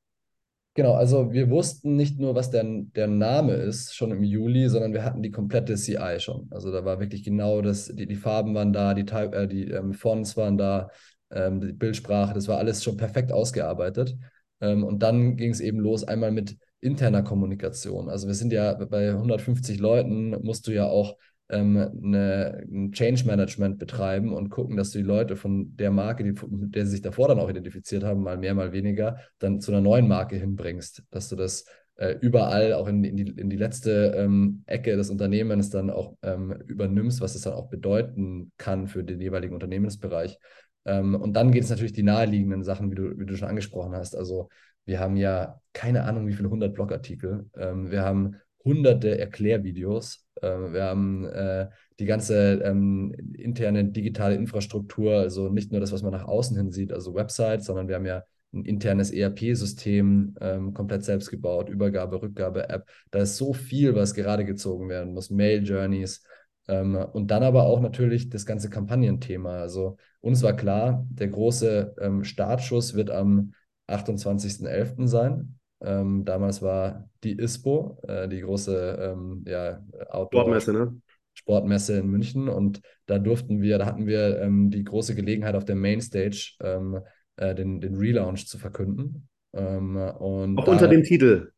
Genau, 0.79 0.95
also 0.95 1.33
wir 1.33 1.51
wussten 1.51 1.97
nicht 1.97 2.21
nur, 2.21 2.37
was 2.37 2.53
der, 2.53 2.63
der 2.65 3.09
Name 3.09 3.55
ist, 3.55 3.97
schon 3.97 4.13
im 4.13 4.23
Juli, 4.23 4.69
sondern 4.69 4.93
wir 4.93 5.03
hatten 5.03 5.25
die 5.25 5.33
komplette 5.33 5.75
CI 5.75 6.21
schon. 6.21 6.47
Also 6.53 6.71
da 6.71 6.85
war 6.85 7.01
wirklich 7.01 7.25
genau 7.25 7.63
das, 7.63 7.87
die, 7.87 8.07
die 8.07 8.15
Farben 8.15 8.55
waren 8.55 8.73
da, 8.73 8.95
die, 8.95 9.03
äh, 9.13 9.49
die 9.49 9.65
ähm, 9.73 9.93
Fonts 9.93 10.37
waren 10.37 10.57
da, 10.57 10.89
ähm, 11.33 11.61
die 11.61 11.73
Bildsprache, 11.73 12.33
das 12.33 12.47
war 12.47 12.59
alles 12.59 12.85
schon 12.85 12.97
perfekt 12.97 13.33
ausgearbeitet. 13.33 14.17
Ähm, 14.61 14.85
und 14.85 15.03
dann 15.03 15.35
ging 15.37 15.51
es 15.51 15.59
eben 15.59 15.81
los, 15.81 16.05
einmal 16.05 16.31
mit 16.31 16.57
interner 16.81 17.25
Kommunikation. 17.25 18.09
Also 18.09 18.29
wir 18.29 18.35
sind 18.35 18.53
ja 18.53 18.75
bei 18.75 19.11
150 19.11 19.81
Leuten, 19.81 20.31
musst 20.45 20.69
du 20.69 20.71
ja 20.71 20.87
auch 20.87 21.17
eine, 21.57 22.63
ein 22.71 22.93
Change 22.93 23.25
Management 23.25 23.79
betreiben 23.79 24.33
und 24.33 24.51
gucken, 24.51 24.77
dass 24.77 24.91
du 24.91 24.99
die 24.99 25.05
Leute 25.05 25.35
von 25.35 25.77
der 25.77 25.91
Marke, 25.91 26.23
die, 26.23 26.35
mit 26.49 26.75
der 26.75 26.85
sie 26.85 26.93
sich 26.93 27.03
davor 27.03 27.29
dann 27.29 27.41
auch 27.41 27.49
identifiziert 27.49 28.05
haben, 28.05 28.23
mal 28.23 28.37
mehr, 28.37 28.55
mal 28.55 28.73
weniger, 28.73 29.19
dann 29.39 29.61
zu 29.61 29.73
einer 29.73 29.81
neuen 29.81 30.09
Marke 30.09 30.37
hinbringst. 30.37 31.05
Dass 31.11 31.29
du 31.29 31.37
das 31.37 31.65
äh, 31.97 32.17
überall 32.21 32.75
auch 32.75 32.87
in, 32.87 33.03
in, 33.03 33.17
die, 33.17 33.29
in 33.29 33.49
die 33.49 33.57
letzte 33.57 34.15
ähm, 34.17 34.63
Ecke 34.67 34.97
des 34.97 35.11
Unternehmens 35.11 35.71
dann 35.71 35.91
auch 35.91 36.17
ähm, 36.23 36.53
übernimmst, 36.67 37.21
was 37.21 37.35
es 37.35 37.43
dann 37.43 37.55
auch 37.55 37.69
bedeuten 37.69 38.53
kann 38.59 38.87
für 38.87 39.03
den 39.03 39.21
jeweiligen 39.21 39.55
Unternehmensbereich. 39.55 40.39
Ähm, 40.85 41.15
und 41.15 41.33
dann 41.35 41.51
geht 41.51 41.65
es 41.65 41.71
natürlich 41.71 41.93
die 41.93 42.03
naheliegenden 42.03 42.63
Sachen, 42.63 42.91
wie 42.91 42.95
du, 42.95 43.19
wie 43.19 43.27
du 43.27 43.37
schon 43.37 43.49
angesprochen 43.49 43.95
hast. 43.95 44.17
Also 44.17 44.49
wir 44.85 45.01
haben 45.01 45.17
ja 45.17 45.61
keine 45.73 46.05
Ahnung, 46.05 46.27
wie 46.27 46.33
viele 46.33 46.51
hundert 46.51 46.75
Blogartikel. 46.75 47.47
Ähm, 47.57 47.91
wir 47.91 48.03
haben 48.03 48.37
hunderte 48.65 49.19
Erklärvideos. 49.19 50.27
Ähm, 50.43 50.73
wir 50.73 50.85
haben 50.85 51.25
äh, 51.25 51.69
die 51.99 52.05
ganze 52.05 52.61
ähm, 52.63 53.15
interne 53.35 53.85
digitale 53.87 54.35
Infrastruktur, 54.35 55.17
also 55.17 55.49
nicht 55.49 55.73
nur 55.73 55.81
das, 55.81 55.93
was 55.93 56.03
man 56.03 56.13
nach 56.13 56.25
außen 56.27 56.57
hin 56.57 56.71
sieht, 56.71 56.93
also 56.93 57.15
Websites, 57.15 57.67
sondern 57.67 57.89
wir 57.89 57.97
haben 57.97 58.07
ja 58.07 58.23
ein 58.53 58.65
internes 58.65 59.11
ERP-System 59.11 60.35
ähm, 60.41 60.75
komplett 60.75 61.05
selbst 61.05 61.31
gebaut, 61.31 61.69
Übergabe, 61.69 62.23
Rückgabe-App. 62.23 62.89
Da 63.11 63.21
ist 63.21 63.37
so 63.37 63.53
viel, 63.53 63.95
was 63.95 64.15
gerade 64.15 64.45
gezogen 64.45 64.89
werden 64.89 65.13
muss, 65.13 65.31
Mail-Journeys. 65.31 66.23
Ähm, 66.67 66.97
und 66.97 67.31
dann 67.31 67.43
aber 67.43 67.65
auch 67.65 67.81
natürlich 67.81 68.31
das 68.31 68.47
ganze 68.47 68.71
Kampagnenthema. 68.71 69.59
Also 69.59 69.97
uns 70.21 70.43
war 70.43 70.55
klar, 70.55 71.07
der 71.11 71.29
große 71.29 71.95
ähm, 72.01 72.25
Startschuss 72.25 72.95
wird 72.95 73.11
am 73.11 73.53
28.11. 73.87 75.07
sein. 75.09 75.58
Ähm, 75.81 76.25
damals 76.25 76.61
war 76.63 77.09
die 77.23 77.39
ISPO, 77.39 77.99
äh, 78.07 78.29
die 78.29 78.41
große 78.41 78.99
ähm, 79.13 79.45
ja, 79.47 79.81
Outdoor 80.11 80.43
Sportmesse, 80.43 80.73
ne? 80.73 81.01
Sportmesse 81.35 81.99
in 81.99 82.09
München. 82.09 82.49
Und 82.49 82.81
da 83.07 83.19
durften 83.19 83.63
wir, 83.63 83.79
da 83.79 83.87
hatten 83.87 84.07
wir 84.07 84.41
ähm, 84.41 84.71
die 84.71 84.85
große 84.85 85.15
Gelegenheit 85.15 85.55
auf 85.55 85.65
der 85.65 85.77
Mainstage 85.77 86.57
ähm, 86.61 87.01
äh, 87.37 87.55
den, 87.55 87.81
den 87.81 87.97
Relaunch 87.97 88.47
zu 88.47 88.59
verkünden. 88.59 89.29
Ähm, 89.53 89.97
und 89.97 90.59
Auch 90.59 90.67
unter 90.67 90.89
dem 90.89 91.03
Titel. 91.05 91.53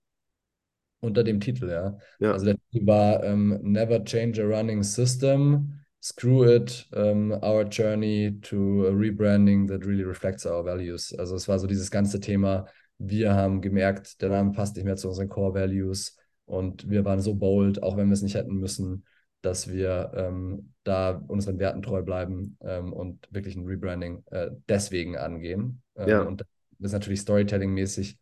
Unter 1.01 1.25
dem 1.25 1.41
Titel, 1.41 1.71
ja. 1.71 1.97
ja. 2.19 2.33
Also 2.33 2.45
der 2.45 2.57
Titel 2.71 2.87
war 2.87 3.25
ähm, 3.25 3.59
Never 3.63 4.05
Change 4.05 4.43
a 4.43 4.47
Running 4.47 4.83
System. 4.83 5.81
Screw 6.03 6.45
It, 6.47 6.87
um, 6.93 7.33
Our 7.43 7.65
Journey 7.65 8.39
to 8.43 8.87
a 8.87 8.91
Rebranding 8.91 9.67
that 9.69 9.85
really 9.85 10.03
reflects 10.03 10.47
our 10.47 10.65
values. 10.65 11.15
Also 11.19 11.37
es 11.37 11.47
war 11.47 11.59
so 11.59 11.67
dieses 11.67 11.91
ganze 11.91 12.21
Thema, 12.21 12.67
wir 13.01 13.35
haben 13.35 13.63
gemerkt, 13.63 14.21
der 14.21 14.29
Name 14.29 14.53
passt 14.53 14.77
nicht 14.77 14.85
mehr 14.85 14.97
zu 14.97 15.09
unseren 15.09 15.29
Core 15.29 15.55
Values 15.55 16.19
und 16.45 16.89
wir 16.91 17.05
waren 17.07 17.21
so 17.21 17.35
bold, 17.35 17.83
auch 17.83 17.97
wenn 17.97 18.09
wir 18.09 18.13
es 18.13 18.23
nicht 18.23 18.35
hätten 18.35 18.57
müssen, 18.57 19.05
dass 19.41 19.71
wir 19.73 20.13
ähm, 20.15 20.75
da 20.85 21.23
unseren 21.29 21.59
Werten 21.59 21.81
treu 21.81 22.03
bleiben 22.03 22.59
ähm, 22.61 22.93
und 22.93 23.27
wirklich 23.31 23.57
ein 23.57 23.65
Rebranding 23.65 24.23
äh, 24.31 24.51
deswegen 24.69 25.17
angehen. 25.17 25.81
Ähm, 25.97 26.09
ja. 26.09 26.21
Und 26.21 26.43
das 26.43 26.49
ist 26.89 26.93
natürlich 26.93 27.21
Storytelling-mäßig 27.21 28.19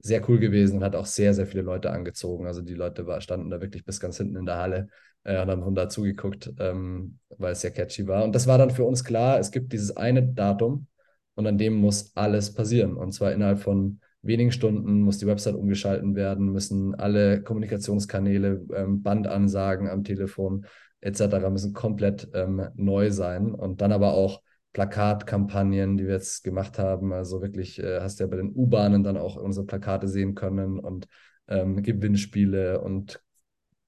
sehr 0.00 0.28
cool 0.28 0.38
gewesen 0.38 0.76
und 0.76 0.84
hat 0.84 0.94
auch 0.94 1.06
sehr, 1.06 1.32
sehr 1.32 1.46
viele 1.46 1.62
Leute 1.62 1.90
angezogen. 1.90 2.46
Also 2.46 2.60
die 2.60 2.74
Leute 2.74 3.06
war, 3.06 3.22
standen 3.22 3.48
da 3.48 3.62
wirklich 3.62 3.86
bis 3.86 3.98
ganz 3.98 4.18
hinten 4.18 4.36
in 4.36 4.44
der 4.44 4.58
Halle 4.58 4.88
äh, 5.24 5.40
und 5.40 5.50
haben 5.50 5.62
von 5.62 5.74
da 5.74 5.88
zugeguckt, 5.88 6.52
ähm, 6.58 7.18
weil 7.30 7.52
es 7.52 7.62
sehr 7.62 7.70
catchy 7.70 8.06
war. 8.06 8.24
Und 8.24 8.34
das 8.34 8.46
war 8.46 8.58
dann 8.58 8.70
für 8.70 8.84
uns 8.84 9.04
klar, 9.04 9.38
es 9.38 9.50
gibt 9.50 9.72
dieses 9.72 9.96
eine 9.96 10.22
Datum 10.22 10.86
und 11.34 11.46
an 11.46 11.56
dem 11.56 11.74
muss 11.74 12.14
alles 12.14 12.52
passieren. 12.52 12.94
Und 12.94 13.12
zwar 13.12 13.32
innerhalb 13.32 13.60
von 13.60 14.00
wenigen 14.22 14.52
Stunden 14.52 15.02
muss 15.02 15.18
die 15.18 15.26
Website 15.26 15.54
umgeschalten 15.54 16.14
werden, 16.14 16.52
müssen 16.52 16.94
alle 16.94 17.42
Kommunikationskanäle, 17.42 18.66
ähm, 18.74 19.02
Bandansagen 19.02 19.88
am 19.88 20.04
Telefon 20.04 20.66
etc. 21.00 21.50
müssen 21.50 21.72
komplett 21.72 22.28
ähm, 22.34 22.68
neu 22.74 23.10
sein 23.10 23.54
und 23.54 23.80
dann 23.80 23.92
aber 23.92 24.14
auch 24.14 24.42
Plakatkampagnen, 24.72 25.96
die 25.96 26.06
wir 26.06 26.14
jetzt 26.14 26.44
gemacht 26.44 26.78
haben. 26.78 27.12
Also 27.12 27.40
wirklich, 27.40 27.82
äh, 27.82 28.00
hast 28.00 28.18
du 28.18 28.24
ja 28.24 28.28
bei 28.28 28.36
den 28.36 28.52
U-Bahnen 28.54 29.02
dann 29.02 29.16
auch 29.16 29.36
unsere 29.36 29.66
Plakate 29.66 30.08
sehen 30.08 30.34
können 30.34 30.78
und 30.78 31.08
ähm, 31.46 31.82
Gewinnspiele 31.82 32.80
und 32.80 33.22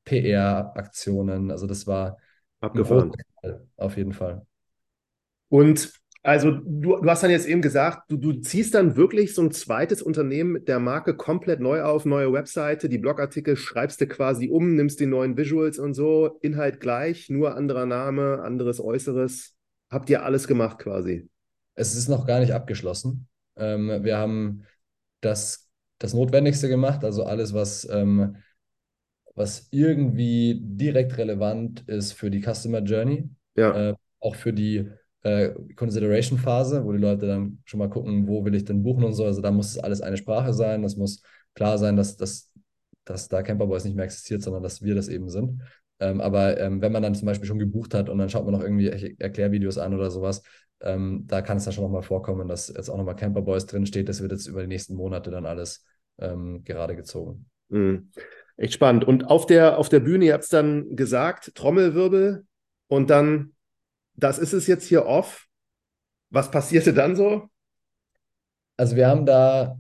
PR-Aktionen. 0.05 1.51
Also 1.51 1.66
das 1.66 1.87
war 1.87 2.16
abgefahren. 2.61 3.12
Auf 3.76 3.97
jeden 3.97 4.12
Fall. 4.12 4.47
Und 5.49 5.93
also 6.22 6.50
du, 6.50 7.00
du 7.00 7.08
hast 7.08 7.22
dann 7.22 7.30
jetzt 7.30 7.48
eben 7.48 7.62
gesagt, 7.62 8.10
du, 8.10 8.16
du 8.16 8.32
ziehst 8.34 8.74
dann 8.74 8.96
wirklich 8.96 9.34
so 9.34 9.42
ein 9.42 9.52
zweites 9.52 10.02
Unternehmen 10.02 10.52
mit 10.52 10.68
der 10.68 10.78
Marke 10.78 11.16
komplett 11.16 11.60
neu 11.60 11.82
auf, 11.82 12.04
neue 12.04 12.32
Webseite, 12.32 12.88
die 12.88 12.98
Blogartikel 12.98 13.56
schreibst 13.56 14.00
du 14.00 14.06
quasi 14.06 14.48
um, 14.48 14.74
nimmst 14.74 15.00
die 15.00 15.06
neuen 15.06 15.36
Visuals 15.36 15.78
und 15.78 15.94
so, 15.94 16.38
Inhalt 16.42 16.80
gleich, 16.80 17.30
nur 17.30 17.56
anderer 17.56 17.86
Name, 17.86 18.42
anderes 18.42 18.80
Äußeres. 18.80 19.56
Habt 19.90 20.10
ihr 20.10 20.22
alles 20.22 20.46
gemacht 20.46 20.78
quasi? 20.78 21.28
Es 21.74 21.96
ist 21.96 22.08
noch 22.08 22.26
gar 22.26 22.40
nicht 22.40 22.52
abgeschlossen. 22.52 23.26
Ähm, 23.56 24.04
wir 24.04 24.18
haben 24.18 24.64
das, 25.22 25.70
das 25.98 26.12
Notwendigste 26.12 26.68
gemacht, 26.68 27.02
also 27.02 27.24
alles, 27.24 27.54
was, 27.54 27.88
ähm, 27.90 28.36
was 29.34 29.68
irgendwie 29.70 30.60
direkt 30.62 31.16
relevant 31.16 31.88
ist 31.88 32.12
für 32.12 32.30
die 32.30 32.42
Customer 32.42 32.80
Journey. 32.80 33.30
Ja. 33.56 33.90
Äh, 33.90 33.94
auch 34.20 34.34
für 34.34 34.52
die 34.52 34.90
äh, 35.22 35.50
Consideration-Phase, 35.76 36.84
wo 36.84 36.92
die 36.92 36.98
Leute 36.98 37.26
dann 37.26 37.58
schon 37.64 37.78
mal 37.78 37.90
gucken, 37.90 38.26
wo 38.26 38.44
will 38.44 38.54
ich 38.54 38.64
denn 38.64 38.82
buchen 38.82 39.04
und 39.04 39.12
so. 39.12 39.24
Also 39.24 39.40
da 39.40 39.50
muss 39.50 39.70
es 39.70 39.78
alles 39.78 40.00
eine 40.00 40.16
Sprache 40.16 40.52
sein. 40.52 40.82
Das 40.82 40.96
muss 40.96 41.22
klar 41.54 41.78
sein, 41.78 41.96
dass, 41.96 42.16
dass, 42.16 42.50
dass 43.04 43.28
da 43.28 43.42
Camperboys 43.42 43.84
nicht 43.84 43.96
mehr 43.96 44.04
existiert, 44.04 44.42
sondern 44.42 44.62
dass 44.62 44.82
wir 44.82 44.94
das 44.94 45.08
eben 45.08 45.28
sind. 45.28 45.62
Ähm, 45.98 46.20
aber 46.20 46.58
ähm, 46.58 46.80
wenn 46.80 46.92
man 46.92 47.02
dann 47.02 47.14
zum 47.14 47.26
Beispiel 47.26 47.46
schon 47.46 47.58
gebucht 47.58 47.92
hat 47.94 48.08
und 48.08 48.18
dann 48.18 48.30
schaut 48.30 48.44
man 48.44 48.54
noch 48.54 48.62
irgendwie 48.62 49.16
Erklärvideos 49.18 49.76
an 49.76 49.94
oder 49.94 50.10
sowas, 50.10 50.42
ähm, 50.80 51.24
da 51.26 51.42
kann 51.42 51.58
es 51.58 51.64
dann 51.64 51.74
schon 51.74 51.84
nochmal 51.84 52.02
vorkommen, 52.02 52.48
dass 52.48 52.68
jetzt 52.68 52.88
auch 52.88 52.96
nochmal 52.96 53.16
Camperboys 53.16 53.66
drinsteht. 53.66 54.08
Das 54.08 54.22
wird 54.22 54.32
jetzt 54.32 54.46
über 54.46 54.62
die 54.62 54.68
nächsten 54.68 54.94
Monate 54.94 55.30
dann 55.30 55.44
alles 55.44 55.84
ähm, 56.18 56.64
gerade 56.64 56.96
gezogen. 56.96 57.46
Mhm. 57.68 58.10
Echt 58.56 58.74
spannend. 58.74 59.04
Und 59.04 59.24
auf 59.24 59.46
der, 59.46 59.78
auf 59.78 59.88
der 59.88 60.00
Bühne, 60.00 60.26
ihr 60.26 60.32
habt 60.34 60.44
es 60.44 60.50
dann 60.50 60.96
gesagt, 60.96 61.54
Trommelwirbel 61.54 62.44
und 62.88 63.10
dann 63.10 63.52
das 64.22 64.38
ist 64.38 64.52
es 64.52 64.66
jetzt 64.66 64.86
hier 64.86 65.06
off. 65.06 65.46
Was 66.30 66.50
passierte 66.50 66.92
dann 66.94 67.16
so? 67.16 67.48
Also 68.76 68.96
wir 68.96 69.08
haben 69.08 69.26
da 69.26 69.78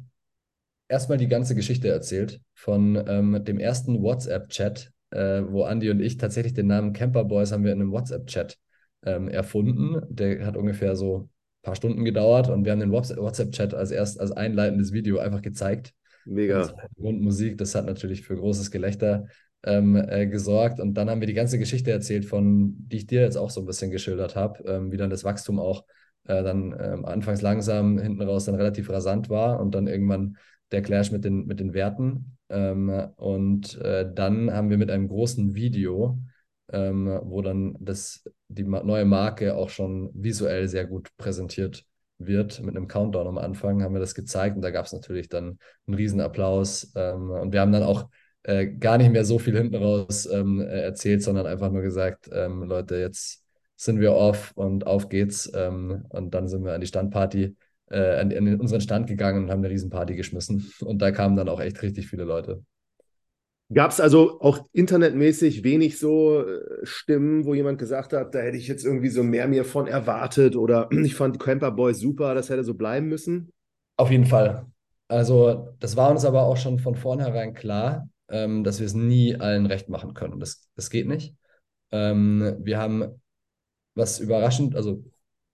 erstmal 0.88 1.18
die 1.18 1.28
ganze 1.28 1.54
Geschichte 1.54 1.88
erzählt 1.88 2.40
von 2.54 3.02
ähm, 3.06 3.44
dem 3.44 3.58
ersten 3.58 4.02
WhatsApp-Chat, 4.02 4.90
äh, 5.10 5.42
wo 5.46 5.64
Andy 5.64 5.90
und 5.90 6.00
ich 6.00 6.16
tatsächlich 6.16 6.52
den 6.52 6.66
Namen 6.66 6.92
Camper 6.92 7.24
Boys 7.24 7.52
haben 7.52 7.64
wir 7.64 7.72
in 7.72 7.80
einem 7.80 7.92
WhatsApp-Chat 7.92 8.58
ähm, 9.04 9.28
erfunden. 9.28 10.02
Der 10.08 10.44
hat 10.44 10.56
ungefähr 10.56 10.96
so 10.96 11.18
ein 11.18 11.30
paar 11.62 11.76
Stunden 11.76 12.04
gedauert 12.04 12.48
und 12.48 12.64
wir 12.64 12.72
haben 12.72 12.80
den 12.80 12.92
WhatsApp-Chat 12.92 13.72
als 13.74 13.90
erst 13.90 14.20
als 14.20 14.32
einleitendes 14.32 14.92
Video 14.92 15.18
einfach 15.18 15.42
gezeigt. 15.42 15.94
Mega. 16.26 16.70
Und 16.96 17.20
Musik, 17.20 17.56
das 17.58 17.74
hat 17.74 17.86
natürlich 17.86 18.22
für 18.22 18.36
großes 18.36 18.70
Gelächter 18.70 19.26
ähm, 19.64 19.96
äh, 19.96 20.26
gesorgt. 20.26 20.80
Und 20.80 20.94
dann 20.94 21.10
haben 21.10 21.20
wir 21.20 21.26
die 21.26 21.34
ganze 21.34 21.58
Geschichte 21.58 21.90
erzählt, 21.90 22.24
von 22.24 22.74
die 22.78 22.98
ich 22.98 23.06
dir 23.06 23.22
jetzt 23.22 23.36
auch 23.36 23.50
so 23.50 23.60
ein 23.60 23.66
bisschen 23.66 23.90
geschildert 23.90 24.36
habe, 24.36 24.62
ähm, 24.64 24.92
wie 24.92 24.96
dann 24.96 25.10
das 25.10 25.24
Wachstum 25.24 25.58
auch 25.58 25.84
äh, 26.24 26.42
dann 26.42 26.74
ähm, 26.78 27.04
anfangs 27.04 27.42
langsam, 27.42 27.98
hinten 27.98 28.22
raus 28.22 28.44
dann 28.44 28.54
relativ 28.54 28.90
rasant 28.90 29.28
war 29.28 29.60
und 29.60 29.74
dann 29.74 29.86
irgendwann 29.86 30.36
der 30.70 30.82
Clash 30.82 31.10
mit 31.10 31.24
den, 31.24 31.46
mit 31.46 31.60
den 31.60 31.74
Werten. 31.74 32.36
Ähm, 32.48 32.88
und 33.16 33.78
äh, 33.80 34.10
dann 34.12 34.52
haben 34.52 34.70
wir 34.70 34.78
mit 34.78 34.90
einem 34.90 35.08
großen 35.08 35.54
Video, 35.54 36.18
ähm, 36.72 37.20
wo 37.24 37.42
dann 37.42 37.76
das, 37.80 38.24
die 38.48 38.64
neue 38.64 39.04
Marke 39.04 39.56
auch 39.56 39.70
schon 39.70 40.10
visuell 40.14 40.68
sehr 40.68 40.86
gut 40.86 41.08
präsentiert 41.16 41.84
wird, 42.18 42.62
mit 42.62 42.76
einem 42.76 42.86
Countdown 42.86 43.26
am 43.26 43.38
Anfang, 43.38 43.82
haben 43.82 43.94
wir 43.94 44.00
das 44.00 44.14
gezeigt 44.14 44.56
und 44.56 44.62
da 44.62 44.70
gab 44.70 44.86
es 44.86 44.92
natürlich 44.92 45.28
dann 45.28 45.58
einen 45.86 45.94
Riesenapplaus. 45.94 46.92
Ähm, 46.94 47.30
und 47.30 47.52
wir 47.52 47.60
haben 47.60 47.72
dann 47.72 47.82
auch 47.82 48.08
äh, 48.42 48.66
gar 48.66 48.98
nicht 48.98 49.10
mehr 49.10 49.24
so 49.24 49.38
viel 49.38 49.56
hinten 49.56 49.76
raus 49.76 50.28
ähm, 50.30 50.60
erzählt, 50.60 51.22
sondern 51.22 51.46
einfach 51.46 51.70
nur 51.70 51.82
gesagt, 51.82 52.30
ähm, 52.32 52.62
Leute, 52.62 52.96
jetzt 52.96 53.44
sind 53.76 54.00
wir 54.00 54.12
off 54.12 54.52
und 54.56 54.86
auf 54.86 55.08
geht's. 55.08 55.50
Ähm, 55.54 56.04
und 56.10 56.34
dann 56.34 56.48
sind 56.48 56.64
wir 56.64 56.74
an 56.74 56.80
die 56.80 56.86
Standparty, 56.86 57.56
äh, 57.90 58.16
an, 58.16 58.32
an 58.32 58.60
unseren 58.60 58.80
Stand 58.80 59.06
gegangen 59.06 59.44
und 59.44 59.50
haben 59.50 59.60
eine 59.60 59.70
Riesenparty 59.70 60.16
geschmissen. 60.16 60.70
Und 60.80 61.00
da 61.00 61.10
kamen 61.10 61.36
dann 61.36 61.48
auch 61.48 61.60
echt 61.60 61.82
richtig 61.82 62.08
viele 62.08 62.24
Leute. 62.24 62.62
Gab 63.72 63.92
es 63.92 64.00
also 64.00 64.40
auch 64.40 64.66
internetmäßig 64.72 65.62
wenig 65.62 65.98
so 65.98 66.44
äh, 66.44 66.60
Stimmen, 66.82 67.44
wo 67.44 67.54
jemand 67.54 67.78
gesagt 67.78 68.12
hat, 68.12 68.34
da 68.34 68.40
hätte 68.40 68.56
ich 68.56 68.66
jetzt 68.66 68.84
irgendwie 68.84 69.10
so 69.10 69.22
mehr 69.22 69.46
mir 69.46 69.64
von 69.64 69.86
erwartet 69.86 70.56
oder 70.56 70.88
ich 71.04 71.14
fand 71.14 71.38
Camper 71.38 71.70
Boy 71.70 71.94
super, 71.94 72.34
das 72.34 72.50
hätte 72.50 72.64
so 72.64 72.74
bleiben 72.74 73.06
müssen? 73.06 73.52
Auf 73.96 74.10
jeden 74.10 74.26
Fall. 74.26 74.66
Also 75.06 75.74
das 75.78 75.96
war 75.96 76.10
uns 76.10 76.24
aber 76.24 76.42
auch 76.42 76.56
schon 76.56 76.80
von 76.80 76.96
vornherein 76.96 77.54
klar, 77.54 78.08
ähm, 78.30 78.64
dass 78.64 78.78
wir 78.80 78.86
es 78.86 78.94
nie 78.94 79.36
allen 79.36 79.66
recht 79.66 79.88
machen 79.88 80.14
können. 80.14 80.40
Das, 80.40 80.68
das 80.76 80.90
geht 80.90 81.08
nicht. 81.08 81.34
Ähm, 81.90 82.56
wir 82.60 82.78
haben 82.78 83.20
was 83.94 84.20
überraschend, 84.20 84.76
also 84.76 85.04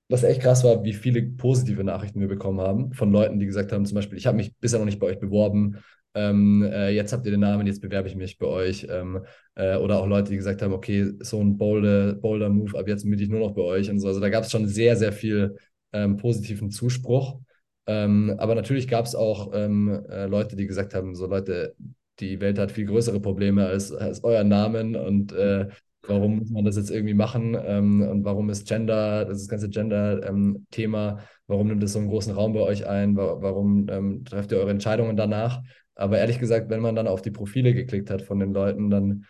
was 0.08 0.22
echt 0.22 0.42
krass 0.42 0.62
war, 0.62 0.84
wie 0.84 0.92
viele 0.92 1.22
positive 1.22 1.82
Nachrichten 1.82 2.20
wir 2.20 2.28
bekommen 2.28 2.60
haben 2.60 2.92
von 2.92 3.10
Leuten, 3.10 3.40
die 3.40 3.46
gesagt 3.46 3.72
haben, 3.72 3.86
zum 3.86 3.96
Beispiel, 3.96 4.18
ich 4.18 4.26
habe 4.26 4.36
mich 4.36 4.54
bisher 4.58 4.78
noch 4.78 4.86
nicht 4.86 5.00
bei 5.00 5.06
euch 5.08 5.18
beworben, 5.18 5.78
ähm, 6.16 6.62
äh, 6.62 6.88
jetzt 6.90 7.12
habt 7.12 7.26
ihr 7.26 7.30
den 7.30 7.40
Namen, 7.40 7.66
jetzt 7.66 7.82
bewerbe 7.82 8.08
ich 8.08 8.16
mich 8.16 8.38
bei 8.38 8.46
euch. 8.46 8.86
Ähm, 8.88 9.22
äh, 9.54 9.76
oder 9.76 9.98
auch 9.98 10.06
Leute, 10.06 10.30
die 10.30 10.36
gesagt 10.36 10.62
haben, 10.62 10.72
okay, 10.72 11.12
so 11.20 11.40
ein 11.40 11.58
Boulder, 11.58 12.14
Boulder 12.14 12.48
Move, 12.48 12.78
ab 12.78 12.88
jetzt 12.88 13.04
miete 13.04 13.22
ich 13.22 13.28
nur 13.28 13.40
noch 13.40 13.52
bei 13.54 13.60
euch 13.60 13.90
und 13.90 14.00
so. 14.00 14.08
Also 14.08 14.20
da 14.20 14.30
gab 14.30 14.44
es 14.44 14.50
schon 14.50 14.66
sehr, 14.66 14.96
sehr 14.96 15.12
viel 15.12 15.56
ähm, 15.92 16.16
positiven 16.16 16.70
Zuspruch. 16.70 17.38
Ähm, 17.86 18.34
aber 18.38 18.54
natürlich 18.54 18.88
gab 18.88 19.04
es 19.04 19.14
auch 19.14 19.52
ähm, 19.52 20.06
äh, 20.08 20.24
Leute, 20.26 20.56
die 20.56 20.66
gesagt 20.66 20.94
haben, 20.94 21.14
so 21.14 21.26
Leute, 21.26 21.76
die 22.20 22.40
Welt 22.40 22.58
hat 22.58 22.72
viel 22.72 22.86
größere 22.86 23.20
Probleme 23.20 23.66
als, 23.66 23.92
als 23.92 24.24
euer 24.24 24.44
Namen 24.44 24.96
und 24.96 25.32
äh, 25.32 25.68
warum 26.02 26.38
muss 26.38 26.50
man 26.50 26.64
das 26.64 26.76
jetzt 26.76 26.90
irgendwie 26.90 27.14
machen 27.14 27.56
ähm, 27.60 28.02
und 28.02 28.24
warum 28.24 28.50
ist 28.50 28.66
Gender, 28.66 29.24
das 29.24 29.48
ganze 29.48 29.68
Gender-Thema, 29.68 31.10
ähm, 31.10 31.18
warum 31.46 31.68
nimmt 31.68 31.82
es 31.82 31.92
so 31.92 31.98
einen 31.98 32.08
großen 32.08 32.32
Raum 32.32 32.52
bei 32.52 32.60
euch 32.60 32.86
ein, 32.86 33.16
warum 33.16 33.88
ähm, 33.90 34.24
trefft 34.24 34.52
ihr 34.52 34.58
eure 34.58 34.70
Entscheidungen 34.70 35.16
danach? 35.16 35.62
Aber 35.94 36.18
ehrlich 36.18 36.38
gesagt, 36.38 36.68
wenn 36.70 36.80
man 36.80 36.94
dann 36.94 37.08
auf 37.08 37.22
die 37.22 37.30
Profile 37.30 37.74
geklickt 37.74 38.10
hat 38.10 38.22
von 38.22 38.38
den 38.38 38.52
Leuten, 38.52 38.90
dann 38.90 39.24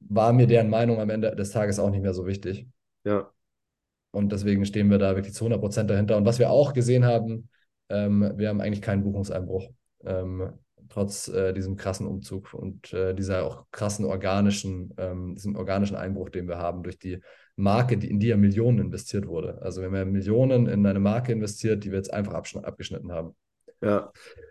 war 0.00 0.32
mir 0.32 0.46
deren 0.46 0.70
Meinung 0.70 1.00
am 1.00 1.10
Ende 1.10 1.34
des 1.34 1.50
Tages 1.50 1.78
auch 1.78 1.90
nicht 1.90 2.02
mehr 2.02 2.14
so 2.14 2.26
wichtig. 2.26 2.66
Ja. 3.04 3.30
Und 4.10 4.32
deswegen 4.32 4.64
stehen 4.64 4.90
wir 4.90 4.98
da 4.98 5.14
wirklich 5.14 5.34
zu 5.34 5.44
100 5.44 5.60
Prozent 5.60 5.90
dahinter. 5.90 6.16
Und 6.16 6.24
was 6.24 6.38
wir 6.38 6.50
auch 6.50 6.72
gesehen 6.72 7.04
haben, 7.04 7.48
ähm, 7.88 8.32
wir 8.36 8.48
haben 8.48 8.60
eigentlich 8.60 8.82
keinen 8.82 9.04
Buchungseinbruch, 9.04 9.70
ähm, 10.04 10.52
trotz 10.88 11.28
äh, 11.28 11.52
diesem 11.52 11.76
krassen 11.76 12.06
Umzug 12.06 12.54
und 12.54 12.92
äh, 12.92 13.14
dieser 13.14 13.44
auch 13.44 13.66
krassen 13.70 14.04
organischen, 14.04 14.94
ähm, 14.96 15.34
diesem 15.34 15.56
organischen 15.56 15.96
Einbruch, 15.96 16.30
den 16.30 16.48
wir 16.48 16.58
haben 16.58 16.82
durch 16.82 16.98
die 16.98 17.20
Marke, 17.56 17.96
die, 17.96 18.10
in 18.10 18.20
die 18.20 18.28
ja 18.28 18.36
Millionen 18.36 18.78
investiert 18.78 19.26
wurde. 19.26 19.60
Also 19.62 19.80
wir 19.80 19.88
haben 19.88 19.96
ja 19.96 20.04
Millionen 20.04 20.66
in 20.66 20.86
eine 20.86 21.00
Marke 21.00 21.32
investiert, 21.32 21.84
die 21.84 21.90
wir 21.90 21.98
jetzt 21.98 22.12
einfach 22.12 22.34
abgeschnitten 22.34 23.12
haben. 23.12 23.34
Ja, 23.80 24.10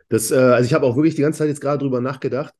das, 0.09 0.31
äh, 0.31 0.35
also 0.35 0.65
ich 0.65 0.73
habe 0.73 0.85
auch 0.85 0.95
wirklich 0.95 1.15
die 1.15 1.21
ganze 1.21 1.39
Zeit 1.39 1.49
jetzt 1.49 1.61
gerade 1.61 1.79
drüber 1.79 2.01
nachgedacht. 2.01 2.53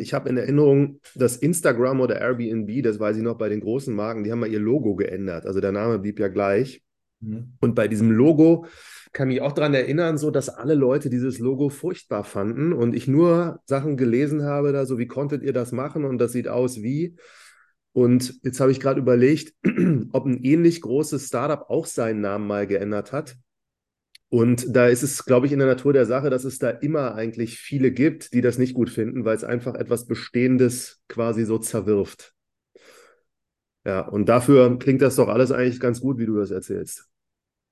Ich 0.00 0.14
habe 0.14 0.28
in 0.28 0.36
Erinnerung, 0.36 1.00
dass 1.14 1.36
Instagram 1.36 2.00
oder 2.00 2.20
Airbnb, 2.20 2.82
das 2.82 2.98
weiß 2.98 3.16
ich 3.16 3.22
noch 3.22 3.38
bei 3.38 3.48
den 3.48 3.60
großen 3.60 3.94
Marken, 3.94 4.24
die 4.24 4.32
haben 4.32 4.40
mal 4.40 4.50
ihr 4.50 4.60
Logo 4.60 4.94
geändert. 4.94 5.46
Also 5.46 5.60
der 5.60 5.72
Name 5.72 5.98
blieb 5.98 6.18
ja 6.18 6.28
gleich. 6.28 6.82
Mhm. 7.20 7.54
Und 7.60 7.74
bei 7.74 7.88
diesem 7.88 8.10
Logo 8.10 8.66
kann 9.12 9.28
mich 9.28 9.42
auch 9.42 9.52
daran 9.52 9.74
erinnern, 9.74 10.16
so 10.18 10.30
dass 10.30 10.48
alle 10.48 10.74
Leute 10.74 11.10
dieses 11.10 11.38
Logo 11.38 11.68
furchtbar 11.68 12.24
fanden 12.24 12.72
und 12.72 12.94
ich 12.94 13.06
nur 13.06 13.60
Sachen 13.66 13.96
gelesen 13.96 14.44
habe, 14.44 14.72
da 14.72 14.86
so, 14.86 14.98
wie 14.98 15.06
konntet 15.06 15.42
ihr 15.42 15.52
das 15.52 15.72
machen 15.72 16.04
und 16.04 16.18
das 16.18 16.32
sieht 16.32 16.48
aus 16.48 16.82
wie. 16.82 17.16
Und 17.92 18.40
jetzt 18.42 18.58
habe 18.60 18.72
ich 18.72 18.80
gerade 18.80 19.00
überlegt, 19.00 19.54
ob 20.12 20.24
ein 20.24 20.42
ähnlich 20.42 20.80
großes 20.80 21.26
Startup 21.26 21.68
auch 21.68 21.86
seinen 21.86 22.22
Namen 22.22 22.46
mal 22.46 22.66
geändert 22.66 23.12
hat. 23.12 23.36
Und 24.30 24.74
da 24.74 24.86
ist 24.88 25.02
es, 25.02 25.26
glaube 25.26 25.44
ich, 25.44 25.52
in 25.52 25.58
der 25.58 25.68
Natur 25.68 25.92
der 25.92 26.06
Sache, 26.06 26.30
dass 26.30 26.44
es 26.44 26.58
da 26.58 26.70
immer 26.70 27.14
eigentlich 27.14 27.58
viele 27.58 27.92
gibt, 27.92 28.32
die 28.32 28.40
das 28.40 28.56
nicht 28.56 28.72
gut 28.72 28.88
finden, 28.88 29.26
weil 29.26 29.36
es 29.36 29.44
einfach 29.44 29.74
etwas 29.74 30.06
Bestehendes 30.06 31.02
quasi 31.06 31.44
so 31.44 31.58
zerwirft. 31.58 32.34
Ja, 33.84 34.00
und 34.00 34.30
dafür 34.30 34.78
klingt 34.78 35.02
das 35.02 35.16
doch 35.16 35.28
alles 35.28 35.52
eigentlich 35.52 35.80
ganz 35.80 36.00
gut, 36.00 36.18
wie 36.18 36.24
du 36.24 36.36
das 36.36 36.50
erzählst. 36.50 37.11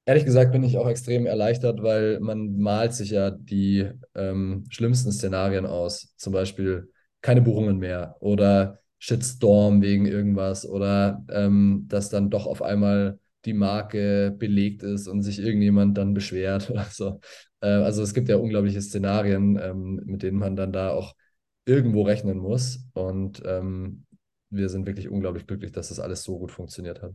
Ehrlich 0.06 0.24
gesagt 0.24 0.52
bin 0.52 0.64
ich 0.64 0.76
auch 0.78 0.88
extrem 0.88 1.26
erleichtert, 1.26 1.82
weil 1.82 2.18
man 2.20 2.56
malt 2.58 2.94
sich 2.94 3.10
ja 3.10 3.30
die 3.30 3.88
ähm, 4.14 4.64
schlimmsten 4.70 5.12
Szenarien 5.12 5.66
aus. 5.66 6.14
Zum 6.16 6.32
Beispiel 6.32 6.90
keine 7.20 7.42
Buchungen 7.42 7.78
mehr 7.78 8.16
oder 8.20 8.80
Shitstorm 8.98 9.82
wegen 9.82 10.06
irgendwas 10.06 10.66
oder 10.66 11.24
ähm, 11.30 11.84
dass 11.88 12.08
dann 12.10 12.30
doch 12.30 12.46
auf 12.46 12.62
einmal 12.62 13.18
die 13.44 13.52
Marke 13.54 14.34
belegt 14.36 14.82
ist 14.82 15.06
und 15.06 15.22
sich 15.22 15.38
irgendjemand 15.38 15.96
dann 15.96 16.12
beschwert 16.14 16.70
oder 16.70 16.84
so. 16.90 17.20
Äh, 17.60 17.68
also 17.68 18.02
es 18.02 18.12
gibt 18.14 18.28
ja 18.28 18.36
unglaubliche 18.36 18.82
Szenarien, 18.82 19.58
ähm, 19.62 20.00
mit 20.04 20.22
denen 20.22 20.38
man 20.38 20.56
dann 20.56 20.72
da 20.72 20.90
auch 20.90 21.14
irgendwo 21.66 22.02
rechnen 22.02 22.38
muss. 22.38 22.80
Und 22.94 23.42
ähm, 23.44 24.06
wir 24.50 24.68
sind 24.68 24.86
wirklich 24.86 25.08
unglaublich 25.08 25.46
glücklich, 25.46 25.72
dass 25.72 25.88
das 25.88 26.00
alles 26.00 26.24
so 26.24 26.38
gut 26.38 26.50
funktioniert 26.50 27.00
hat. 27.02 27.14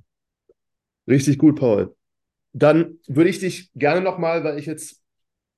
Richtig 1.08 1.38
gut, 1.40 1.56
Paul. 1.60 1.96
Dann 2.58 2.99
würde 3.06 3.30
ich 3.30 3.39
dich 3.39 3.70
gerne 3.76 3.99
nochmal, 3.99 4.45
weil 4.45 4.58
ich 4.58 4.66
jetzt 4.66 5.01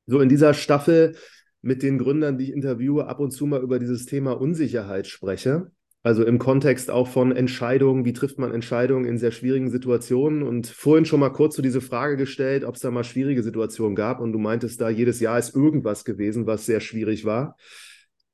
so 0.07 0.19
in 0.19 0.29
dieser 0.29 0.55
Staffel 0.55 1.15
mit 1.61 1.83
den 1.83 1.99
Gründern, 1.99 2.39
die 2.39 2.45
ich 2.45 2.53
interviewe, 2.53 3.05
ab 3.05 3.19
und 3.19 3.29
zu 3.29 3.45
mal 3.45 3.61
über 3.61 3.77
dieses 3.77 4.07
Thema 4.07 4.31
Unsicherheit 4.31 5.05
spreche. 5.05 5.69
Also 6.01 6.25
im 6.25 6.39
Kontext 6.39 6.89
auch 6.89 7.07
von 7.07 7.35
Entscheidungen, 7.35 8.03
wie 8.03 8.13
trifft 8.13 8.39
man 8.39 8.51
Entscheidungen 8.51 9.05
in 9.05 9.19
sehr 9.19 9.31
schwierigen 9.31 9.69
Situationen? 9.69 10.41
Und 10.41 10.65
vorhin 10.65 11.05
schon 11.05 11.19
mal 11.19 11.29
kurz 11.29 11.53
zu 11.55 11.61
diese 11.61 11.81
Frage 11.81 12.17
gestellt, 12.17 12.63
ob 12.63 12.75
es 12.75 12.81
da 12.81 12.89
mal 12.89 13.03
schwierige 13.03 13.43
Situationen 13.43 13.95
gab. 13.95 14.19
Und 14.19 14.31
du 14.31 14.39
meintest 14.39 14.81
da, 14.81 14.89
jedes 14.89 15.19
Jahr 15.19 15.37
ist 15.37 15.55
irgendwas 15.55 16.03
gewesen, 16.03 16.47
was 16.47 16.65
sehr 16.65 16.79
schwierig 16.79 17.25
war. 17.25 17.57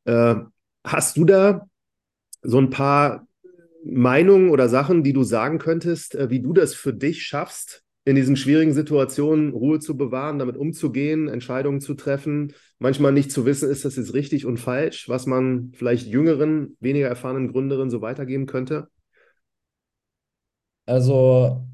Äh, 0.05 0.35
hast 0.85 1.17
du 1.17 1.25
da 1.25 1.67
so 2.41 2.59
ein 2.59 2.69
paar 2.69 3.27
Meinungen 3.83 4.51
oder 4.51 4.69
Sachen, 4.69 5.03
die 5.03 5.11
du 5.11 5.23
sagen 5.23 5.59
könntest, 5.59 6.15
äh, 6.15 6.29
wie 6.29 6.39
du 6.39 6.53
das 6.53 6.75
für 6.75 6.93
dich 6.93 7.23
schaffst, 7.23 7.82
in 8.05 8.15
diesen 8.15 8.35
schwierigen 8.35 8.73
Situationen 8.73 9.53
Ruhe 9.53 9.79
zu 9.79 9.95
bewahren, 9.95 10.39
damit 10.39 10.57
umzugehen, 10.57 11.29
Entscheidungen 11.29 11.79
zu 11.79 11.93
treffen, 11.93 12.53
manchmal 12.79 13.13
nicht 13.13 13.31
zu 13.31 13.45
wissen, 13.45 13.69
ist 13.69 13.85
das 13.85 13.95
jetzt 13.95 14.13
richtig 14.13 14.45
und 14.45 14.57
falsch, 14.57 15.07
was 15.07 15.25
man 15.25 15.71
vielleicht 15.73 16.07
jüngeren, 16.07 16.75
weniger 16.81 17.07
erfahrenen 17.07 17.51
Gründerinnen 17.51 17.89
so 17.89 18.01
weitergeben 18.01 18.45
könnte? 18.45 18.89
Also 20.85 21.65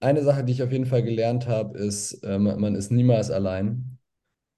eine 0.00 0.22
Sache, 0.22 0.42
die 0.42 0.52
ich 0.52 0.62
auf 0.62 0.72
jeden 0.72 0.86
Fall 0.86 1.02
gelernt 1.02 1.46
habe, 1.46 1.78
ist, 1.78 2.22
äh, 2.24 2.38
man 2.38 2.74
ist 2.74 2.90
niemals 2.90 3.30
allein. 3.30 3.98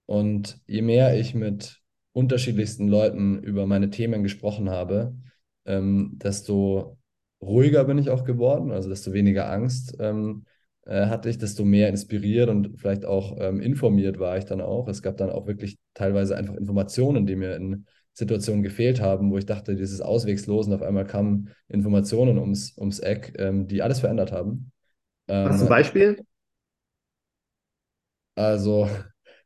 Und 0.06 0.60
je 0.66 0.82
mehr 0.82 1.18
ich 1.18 1.34
mit 1.34 1.80
unterschiedlichsten 2.12 2.88
Leuten 2.88 3.42
über 3.42 3.66
meine 3.66 3.90
Themen 3.90 4.22
gesprochen 4.22 4.70
habe, 4.70 5.16
ähm, 5.64 6.12
desto 6.22 6.98
ruhiger 7.42 7.84
bin 7.84 7.98
ich 7.98 8.10
auch 8.10 8.24
geworden, 8.24 8.70
also 8.70 8.88
desto 8.88 9.12
weniger 9.12 9.50
Angst 9.50 9.96
ähm, 9.98 10.44
äh, 10.86 11.06
hatte 11.06 11.28
ich, 11.30 11.38
desto 11.38 11.64
mehr 11.64 11.88
inspiriert 11.88 12.48
und 12.48 12.78
vielleicht 12.80 13.04
auch 13.04 13.36
ähm, 13.40 13.60
informiert 13.60 14.18
war 14.18 14.36
ich 14.38 14.44
dann 14.44 14.60
auch. 14.60 14.88
Es 14.88 15.02
gab 15.02 15.16
dann 15.16 15.30
auch 15.30 15.46
wirklich 15.46 15.78
teilweise 15.94 16.36
einfach 16.36 16.54
Informationen, 16.54 17.26
die 17.26 17.36
mir 17.36 17.56
in 17.56 17.86
Situationen 18.12 18.62
gefehlt 18.62 19.00
haben, 19.00 19.30
wo 19.30 19.38
ich 19.38 19.46
dachte, 19.46 19.74
dieses 19.76 20.00
auswegslos 20.00 20.66
und 20.68 20.72
auf 20.74 20.82
einmal 20.82 21.06
kamen 21.06 21.50
Informationen 21.68 22.38
ums, 22.38 22.76
ums 22.78 23.00
Eck, 23.00 23.34
ähm, 23.38 23.66
die 23.66 23.82
alles 23.82 24.00
verändert 24.00 24.32
haben. 24.32 24.70
Ähm, 25.28 25.48
Hast 25.48 25.60
du 25.60 25.64
ein 25.66 25.68
Beispiel? 25.68 26.24
Also, 28.34 28.88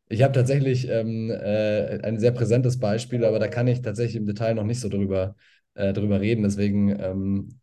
ich 0.09 0.23
habe 0.23 0.33
tatsächlich 0.33 0.89
ähm, 0.89 1.31
äh, 1.31 2.01
ein 2.03 2.19
sehr 2.19 2.33
präsentes 2.33 2.79
Beispiel, 2.79 3.25
aber 3.25 3.39
da 3.39 3.49
kann 3.49 3.69
ich 3.69 3.83
tatsächlich 3.83 4.17
im 4.17 4.27
Detail 4.27 4.55
noch 4.55 4.65
nicht 4.65 4.81
so 4.81 4.89
drüber, 4.89 5.37
äh, 5.75 5.93
drüber 5.93 6.21
reden. 6.21 6.43
Deswegen 6.43 6.91
ähm, 7.01 7.61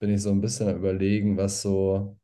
bin 0.00 0.10
ich 0.10 0.22
so 0.22 0.30
ein 0.32 0.40
bisschen 0.42 0.68
am 0.68 0.76
Überlegen, 0.78 1.36
was 1.38 1.62
so 1.62 2.18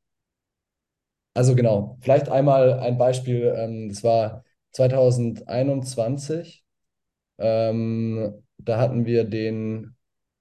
also 1.37 1.55
genau, 1.55 1.99
vielleicht 2.01 2.31
einmal 2.31 2.81
ein 2.81 2.97
Beispiel. 2.97 3.55
Ähm, 3.55 3.91
das 3.91 4.03
war 4.03 4.43
2021. 4.73 6.65
Ähm, 7.39 8.43
da 8.57 8.79
hatten 8.79 9.05
wir 9.05 9.25
den 9.25 9.95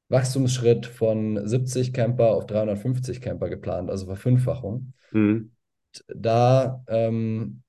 Wachstumsschritt 0.08 0.86
von 0.86 1.46
70 1.46 1.92
Camper 1.92 2.30
auf 2.30 2.46
350 2.46 3.20
Camper 3.20 3.50
geplant, 3.50 3.90
also 3.90 4.06
Verfünffachung. 4.06 4.94
Mhm. 5.12 5.52
Da 6.08 6.82
ähm, 6.88 7.62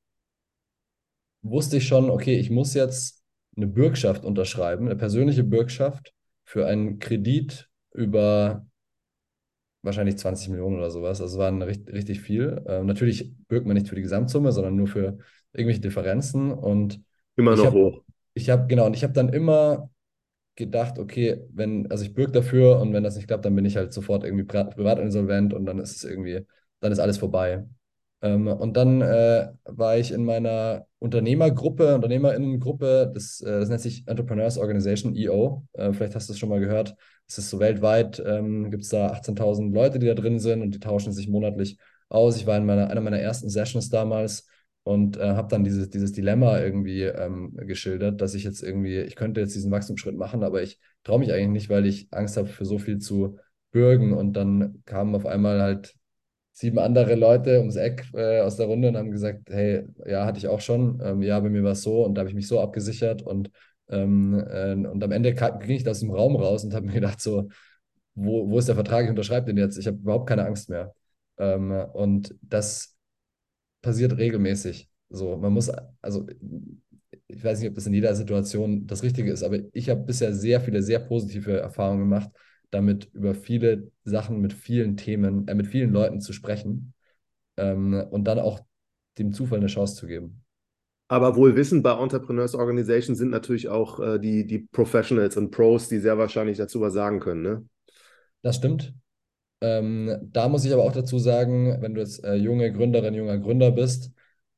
wusste 1.42 1.78
ich 1.78 1.88
schon, 1.88 2.10
okay, 2.10 2.36
ich 2.38 2.50
muss 2.50 2.74
jetzt 2.74 3.24
eine 3.56 3.66
Bürgschaft 3.66 4.24
unterschreiben, 4.24 4.86
eine 4.86 4.96
persönliche 4.96 5.42
Bürgschaft 5.42 6.12
für 6.44 6.66
einen 6.66 7.00
Kredit 7.00 7.68
über 7.92 8.66
wahrscheinlich 9.86 10.18
20 10.18 10.50
Millionen 10.50 10.76
oder 10.78 10.90
sowas. 10.90 11.20
Also 11.22 11.34
es 11.36 11.40
waren 11.40 11.62
richtig, 11.62 11.94
richtig 11.94 12.20
viel. 12.20 12.62
Ähm, 12.68 12.86
natürlich 12.86 13.34
bürgt 13.48 13.66
man 13.66 13.76
nicht 13.76 13.88
für 13.88 13.96
die 13.96 14.02
Gesamtsumme, 14.02 14.52
sondern 14.52 14.76
nur 14.76 14.88
für 14.88 15.18
irgendwelche 15.54 15.80
Differenzen. 15.82 16.52
Und 16.52 17.00
Immer 17.36 17.56
noch 17.56 17.72
habe, 17.72 17.72
hoch. 17.72 18.02
ich 18.34 18.50
habe, 18.50 18.66
genau, 18.68 18.86
und 18.86 18.94
ich 18.96 19.04
habe 19.04 19.12
dann 19.14 19.30
immer 19.30 19.90
gedacht, 20.56 20.98
okay, 20.98 21.42
wenn, 21.52 21.90
also 21.90 22.04
ich 22.04 22.14
bürge 22.14 22.32
dafür 22.32 22.80
und 22.80 22.92
wenn 22.92 23.04
das 23.04 23.16
nicht 23.16 23.28
klappt, 23.28 23.44
dann 23.44 23.54
bin 23.56 23.64
ich 23.66 23.76
halt 23.76 23.92
sofort 23.92 24.24
irgendwie 24.24 24.44
pri- 24.44 24.70
privat 24.70 24.98
insolvent 24.98 25.54
und 25.54 25.66
dann 25.66 25.78
ist 25.78 25.96
es 25.96 26.04
irgendwie, 26.04 26.46
dann 26.80 26.92
ist 26.92 26.98
alles 27.00 27.18
vorbei. 27.18 27.66
Ähm, 28.26 28.48
und 28.48 28.76
dann 28.76 29.02
äh, 29.02 29.48
war 29.64 29.96
ich 29.98 30.12
in 30.12 30.24
meiner 30.24 30.86
Unternehmergruppe, 30.98 31.94
Unternehmerinnengruppe, 31.94 33.10
das, 33.14 33.40
äh, 33.40 33.60
das 33.60 33.68
nennt 33.68 33.80
sich 33.80 34.06
Entrepreneurs 34.06 34.58
Organization, 34.58 35.14
EO. 35.14 35.64
Äh, 35.74 35.92
vielleicht 35.92 36.14
hast 36.14 36.28
du 36.28 36.32
es 36.32 36.38
schon 36.38 36.48
mal 36.48 36.60
gehört. 36.60 36.94
Es 37.28 37.38
ist 37.38 37.50
so 37.50 37.60
weltweit, 37.60 38.22
ähm, 38.24 38.70
gibt 38.70 38.84
es 38.84 38.90
da 38.90 39.12
18.000 39.12 39.72
Leute, 39.74 39.98
die 39.98 40.06
da 40.06 40.14
drin 40.14 40.38
sind 40.38 40.62
und 40.62 40.74
die 40.74 40.80
tauschen 40.80 41.12
sich 41.12 41.28
monatlich 41.28 41.78
aus. 42.08 42.36
Ich 42.36 42.46
war 42.46 42.56
in 42.56 42.66
meiner, 42.66 42.90
einer 42.90 43.00
meiner 43.00 43.20
ersten 43.20 43.48
Sessions 43.48 43.88
damals 43.90 44.46
und 44.84 45.16
äh, 45.16 45.34
habe 45.34 45.48
dann 45.48 45.64
dieses, 45.64 45.90
dieses 45.90 46.12
Dilemma 46.12 46.60
irgendwie 46.60 47.02
ähm, 47.02 47.56
geschildert, 47.56 48.20
dass 48.20 48.34
ich 48.34 48.44
jetzt 48.44 48.62
irgendwie, 48.62 48.98
ich 49.00 49.16
könnte 49.16 49.40
jetzt 49.40 49.54
diesen 49.54 49.72
Wachstumsschritt 49.72 50.16
machen, 50.16 50.42
aber 50.44 50.62
ich 50.62 50.78
traue 51.02 51.18
mich 51.18 51.32
eigentlich 51.32 51.48
nicht, 51.48 51.70
weil 51.70 51.86
ich 51.86 52.08
Angst 52.12 52.36
habe, 52.36 52.48
für 52.48 52.64
so 52.64 52.78
viel 52.78 52.98
zu 52.98 53.38
bürgen. 53.72 54.12
Und 54.12 54.34
dann 54.34 54.82
kamen 54.84 55.14
auf 55.14 55.26
einmal 55.26 55.60
halt 55.60 55.96
sieben 56.56 56.78
andere 56.78 57.16
Leute 57.16 57.58
ums 57.58 57.76
Eck 57.76 58.06
äh, 58.14 58.40
aus 58.40 58.56
der 58.56 58.66
Runde 58.66 58.88
und 58.88 58.96
haben 58.96 59.10
gesagt, 59.10 59.50
hey, 59.50 59.84
ja, 60.06 60.24
hatte 60.24 60.38
ich 60.38 60.48
auch 60.48 60.60
schon. 60.62 60.98
Ähm, 61.04 61.20
ja, 61.22 61.38
bei 61.38 61.50
mir 61.50 61.62
war 61.62 61.72
es 61.72 61.82
so 61.82 62.02
und 62.02 62.14
da 62.14 62.20
habe 62.20 62.30
ich 62.30 62.34
mich 62.34 62.48
so 62.48 62.60
abgesichert 62.60 63.20
und, 63.20 63.50
ähm, 63.90 64.42
äh, 64.48 64.72
und 64.72 65.04
am 65.04 65.12
Ende 65.12 65.34
ging 65.34 65.76
ich 65.76 65.86
aus 65.86 66.00
dem 66.00 66.10
Raum 66.10 66.34
raus 66.34 66.64
und 66.64 66.72
habe 66.74 66.86
mir 66.86 66.94
gedacht, 66.94 67.20
so, 67.20 67.48
wo, 68.14 68.48
wo 68.48 68.58
ist 68.58 68.68
der 68.68 68.74
Vertrag? 68.74 69.04
Ich 69.04 69.10
unterschreibe 69.10 69.46
den 69.46 69.58
jetzt. 69.58 69.76
Ich 69.76 69.86
habe 69.86 69.98
überhaupt 69.98 70.26
keine 70.28 70.46
Angst 70.46 70.70
mehr. 70.70 70.94
Ähm, 71.38 71.70
und 71.92 72.34
das 72.40 72.96
passiert 73.82 74.16
regelmäßig. 74.16 74.88
So, 75.10 75.36
man 75.36 75.52
muss, 75.52 75.70
also 76.00 76.26
ich 77.28 77.44
weiß 77.44 77.60
nicht, 77.60 77.68
ob 77.68 77.74
das 77.74 77.86
in 77.86 77.92
jeder 77.94 78.14
Situation 78.14 78.86
das 78.86 79.02
Richtige 79.02 79.30
ist, 79.30 79.42
aber 79.42 79.58
ich 79.74 79.90
habe 79.90 80.00
bisher 80.02 80.32
sehr 80.32 80.60
viele, 80.60 80.82
sehr 80.82 81.00
positive 81.00 81.58
Erfahrungen 81.58 82.00
gemacht, 82.00 82.30
damit 82.76 83.08
über 83.12 83.34
viele 83.34 83.90
Sachen 84.04 84.40
mit 84.40 84.52
vielen 84.52 84.96
Themen, 84.96 85.48
äh, 85.48 85.54
mit 85.54 85.66
vielen 85.66 85.92
Leuten 85.92 86.20
zu 86.20 86.32
sprechen 86.32 86.92
ähm, 87.56 87.94
und 88.10 88.24
dann 88.24 88.38
auch 88.38 88.60
dem 89.18 89.32
Zufall 89.32 89.58
eine 89.58 89.68
Chance 89.68 89.96
zu 89.96 90.06
geben. 90.06 90.42
Aber 91.08 91.36
wohl 91.36 91.56
wissend, 91.56 91.82
bei 91.82 91.92
Entrepreneurs 91.92 92.54
Organization 92.54 93.16
sind 93.16 93.30
natürlich 93.30 93.68
auch 93.68 94.00
äh, 94.00 94.18
die, 94.18 94.46
die 94.46 94.58
Professionals 94.58 95.36
und 95.36 95.50
Pros, 95.50 95.88
die 95.88 95.98
sehr 95.98 96.18
wahrscheinlich 96.18 96.58
dazu 96.58 96.80
was 96.80 96.92
sagen 96.92 97.20
können, 97.20 97.42
ne? 97.42 97.64
Das 98.42 98.56
stimmt. 98.56 98.92
Ähm, 99.62 100.18
da 100.32 100.48
muss 100.48 100.64
ich 100.64 100.72
aber 100.72 100.84
auch 100.84 100.92
dazu 100.92 101.18
sagen, 101.18 101.80
wenn 101.80 101.94
du 101.94 102.00
jetzt 102.00 102.22
äh, 102.24 102.34
junge 102.34 102.72
Gründerin, 102.72 103.14
junger 103.14 103.38
Gründer 103.38 103.70
bist, 103.70 104.12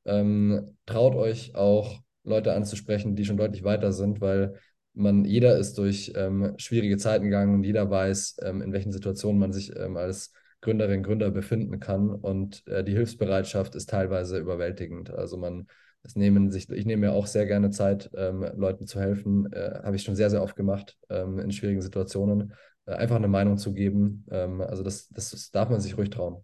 ähm, 0.05 0.75
traut 0.85 1.15
euch 1.15 1.55
auch 1.55 2.01
Leute 2.23 2.53
anzusprechen, 2.53 3.15
die 3.15 3.25
schon 3.25 3.37
deutlich 3.37 3.63
weiter 3.63 3.93
sind, 3.93 4.19
weil 4.19 4.59
man, 4.99 5.25
jeder 5.25 5.57
ist 5.57 5.77
durch 5.77 6.13
ähm, 6.15 6.53
schwierige 6.57 6.97
Zeiten 6.97 7.25
gegangen 7.25 7.55
und 7.55 7.63
jeder 7.63 7.89
weiß, 7.89 8.37
ähm, 8.43 8.61
in 8.61 8.73
welchen 8.73 8.91
Situationen 8.91 9.39
man 9.39 9.53
sich 9.53 9.75
ähm, 9.75 9.97
als 9.97 10.31
Gründerin, 10.61 11.03
Gründer 11.03 11.31
befinden 11.31 11.79
kann 11.79 12.09
und 12.09 12.67
äh, 12.67 12.83
die 12.83 12.91
Hilfsbereitschaft 12.91 13.75
ist 13.75 13.89
teilweise 13.89 14.37
überwältigend. 14.37 15.09
Also 15.09 15.37
man, 15.37 15.67
es 16.03 16.15
nehmen 16.15 16.51
sich, 16.51 16.69
ich 16.69 16.85
nehme 16.85 17.07
mir 17.07 17.13
auch 17.13 17.27
sehr 17.27 17.45
gerne 17.45 17.69
Zeit, 17.69 18.09
ähm, 18.13 18.45
Leuten 18.55 18.85
zu 18.85 18.99
helfen, 18.99 19.51
äh, 19.53 19.79
habe 19.83 19.95
ich 19.95 20.03
schon 20.03 20.15
sehr, 20.15 20.29
sehr 20.29 20.43
oft 20.43 20.55
gemacht 20.55 20.97
ähm, 21.09 21.39
in 21.39 21.51
schwierigen 21.51 21.81
Situationen 21.81 22.53
äh, 22.85 22.91
einfach 22.91 23.15
eine 23.15 23.29
Meinung 23.29 23.57
zu 23.57 23.73
geben. 23.73 24.25
Ähm, 24.31 24.61
also 24.61 24.83
das, 24.83 25.07
das, 25.09 25.31
das 25.31 25.51
darf 25.51 25.69
man 25.69 25.79
sich 25.79 25.97
ruhig 25.97 26.09
trauen. 26.09 26.43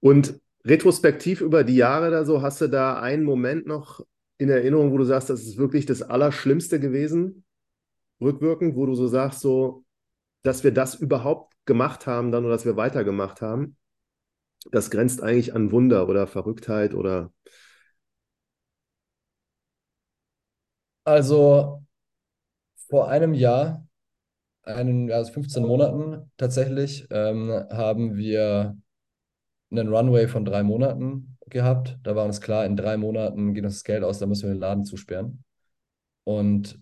Und 0.00 0.38
retrospektiv 0.64 1.40
über 1.40 1.64
die 1.64 1.76
Jahre 1.76 2.10
da 2.10 2.24
so, 2.24 2.42
hast 2.42 2.60
du 2.60 2.68
da 2.68 3.00
einen 3.00 3.24
Moment 3.24 3.66
noch 3.66 4.04
in 4.38 4.50
Erinnerung, 4.50 4.92
wo 4.92 4.98
du 4.98 5.04
sagst, 5.04 5.30
das 5.30 5.42
ist 5.42 5.56
wirklich 5.58 5.86
das 5.86 6.02
Allerschlimmste 6.02 6.80
gewesen, 6.80 7.44
rückwirkend, 8.20 8.76
wo 8.76 8.86
du 8.86 8.94
so 8.94 9.08
sagst, 9.08 9.40
so, 9.40 9.84
dass 10.42 10.64
wir 10.64 10.72
das 10.72 10.96
überhaupt 10.96 11.54
gemacht 11.66 12.06
haben 12.06 12.32
dann 12.32 12.44
oder 12.44 12.54
dass 12.54 12.66
wir 12.66 12.76
weitergemacht 12.76 13.42
haben, 13.42 13.76
das 14.72 14.90
grenzt 14.90 15.22
eigentlich 15.22 15.54
an 15.54 15.72
Wunder 15.72 16.08
oder 16.08 16.26
Verrücktheit 16.26 16.94
oder 16.94 17.32
Also 21.04 21.82
vor 22.88 23.08
einem 23.08 23.34
Jahr, 23.34 23.86
einen, 24.64 25.10
also 25.12 25.32
15 25.32 25.64
Monaten 25.66 26.30
tatsächlich, 26.38 27.06
ähm, 27.10 27.50
haben 27.70 28.16
wir 28.16 28.76
einen 29.72 29.88
Runway 29.94 30.28
von 30.28 30.44
drei 30.46 30.62
Monaten 30.64 31.37
gehabt. 31.50 31.98
Da 32.02 32.16
war 32.16 32.24
uns 32.24 32.40
klar, 32.40 32.64
in 32.66 32.76
drei 32.76 32.96
Monaten 32.96 33.54
geht 33.54 33.64
uns 33.64 33.74
das 33.74 33.84
Geld 33.84 34.04
aus, 34.04 34.18
da 34.18 34.26
müssen 34.26 34.48
wir 34.48 34.54
den 34.54 34.60
Laden 34.60 34.84
zusperren. 34.84 35.44
Und 36.24 36.80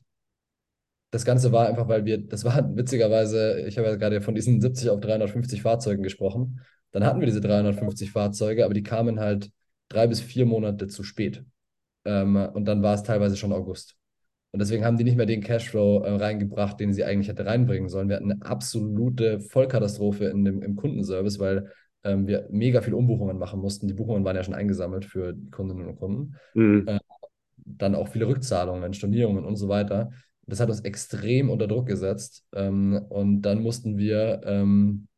das 1.11 1.25
Ganze 1.25 1.53
war 1.53 1.69
einfach, 1.69 1.89
weil 1.89 2.05
wir, 2.05 2.19
das 2.19 2.45
war 2.45 2.69
witzigerweise, 2.77 3.61
ich 3.67 3.79
habe 3.79 3.89
ja 3.89 3.97
gerade 3.97 4.21
von 4.21 4.35
diesen 4.35 4.61
70 4.61 4.91
auf 4.91 5.01
350 5.01 5.63
Fahrzeugen 5.63 6.03
gesprochen. 6.03 6.61
Dann 6.91 7.05
hatten 7.05 7.21
wir 7.21 7.27
diese 7.27 7.41
350 7.41 8.11
Fahrzeuge, 8.13 8.65
aber 8.65 8.75
die 8.75 8.83
kamen 8.83 9.21
halt 9.21 9.51
drei 9.89 10.07
bis 10.07 10.21
vier 10.21 10.47
Monate 10.47 10.89
zu 10.89 11.03
spät. 11.03 11.45
Ähm, 12.05 12.37
und 12.37 12.65
dann 12.65 12.83
war 12.83 12.95
es 12.95 13.03
teilweise 13.03 13.37
schon 13.37 13.53
August. 13.53 13.97
Und 14.53 14.61
deswegen 14.61 14.85
haben 14.85 14.97
die 14.97 15.05
nicht 15.05 15.17
mehr 15.17 15.27
den 15.27 15.43
Cashflow 15.43 16.03
äh, 16.03 16.17
reingebracht, 16.17 16.81
den 16.81 16.95
sie 16.95 17.05
eigentlich 17.05 17.29
hätte 17.29 17.45
reinbringen 17.45 17.89
sollen. 17.89 18.09
Wir 18.09 18.17
hatten 18.17 18.33
eine 18.33 18.43
absolute 18.43 19.41
Vollkatastrophe 19.41 20.27
in 20.27 20.45
dem, 20.45 20.63
im 20.63 20.77
Kundenservice, 20.77 21.39
weil 21.39 21.71
ähm, 22.07 22.27
wir 22.27 22.47
mega 22.51 22.81
viel 22.81 22.95
Umbuchungen 22.95 23.39
machen 23.39 23.61
mussten. 23.61 23.89
Die 23.89 23.95
Buchungen 23.95 24.25
waren 24.25 24.37
ja 24.37 24.45
schon 24.45 24.55
eingesammelt 24.55 25.05
für 25.05 25.33
die 25.33 25.51
Kundinnen 25.51 25.87
und 25.87 25.97
Kunden. 25.97 26.37
mhm. 26.55 26.85
Äh, 26.87 27.01
dann 27.69 27.97
auch 27.97 28.09
viele 28.09 28.29
Rückzahlungen, 28.29 28.95
Stornierungen 28.95 29.45
und 29.45 29.57
so 29.57 29.69
weiter. 29.69 30.11
Das 30.47 30.61
hat 30.61 30.69
uns 30.69 30.81
extrem 30.81 31.51
unter 31.51 31.67
Druck 31.67 31.87
gesetzt. 31.87 32.47
Ähm, 32.55 32.95
und 33.09 33.43
dann 33.43 33.61
mussten 33.63 33.99
wir 33.99 34.41
ähm, 34.45 35.09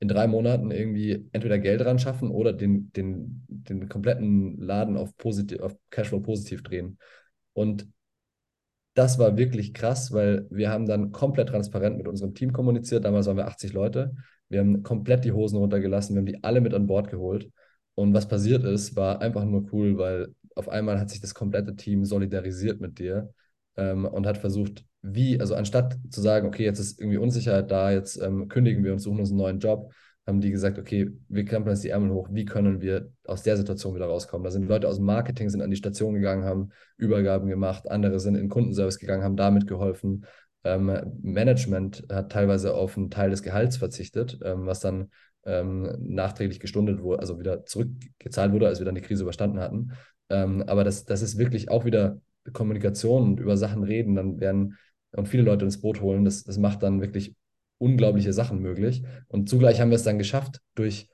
in 0.00 0.08
drei 0.08 0.26
Monaten 0.26 0.70
irgendwie 0.70 1.28
entweder 1.32 1.58
Geld 1.58 1.84
ran 1.84 1.98
schaffen 1.98 2.30
oder 2.30 2.52
den, 2.52 2.92
den, 2.92 3.44
den 3.48 3.88
kompletten 3.88 4.58
Laden 4.58 4.96
auf, 4.96 5.16
positiv, 5.16 5.60
auf 5.60 5.74
Cashflow 5.90 6.20
positiv 6.20 6.62
drehen. 6.62 6.98
Und 7.52 7.86
das 8.94 9.18
war 9.18 9.36
wirklich 9.36 9.72
krass, 9.72 10.12
weil 10.12 10.46
wir 10.50 10.70
haben 10.70 10.86
dann 10.86 11.12
komplett 11.12 11.48
transparent 11.48 11.96
mit 11.96 12.08
unserem 12.08 12.34
Team 12.34 12.52
kommuniziert. 12.52 13.04
Damals 13.04 13.26
waren 13.26 13.36
wir 13.36 13.46
80 13.46 13.72
Leute. 13.72 14.14
Wir 14.50 14.60
haben 14.60 14.82
komplett 14.82 15.24
die 15.24 15.32
Hosen 15.32 15.56
runtergelassen. 15.56 16.14
Wir 16.14 16.20
haben 16.20 16.26
die 16.26 16.44
alle 16.44 16.60
mit 16.60 16.74
an 16.74 16.86
Bord 16.86 17.08
geholt. 17.10 17.50
Und 17.94 18.12
was 18.12 18.28
passiert 18.28 18.64
ist, 18.64 18.96
war 18.96 19.22
einfach 19.22 19.44
nur 19.44 19.66
cool, 19.72 19.96
weil 19.96 20.34
auf 20.54 20.68
einmal 20.68 21.00
hat 21.00 21.10
sich 21.10 21.20
das 21.20 21.34
komplette 21.34 21.76
Team 21.76 22.04
solidarisiert 22.04 22.80
mit 22.80 22.98
dir 22.98 23.32
ähm, 23.76 24.04
und 24.04 24.26
hat 24.26 24.38
versucht, 24.38 24.84
wie, 25.02 25.40
also 25.40 25.54
anstatt 25.54 25.98
zu 26.10 26.20
sagen, 26.20 26.46
okay, 26.46 26.64
jetzt 26.64 26.78
ist 26.78 27.00
irgendwie 27.00 27.18
Unsicherheit 27.18 27.70
da, 27.70 27.90
jetzt 27.92 28.20
ähm, 28.20 28.48
kündigen 28.48 28.84
wir 28.84 28.92
und 28.92 28.98
suchen 28.98 29.20
uns 29.20 29.30
einen 29.30 29.38
neuen 29.38 29.58
Job, 29.60 29.92
haben 30.26 30.40
die 30.40 30.50
gesagt, 30.50 30.78
okay, 30.78 31.10
wir 31.28 31.44
krempeln 31.44 31.74
jetzt 31.74 31.84
die 31.84 31.88
Ärmel 31.88 32.10
hoch, 32.10 32.28
wie 32.30 32.44
können 32.44 32.80
wir 32.80 33.10
aus 33.24 33.42
der 33.42 33.56
Situation 33.56 33.94
wieder 33.94 34.06
rauskommen? 34.06 34.44
Da 34.44 34.50
sind 34.50 34.66
Leute 34.66 34.88
aus 34.88 34.96
dem 34.96 35.06
Marketing, 35.06 35.48
sind 35.48 35.62
an 35.62 35.70
die 35.70 35.76
Station 35.76 36.14
gegangen, 36.14 36.44
haben 36.44 36.70
Übergaben 36.96 37.48
gemacht, 37.48 37.90
andere 37.90 38.20
sind 38.20 38.34
in 38.34 38.42
den 38.42 38.50
Kundenservice 38.50 38.98
gegangen, 38.98 39.24
haben 39.24 39.36
damit 39.36 39.66
geholfen. 39.66 40.26
Ähm, 40.64 41.00
Management 41.22 42.04
hat 42.10 42.32
teilweise 42.32 42.74
auf 42.74 42.96
einen 42.96 43.10
Teil 43.10 43.30
des 43.30 43.42
Gehalts 43.42 43.76
verzichtet, 43.76 44.38
ähm, 44.44 44.66
was 44.66 44.80
dann 44.80 45.10
ähm, 45.44 45.94
nachträglich 46.00 46.60
gestundet 46.60 47.02
wurde, 47.02 47.20
also 47.20 47.38
wieder 47.38 47.64
zurückgezahlt 47.64 48.52
wurde, 48.52 48.66
als 48.66 48.78
wir 48.78 48.84
dann 48.84 48.94
die 48.94 49.00
Krise 49.00 49.22
überstanden 49.22 49.60
hatten. 49.60 49.92
Ähm, 50.28 50.62
aber 50.66 50.84
das, 50.84 51.04
das 51.04 51.22
ist 51.22 51.38
wirklich 51.38 51.70
auch 51.70 51.84
wieder 51.84 52.20
Kommunikation 52.52 53.24
und 53.24 53.40
über 53.40 53.56
Sachen 53.56 53.82
reden, 53.84 54.14
dann 54.14 54.40
werden 54.40 54.76
und 55.12 55.28
viele 55.28 55.42
Leute 55.42 55.64
ins 55.64 55.80
Boot 55.80 56.00
holen. 56.00 56.24
Das, 56.24 56.44
das 56.44 56.58
macht 56.58 56.82
dann 56.82 57.00
wirklich 57.00 57.34
unglaubliche 57.78 58.32
Sachen 58.32 58.60
möglich. 58.60 59.02
Und 59.28 59.48
zugleich 59.48 59.80
haben 59.80 59.90
wir 59.90 59.96
es 59.96 60.04
dann 60.04 60.18
geschafft 60.18 60.60
durch 60.74 61.08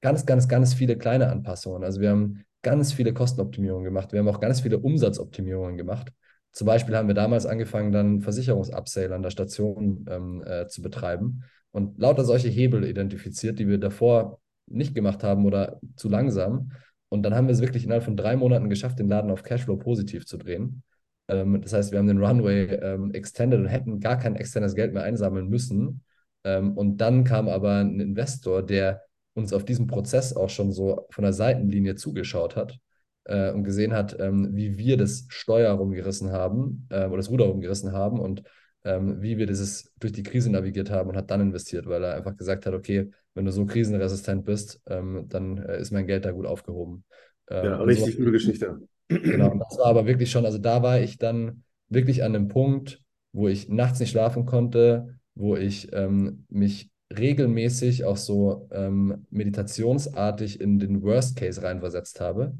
ganz, 0.00 0.26
ganz, 0.26 0.48
ganz 0.48 0.74
viele 0.74 0.96
kleine 0.96 1.28
Anpassungen. 1.30 1.84
Also 1.84 2.00
wir 2.00 2.10
haben 2.10 2.44
ganz 2.62 2.92
viele 2.92 3.12
Kostenoptimierungen 3.12 3.84
gemacht. 3.84 4.12
Wir 4.12 4.20
haben 4.20 4.28
auch 4.28 4.40
ganz 4.40 4.60
viele 4.60 4.78
Umsatzoptimierungen 4.78 5.76
gemacht. 5.76 6.12
Zum 6.52 6.66
Beispiel 6.66 6.96
haben 6.96 7.08
wir 7.08 7.14
damals 7.14 7.46
angefangen, 7.46 7.92
dann 7.92 8.20
Versicherungsupsale 8.20 9.14
an 9.14 9.22
der 9.22 9.30
Station 9.30 10.04
ähm, 10.08 10.42
äh, 10.44 10.66
zu 10.66 10.82
betreiben 10.82 11.44
und 11.70 11.98
lauter 11.98 12.24
solche 12.24 12.48
Hebel 12.48 12.84
identifiziert, 12.84 13.58
die 13.58 13.68
wir 13.68 13.78
davor 13.78 14.40
nicht 14.66 14.94
gemacht 14.94 15.24
haben 15.24 15.46
oder 15.46 15.80
zu 15.96 16.08
langsam. 16.08 16.72
Und 17.08 17.22
dann 17.22 17.34
haben 17.34 17.46
wir 17.46 17.52
es 17.52 17.60
wirklich 17.60 17.84
innerhalb 17.84 18.04
von 18.04 18.16
drei 18.16 18.36
Monaten 18.36 18.68
geschafft, 18.68 18.98
den 18.98 19.08
Laden 19.08 19.30
auf 19.30 19.42
Cashflow 19.42 19.76
positiv 19.76 20.26
zu 20.26 20.36
drehen. 20.36 20.82
Ähm, 21.28 21.60
das 21.62 21.72
heißt, 21.72 21.90
wir 21.92 21.98
haben 21.98 22.06
den 22.06 22.22
Runway 22.22 22.74
ähm, 22.74 23.12
extended 23.12 23.58
und 23.58 23.66
hätten 23.66 24.00
gar 24.00 24.18
kein 24.18 24.36
externes 24.36 24.74
Geld 24.74 24.92
mehr 24.92 25.04
einsammeln 25.04 25.48
müssen. 25.48 26.02
Ähm, 26.44 26.76
und 26.76 26.98
dann 26.98 27.24
kam 27.24 27.48
aber 27.48 27.80
ein 27.80 27.98
Investor, 27.98 28.62
der 28.62 29.02
uns 29.34 29.54
auf 29.54 29.64
diesem 29.64 29.86
Prozess 29.86 30.36
auch 30.36 30.50
schon 30.50 30.70
so 30.72 31.06
von 31.10 31.22
der 31.22 31.32
Seitenlinie 31.32 31.94
zugeschaut 31.94 32.56
hat 32.56 32.78
äh, 33.24 33.52
und 33.52 33.64
gesehen 33.64 33.92
hat, 33.92 34.18
ähm, 34.18 34.50
wie 34.52 34.78
wir 34.78 34.96
das 34.96 35.26
Steuer 35.28 35.72
rumgerissen 35.72 36.32
haben 36.32 36.86
äh, 36.90 37.06
oder 37.06 37.18
das 37.18 37.30
Ruder 37.30 37.46
rumgerissen 37.46 37.92
haben 37.92 38.20
und 38.20 38.42
ähm, 38.84 39.22
wie 39.22 39.38
wir 39.38 39.46
dieses 39.46 39.92
durch 40.00 40.12
die 40.12 40.22
Krise 40.22 40.50
navigiert 40.50 40.90
haben 40.90 41.10
und 41.10 41.16
hat 41.16 41.30
dann 41.30 41.40
investiert, 41.40 41.86
weil 41.86 42.02
er 42.02 42.16
einfach 42.16 42.36
gesagt 42.36 42.66
hat, 42.66 42.74
okay, 42.74 43.10
wenn 43.34 43.44
du 43.44 43.52
so 43.52 43.64
krisenresistent 43.64 44.44
bist, 44.44 44.80
ähm, 44.86 45.26
dann 45.28 45.58
äh, 45.58 45.80
ist 45.80 45.92
mein 45.92 46.06
Geld 46.06 46.24
da 46.24 46.32
gut 46.32 46.46
aufgehoben. 46.46 47.04
Ähm, 47.48 47.64
ja, 47.64 47.76
richtig 47.82 48.14
so, 48.14 48.18
gute 48.18 48.32
Geschichte. 48.32 48.80
Genau, 49.08 49.54
das 49.54 49.78
war 49.78 49.86
aber 49.86 50.06
wirklich 50.06 50.30
schon, 50.30 50.46
also 50.46 50.58
da 50.58 50.82
war 50.82 51.00
ich 51.00 51.18
dann 51.18 51.64
wirklich 51.88 52.24
an 52.24 52.32
dem 52.32 52.48
Punkt, 52.48 53.00
wo 53.32 53.48
ich 53.48 53.68
nachts 53.68 54.00
nicht 54.00 54.10
schlafen 54.10 54.46
konnte, 54.46 55.18
wo 55.34 55.56
ich 55.56 55.92
ähm, 55.92 56.44
mich 56.48 56.90
regelmäßig 57.16 58.04
auch 58.04 58.16
so 58.16 58.68
ähm, 58.70 59.26
meditationsartig 59.30 60.60
in 60.60 60.78
den 60.78 61.02
Worst 61.02 61.36
Case 61.36 61.62
reinversetzt 61.62 62.20
habe. 62.20 62.54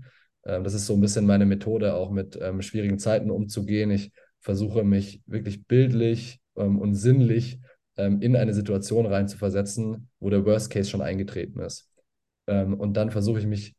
Ähm, 0.44 0.64
das 0.64 0.74
ist 0.74 0.86
so 0.86 0.94
ein 0.94 1.00
bisschen 1.00 1.26
meine 1.26 1.46
Methode, 1.46 1.94
auch 1.94 2.10
mit 2.10 2.38
ähm, 2.40 2.62
schwierigen 2.62 2.98
Zeiten 2.98 3.30
umzugehen. 3.30 3.90
Ich 3.90 4.12
versuche 4.40 4.84
mich 4.84 5.22
wirklich 5.26 5.66
bildlich 5.66 6.40
ähm, 6.56 6.78
und 6.78 6.94
sinnlich 6.94 7.60
ähm, 7.96 8.20
in 8.20 8.36
eine 8.36 8.54
Situation 8.54 9.06
reinzuversetzen, 9.06 10.08
wo 10.18 10.30
der 10.30 10.44
Worst 10.44 10.70
Case 10.70 10.90
schon 10.90 11.02
eingetreten 11.02 11.60
ist. 11.60 11.88
Ähm, 12.46 12.74
und 12.74 12.96
dann 12.96 13.10
versuche 13.10 13.38
ich 13.38 13.46
mich 13.46 13.74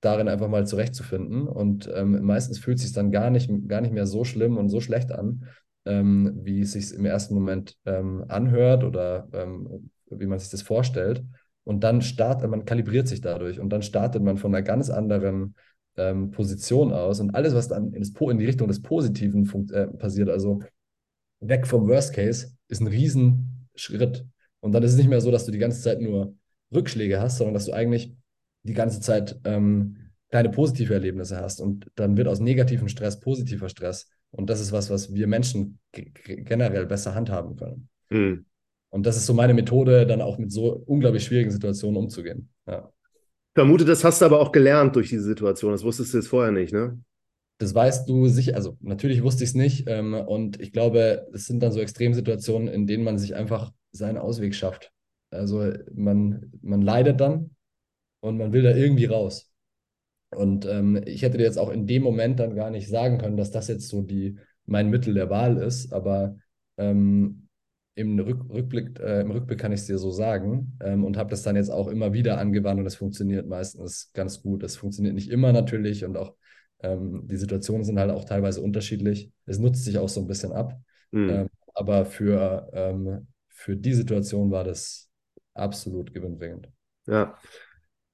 darin 0.00 0.28
einfach 0.28 0.48
mal 0.48 0.66
zurechtzufinden. 0.66 1.48
Und 1.48 1.90
ähm, 1.92 2.22
meistens 2.22 2.58
fühlt 2.58 2.78
es 2.78 2.84
sich 2.84 2.92
dann 2.92 3.10
gar 3.10 3.30
nicht, 3.30 3.50
gar 3.66 3.80
nicht 3.80 3.92
mehr 3.92 4.06
so 4.06 4.24
schlimm 4.24 4.56
und 4.56 4.68
so 4.68 4.80
schlecht 4.80 5.12
an, 5.12 5.44
wie 5.88 6.62
es 6.62 6.72
sich 6.72 6.92
im 6.92 7.04
ersten 7.04 7.34
Moment 7.34 7.76
anhört 7.84 8.82
oder 8.82 9.28
wie 10.10 10.26
man 10.26 10.40
sich 10.40 10.50
das 10.50 10.62
vorstellt. 10.62 11.22
Und 11.62 11.84
dann 11.84 12.02
startet 12.02 12.50
man, 12.50 12.64
kalibriert 12.64 13.06
sich 13.06 13.20
dadurch 13.20 13.60
und 13.60 13.70
dann 13.70 13.82
startet 13.82 14.20
man 14.20 14.36
von 14.36 14.52
einer 14.52 14.64
ganz 14.64 14.90
anderen 14.90 15.54
ähm, 15.96 16.30
Position 16.30 16.92
aus. 16.92 17.20
Und 17.20 17.30
alles, 17.30 17.54
was 17.54 17.68
dann 17.68 17.92
in, 17.92 18.00
das, 18.00 18.10
in 18.10 18.38
die 18.38 18.46
Richtung 18.46 18.68
des 18.68 18.82
Positiven 18.82 19.48
äh, 19.72 19.86
passiert, 19.86 20.28
also 20.28 20.62
weg 21.40 21.66
vom 21.66 21.88
Worst 21.88 22.14
Case, 22.14 22.52
ist 22.68 22.80
ein 22.80 22.86
Riesenschritt. 22.86 24.24
Und 24.60 24.72
dann 24.72 24.82
ist 24.82 24.92
es 24.92 24.96
nicht 24.96 25.08
mehr 25.08 25.20
so, 25.20 25.30
dass 25.30 25.46
du 25.46 25.52
die 25.52 25.58
ganze 25.58 25.82
Zeit 25.82 26.00
nur 26.00 26.34
Rückschläge 26.74 27.20
hast, 27.20 27.38
sondern 27.38 27.54
dass 27.54 27.66
du 27.66 27.72
eigentlich 27.72 28.14
die 28.62 28.74
ganze 28.74 29.00
Zeit 29.00 29.38
ähm, 29.44 29.96
kleine 30.30 30.50
positive 30.50 30.92
Erlebnisse 30.92 31.40
hast. 31.40 31.60
Und 31.60 31.90
dann 31.94 32.16
wird 32.16 32.28
aus 32.28 32.40
negativem 32.40 32.88
Stress 32.88 33.20
positiver 33.20 33.68
Stress. 33.68 34.08
Und 34.30 34.50
das 34.50 34.60
ist 34.60 34.72
was, 34.72 34.90
was 34.90 35.14
wir 35.14 35.26
Menschen 35.26 35.78
generell 35.92 36.86
besser 36.86 37.14
handhaben 37.14 37.56
können. 37.56 37.88
Mhm. 38.10 38.46
Und 38.90 39.06
das 39.06 39.16
ist 39.16 39.26
so 39.26 39.34
meine 39.34 39.54
Methode, 39.54 40.06
dann 40.06 40.20
auch 40.20 40.38
mit 40.38 40.52
so 40.52 40.82
unglaublich 40.86 41.24
schwierigen 41.24 41.50
Situationen 41.50 41.96
umzugehen. 41.96 42.48
Ja. 42.66 42.90
Vermute, 43.56 43.86
das 43.86 44.04
hast 44.04 44.20
du 44.20 44.26
aber 44.26 44.38
auch 44.38 44.52
gelernt 44.52 44.96
durch 44.96 45.08
diese 45.08 45.22
Situation. 45.22 45.72
Das 45.72 45.82
wusstest 45.82 46.12
du 46.12 46.18
jetzt 46.18 46.28
vorher 46.28 46.52
nicht, 46.52 46.74
ne? 46.74 47.00
Das 47.56 47.74
weißt 47.74 48.06
du 48.06 48.28
sicher, 48.28 48.54
also 48.54 48.76
natürlich 48.82 49.22
wusste 49.22 49.44
ich 49.44 49.50
es 49.50 49.56
nicht. 49.56 49.88
Ähm, 49.88 50.12
und 50.12 50.60
ich 50.60 50.72
glaube, 50.72 51.26
es 51.32 51.46
sind 51.46 51.62
dann 51.62 51.72
so 51.72 51.80
Extremsituationen, 51.80 52.68
in 52.68 52.86
denen 52.86 53.02
man 53.02 53.16
sich 53.16 53.34
einfach 53.34 53.72
seinen 53.92 54.18
Ausweg 54.18 54.54
schafft. 54.54 54.92
Also 55.30 55.72
man, 55.94 56.52
man 56.60 56.82
leidet 56.82 57.18
dann 57.18 57.56
und 58.20 58.36
man 58.36 58.52
will 58.52 58.62
da 58.62 58.76
irgendwie 58.76 59.06
raus. 59.06 59.50
Und 60.34 60.66
ähm, 60.66 61.00
ich 61.06 61.22
hätte 61.22 61.38
dir 61.38 61.44
jetzt 61.44 61.58
auch 61.58 61.70
in 61.70 61.86
dem 61.86 62.02
Moment 62.02 62.38
dann 62.40 62.56
gar 62.56 62.68
nicht 62.68 62.90
sagen 62.90 63.16
können, 63.16 63.38
dass 63.38 63.52
das 63.52 63.68
jetzt 63.68 63.88
so 63.88 64.02
die, 64.02 64.36
mein 64.66 64.90
Mittel 64.90 65.14
der 65.14 65.30
Wahl 65.30 65.56
ist, 65.56 65.94
aber 65.94 66.36
ähm, 66.76 67.45
im, 67.96 68.18
Rück, 68.20 68.48
Rückblick, 68.50 69.00
äh, 69.00 69.22
im 69.22 69.30
Rückblick 69.30 69.58
kann 69.58 69.72
ich 69.72 69.80
es 69.80 69.86
dir 69.86 69.98
so 69.98 70.10
sagen 70.10 70.76
ähm, 70.80 71.02
und 71.02 71.16
habe 71.16 71.30
das 71.30 71.42
dann 71.42 71.56
jetzt 71.56 71.70
auch 71.70 71.88
immer 71.88 72.12
wieder 72.12 72.38
angewandt 72.38 72.78
und 72.78 72.86
es 72.86 72.94
funktioniert 72.94 73.48
meistens 73.48 74.10
ganz 74.12 74.42
gut. 74.42 74.62
Es 74.62 74.76
funktioniert 74.76 75.14
nicht 75.14 75.30
immer 75.30 75.52
natürlich 75.52 76.04
und 76.04 76.16
auch 76.16 76.34
ähm, 76.80 77.22
die 77.26 77.36
Situationen 77.36 77.84
sind 77.84 77.98
halt 77.98 78.10
auch 78.10 78.26
teilweise 78.26 78.60
unterschiedlich. 78.60 79.32
Es 79.46 79.58
nutzt 79.58 79.82
sich 79.84 79.98
auch 79.98 80.10
so 80.10 80.20
ein 80.20 80.26
bisschen 80.26 80.52
ab. 80.52 80.78
Mhm. 81.12 81.48
aber 81.72 82.04
für, 82.04 82.68
ähm, 82.72 83.28
für 83.48 83.76
die 83.76 83.94
Situation 83.94 84.50
war 84.50 84.64
das 84.64 85.08
absolut 85.54 86.12
gewinnbringend. 86.12 86.68
Ja, 87.06 87.38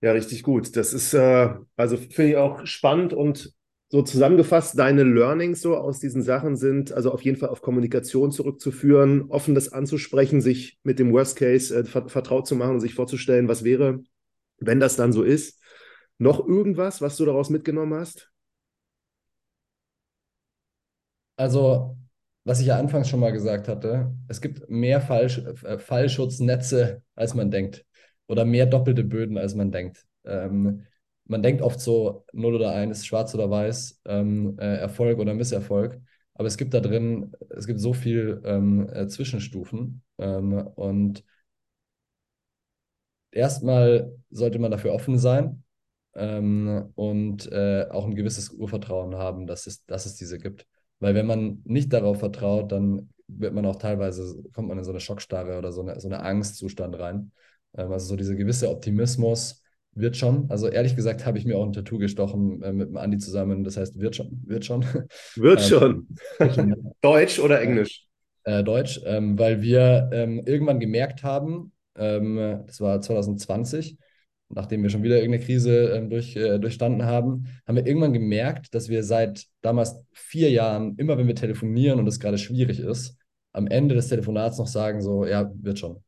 ja, 0.02 0.12
richtig 0.12 0.42
gut. 0.42 0.76
Das 0.76 0.92
ist, 0.92 1.14
äh, 1.14 1.54
also 1.76 1.96
finde 1.96 2.30
ich 2.30 2.36
auch 2.36 2.66
spannend 2.66 3.14
und 3.14 3.52
so 3.92 4.00
zusammengefasst, 4.00 4.78
deine 4.78 5.02
Learnings 5.02 5.60
so 5.60 5.76
aus 5.76 6.00
diesen 6.00 6.22
Sachen 6.22 6.56
sind 6.56 6.92
also 6.92 7.12
auf 7.12 7.20
jeden 7.20 7.36
Fall 7.36 7.50
auf 7.50 7.60
Kommunikation 7.60 8.32
zurückzuführen, 8.32 9.26
offen 9.28 9.54
das 9.54 9.70
anzusprechen, 9.70 10.40
sich 10.40 10.78
mit 10.82 10.98
dem 10.98 11.12
Worst 11.12 11.36
Case 11.36 11.76
äh, 11.76 11.84
vertraut 11.84 12.46
zu 12.46 12.56
machen 12.56 12.76
und 12.76 12.80
sich 12.80 12.94
vorzustellen, 12.94 13.48
was 13.48 13.64
wäre, 13.64 14.02
wenn 14.56 14.80
das 14.80 14.96
dann 14.96 15.12
so 15.12 15.22
ist. 15.22 15.60
Noch 16.16 16.40
irgendwas, 16.40 17.02
was 17.02 17.18
du 17.18 17.26
daraus 17.26 17.50
mitgenommen 17.50 17.92
hast? 17.92 18.30
Also, 21.36 21.98
was 22.44 22.60
ich 22.60 22.68
ja 22.68 22.78
anfangs 22.78 23.10
schon 23.10 23.20
mal 23.20 23.32
gesagt 23.32 23.68
hatte, 23.68 24.14
es 24.26 24.40
gibt 24.40 24.70
mehr 24.70 25.02
Fallsch 25.02 25.36
äh, 25.64 25.78
Fallschutznetze, 25.78 27.02
als 27.14 27.34
man 27.34 27.50
denkt 27.50 27.84
oder 28.26 28.46
mehr 28.46 28.64
doppelte 28.64 29.04
Böden, 29.04 29.36
als 29.36 29.54
man 29.54 29.70
denkt. 29.70 30.06
Ähm, 30.24 30.86
man 31.32 31.42
denkt 31.42 31.62
oft 31.62 31.80
so 31.80 32.24
0 32.32 32.54
oder 32.54 32.72
1, 32.72 33.04
schwarz 33.06 33.34
oder 33.34 33.50
weiß, 33.50 34.02
ähm, 34.06 34.56
äh, 34.58 34.76
Erfolg 34.76 35.18
oder 35.18 35.34
Misserfolg. 35.34 36.00
Aber 36.34 36.46
es 36.46 36.56
gibt 36.56 36.74
da 36.74 36.80
drin, 36.80 37.34
es 37.50 37.66
gibt 37.66 37.80
so 37.80 37.92
viel 37.92 38.40
ähm, 38.44 38.88
äh, 38.92 39.08
Zwischenstufen. 39.08 40.02
Ähm, 40.18 40.52
und 40.76 41.24
erstmal 43.30 44.14
sollte 44.30 44.58
man 44.58 44.70
dafür 44.70 44.92
offen 44.92 45.18
sein 45.18 45.64
ähm, 46.14 46.90
und 46.94 47.50
äh, 47.50 47.86
auch 47.90 48.04
ein 48.04 48.14
gewisses 48.14 48.50
Urvertrauen 48.50 49.14
haben, 49.16 49.46
dass 49.46 49.66
es, 49.66 49.84
dass 49.86 50.06
es 50.06 50.16
diese 50.16 50.38
gibt. 50.38 50.66
Weil 51.00 51.14
wenn 51.14 51.26
man 51.26 51.62
nicht 51.64 51.92
darauf 51.92 52.18
vertraut, 52.20 52.72
dann 52.72 53.10
wird 53.26 53.54
man 53.54 53.66
auch 53.66 53.76
teilweise, 53.76 54.42
kommt 54.52 54.68
man 54.68 54.78
in 54.78 54.84
so 54.84 54.90
eine 54.90 55.00
Schockstarre 55.00 55.58
oder 55.58 55.72
so 55.72 55.80
eine, 55.82 55.98
so 56.00 56.08
eine 56.08 56.20
Angstzustand 56.22 56.98
rein. 56.98 57.32
Ähm, 57.74 57.90
also 57.92 58.06
so 58.06 58.16
dieser 58.16 58.34
gewisse 58.34 58.68
Optimismus 58.70 59.61
wird 59.94 60.16
schon. 60.16 60.50
Also 60.50 60.68
ehrlich 60.68 60.96
gesagt 60.96 61.26
habe 61.26 61.38
ich 61.38 61.44
mir 61.44 61.56
auch 61.58 61.66
ein 61.66 61.72
Tattoo 61.72 61.98
gestochen 61.98 62.62
äh, 62.62 62.72
mit 62.72 62.88
dem 62.88 62.96
Andi 62.96 63.18
zusammen. 63.18 63.64
Das 63.64 63.76
heißt, 63.76 63.98
wird 63.98 64.16
schon. 64.16 64.42
Wird 64.44 64.64
schon. 64.64 64.84
Wird 65.36 65.60
schon. 65.60 66.08
Deutsch 67.00 67.38
oder 67.38 67.60
Englisch? 67.60 68.06
Äh, 68.44 68.64
Deutsch, 68.64 69.00
ähm, 69.04 69.38
weil 69.38 69.62
wir 69.62 70.10
ähm, 70.12 70.42
irgendwann 70.46 70.80
gemerkt 70.80 71.22
haben, 71.22 71.72
ähm, 71.96 72.64
das 72.66 72.80
war 72.80 73.00
2020, 73.00 73.98
nachdem 74.48 74.82
wir 74.82 74.90
schon 74.90 75.02
wieder 75.02 75.16
irgendeine 75.16 75.44
Krise 75.44 75.90
ähm, 75.90 76.10
durch, 76.10 76.34
äh, 76.34 76.58
durchstanden 76.58 77.04
haben, 77.04 77.46
haben 77.66 77.76
wir 77.76 77.86
irgendwann 77.86 78.12
gemerkt, 78.12 78.74
dass 78.74 78.88
wir 78.88 79.04
seit 79.04 79.46
damals 79.60 79.96
vier 80.12 80.50
Jahren, 80.50 80.96
immer 80.96 81.18
wenn 81.18 81.28
wir 81.28 81.36
telefonieren 81.36 82.00
und 82.00 82.06
es 82.08 82.18
gerade 82.18 82.38
schwierig 82.38 82.80
ist, 82.80 83.16
am 83.52 83.66
Ende 83.66 83.94
des 83.94 84.08
Telefonats 84.08 84.58
noch 84.58 84.66
sagen, 84.66 85.02
so, 85.02 85.24
ja, 85.24 85.50
wird 85.54 85.78
schon. 85.78 86.02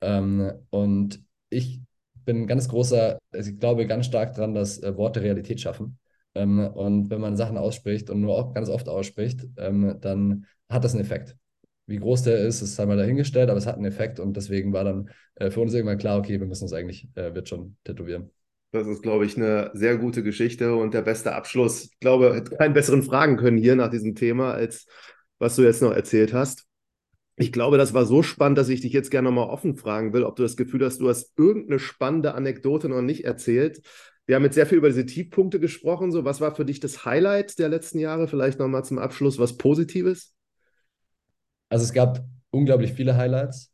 Ähm, 0.00 0.52
und 0.70 1.20
ich 1.50 1.80
bin 2.24 2.46
ganz 2.46 2.68
großer, 2.68 3.18
also 3.32 3.50
ich 3.50 3.58
glaube 3.58 3.86
ganz 3.86 4.06
stark 4.06 4.34
daran, 4.34 4.54
dass 4.54 4.82
äh, 4.82 4.96
Worte 4.96 5.22
Realität 5.22 5.60
schaffen. 5.60 5.98
Ähm, 6.34 6.60
und 6.60 7.10
wenn 7.10 7.20
man 7.20 7.36
Sachen 7.36 7.56
ausspricht 7.56 8.10
und 8.10 8.20
nur 8.20 8.36
auch 8.36 8.54
ganz 8.54 8.68
oft 8.68 8.88
ausspricht, 8.88 9.46
ähm, 9.56 9.96
dann 10.00 10.46
hat 10.68 10.84
das 10.84 10.94
einen 10.94 11.04
Effekt. 11.04 11.36
Wie 11.86 11.98
groß 11.98 12.22
der 12.22 12.38
ist, 12.38 12.62
ist 12.62 12.80
einmal 12.80 12.96
dahingestellt, 12.96 13.50
aber 13.50 13.58
es 13.58 13.66
hat 13.66 13.76
einen 13.76 13.84
Effekt 13.84 14.18
und 14.18 14.36
deswegen 14.36 14.72
war 14.72 14.84
dann 14.84 15.10
äh, 15.36 15.50
für 15.50 15.60
uns 15.60 15.74
irgendwann 15.74 15.98
klar, 15.98 16.18
okay, 16.18 16.40
wir 16.40 16.46
müssen 16.46 16.64
uns 16.64 16.72
eigentlich, 16.72 17.08
äh, 17.14 17.34
wird 17.34 17.48
schon 17.48 17.76
tätowieren. 17.84 18.30
Das 18.72 18.88
ist, 18.88 19.02
glaube 19.02 19.24
ich, 19.24 19.36
eine 19.36 19.70
sehr 19.74 19.96
gute 19.98 20.22
Geschichte 20.24 20.74
und 20.74 20.94
der 20.94 21.02
beste 21.02 21.34
Abschluss. 21.34 21.84
Ich 21.84 22.00
glaube, 22.00 22.42
keinen 22.58 22.74
besseren 22.74 23.04
Fragen 23.04 23.36
können 23.36 23.58
hier 23.58 23.76
nach 23.76 23.90
diesem 23.90 24.16
Thema, 24.16 24.52
als 24.52 24.86
was 25.38 25.56
du 25.56 25.62
jetzt 25.62 25.82
noch 25.82 25.92
erzählt 25.92 26.32
hast. 26.32 26.66
Ich 27.36 27.52
glaube, 27.52 27.78
das 27.78 27.94
war 27.94 28.06
so 28.06 28.22
spannend, 28.22 28.58
dass 28.58 28.68
ich 28.68 28.80
dich 28.80 28.92
jetzt 28.92 29.10
gerne 29.10 29.28
nochmal 29.28 29.48
offen 29.48 29.76
fragen 29.76 30.12
will, 30.12 30.22
ob 30.22 30.36
du 30.36 30.44
das 30.44 30.56
Gefühl 30.56 30.84
hast, 30.84 31.00
du 31.00 31.08
hast 31.08 31.36
irgendeine 31.36 31.80
spannende 31.80 32.34
Anekdote 32.34 32.88
noch 32.88 33.02
nicht 33.02 33.24
erzählt. 33.24 33.82
Wir 34.26 34.36
haben 34.36 34.44
jetzt 34.44 34.54
sehr 34.54 34.66
viel 34.66 34.78
über 34.78 34.88
diese 34.88 35.04
Tiefpunkte 35.04 35.58
gesprochen. 35.58 36.12
So, 36.12 36.24
was 36.24 36.40
war 36.40 36.54
für 36.54 36.64
dich 36.64 36.80
das 36.80 37.04
Highlight 37.04 37.58
der 37.58 37.68
letzten 37.68 37.98
Jahre? 37.98 38.28
Vielleicht 38.28 38.58
nochmal 38.58 38.84
zum 38.84 38.98
Abschluss 38.98 39.38
was 39.38 39.56
Positives? 39.56 40.32
Also 41.68 41.84
es 41.84 41.92
gab 41.92 42.24
unglaublich 42.50 42.92
viele 42.92 43.16
Highlights. 43.16 43.72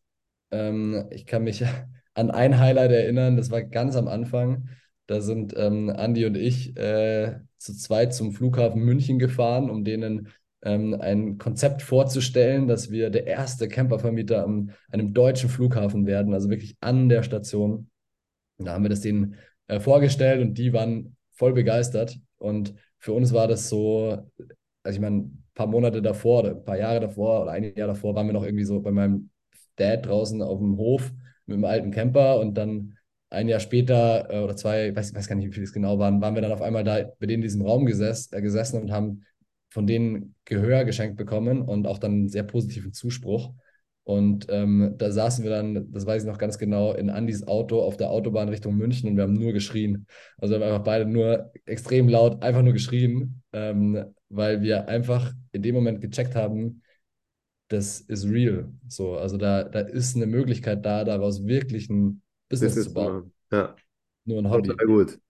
Ähm, 0.50 1.04
ich 1.10 1.26
kann 1.26 1.44
mich 1.44 1.62
an 2.14 2.30
ein 2.30 2.58
Highlight 2.58 2.90
erinnern, 2.90 3.36
das 3.36 3.50
war 3.50 3.62
ganz 3.62 3.94
am 3.94 4.08
Anfang. 4.08 4.68
Da 5.06 5.20
sind 5.20 5.54
ähm, 5.56 5.90
Andi 5.90 6.24
und 6.24 6.36
ich 6.36 6.76
äh, 6.76 7.40
zu 7.58 7.76
zweit 7.76 8.14
zum 8.14 8.32
Flughafen 8.32 8.82
München 8.82 9.18
gefahren, 9.18 9.68
um 9.68 9.84
denen 9.84 10.28
ähm, 10.62 10.96
ein 11.00 11.38
Konzept 11.38 11.82
vorzustellen, 11.82 12.68
dass 12.68 12.90
wir 12.90 13.10
der 13.10 13.26
erste 13.26 13.68
Campervermieter 13.68 14.44
an 14.44 14.72
einem 14.90 15.14
deutschen 15.14 15.48
Flughafen 15.48 16.06
werden, 16.06 16.34
also 16.34 16.50
wirklich 16.50 16.76
an 16.80 17.08
der 17.08 17.22
Station. 17.22 17.90
Da 18.58 18.72
haben 18.74 18.84
wir 18.84 18.90
das 18.90 19.00
denen 19.00 19.36
äh, 19.68 19.80
vorgestellt 19.80 20.42
und 20.42 20.58
die 20.58 20.72
waren 20.72 21.16
voll 21.32 21.52
begeistert. 21.54 22.18
Und 22.38 22.74
für 22.98 23.12
uns 23.12 23.32
war 23.32 23.48
das 23.48 23.68
so, 23.68 24.28
also 24.82 24.96
ich 24.96 25.00
meine, 25.00 25.30
paar 25.54 25.66
Monate 25.66 26.00
davor 26.00 26.40
oder 26.40 26.50
ein 26.52 26.64
paar 26.64 26.78
Jahre 26.78 27.00
davor 27.00 27.42
oder 27.42 27.52
ein 27.52 27.74
Jahr 27.74 27.88
davor 27.88 28.14
waren 28.14 28.26
wir 28.26 28.32
noch 28.32 28.44
irgendwie 28.44 28.64
so 28.64 28.80
bei 28.80 28.90
meinem 28.90 29.30
Dad 29.76 30.06
draußen 30.06 30.40
auf 30.42 30.58
dem 30.58 30.76
Hof 30.76 31.12
mit 31.46 31.54
einem 31.54 31.64
alten 31.64 31.90
Camper 31.90 32.40
und 32.40 32.54
dann 32.54 32.96
ein 33.30 33.48
Jahr 33.48 33.60
später 33.60 34.28
äh, 34.30 34.40
oder 34.40 34.56
zwei, 34.56 34.88
ich 34.88 34.96
weiß, 34.96 35.14
weiß 35.14 35.28
gar 35.28 35.36
nicht, 35.36 35.48
wie 35.48 35.52
viele 35.52 35.64
es 35.64 35.72
genau 35.72 35.98
waren, 35.98 36.20
waren 36.20 36.34
wir 36.34 36.42
dann 36.42 36.52
auf 36.52 36.62
einmal 36.62 36.84
da 36.84 37.02
bei 37.18 37.26
denen 37.26 37.42
in 37.42 37.48
diesem 37.48 37.62
Raum 37.62 37.86
gesessen, 37.86 38.34
äh, 38.34 38.40
gesessen 38.40 38.80
und 38.80 38.90
haben 38.90 39.22
von 39.70 39.86
denen 39.86 40.34
Gehör 40.44 40.84
geschenkt 40.84 41.16
bekommen 41.16 41.62
und 41.62 41.86
auch 41.86 41.98
dann 41.98 42.12
einen 42.12 42.28
sehr 42.28 42.42
positiven 42.42 42.92
Zuspruch. 42.92 43.54
Und 44.02 44.46
ähm, 44.48 44.94
da 44.98 45.12
saßen 45.12 45.44
wir 45.44 45.50
dann, 45.50 45.92
das 45.92 46.04
weiß 46.04 46.22
ich 46.24 46.28
noch 46.28 46.38
ganz 46.38 46.58
genau, 46.58 46.92
in 46.94 47.10
Andys 47.10 47.46
Auto 47.46 47.80
auf 47.80 47.96
der 47.96 48.10
Autobahn 48.10 48.48
Richtung 48.48 48.76
München 48.76 49.08
und 49.08 49.16
wir 49.16 49.22
haben 49.22 49.34
nur 49.34 49.52
geschrien. 49.52 50.06
Also 50.38 50.54
wir 50.54 50.60
haben 50.60 50.72
einfach 50.72 50.84
beide 50.84 51.06
nur 51.06 51.52
extrem 51.66 52.08
laut, 52.08 52.42
einfach 52.42 52.62
nur 52.62 52.72
geschrien, 52.72 53.42
ähm, 53.52 54.04
weil 54.28 54.62
wir 54.62 54.88
einfach 54.88 55.32
in 55.52 55.62
dem 55.62 55.76
Moment 55.76 56.00
gecheckt 56.00 56.34
haben, 56.34 56.82
das 57.68 58.00
ist 58.00 58.28
real. 58.28 58.72
So, 58.88 59.16
also 59.16 59.36
da, 59.36 59.62
da 59.62 59.80
ist 59.80 60.16
eine 60.16 60.26
Möglichkeit 60.26 60.84
da, 60.84 61.04
daraus 61.04 61.46
wirklich 61.46 61.88
ein 61.88 62.22
Business, 62.48 62.74
Business 62.74 62.88
zu 62.88 62.94
bauen. 62.94 63.32
Ja. 63.52 63.76
Nur 64.24 64.38
ein 64.38 64.50
Hobby. 64.50 64.70
Total 64.70 64.86
gut. 64.86 65.20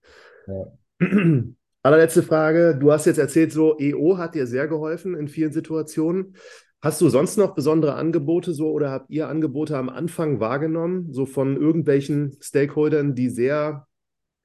Ja. 0.47 0.73
Allerletzte 1.83 2.23
Frage. 2.23 2.77
Du 2.79 2.93
hast 2.93 3.07
jetzt 3.07 3.19
erzählt, 3.19 3.53
so 3.53 3.79
EO 3.79 4.19
hat 4.19 4.35
dir 4.35 4.47
sehr 4.47 4.69
geholfen 4.69 5.15
in 5.15 5.29
vielen 5.29 5.53
Situationen. 5.53 6.37
Hast 6.83 7.01
du 7.01 7.09
sonst 7.09 7.39
noch 7.39 7.55
besondere 7.55 7.95
Angebote 7.95 8.53
so 8.53 8.71
oder 8.71 8.91
habt 8.91 9.11
ihr 9.11 9.29
Angebote 9.29 9.77
am 9.77 9.89
Anfang 9.89 10.41
wahrgenommen, 10.41 11.13
so 11.13 11.27
von 11.27 11.57
irgendwelchen 11.57 12.37
Stakeholdern, 12.41 13.15
die 13.15 13.31
sehr 13.31 13.87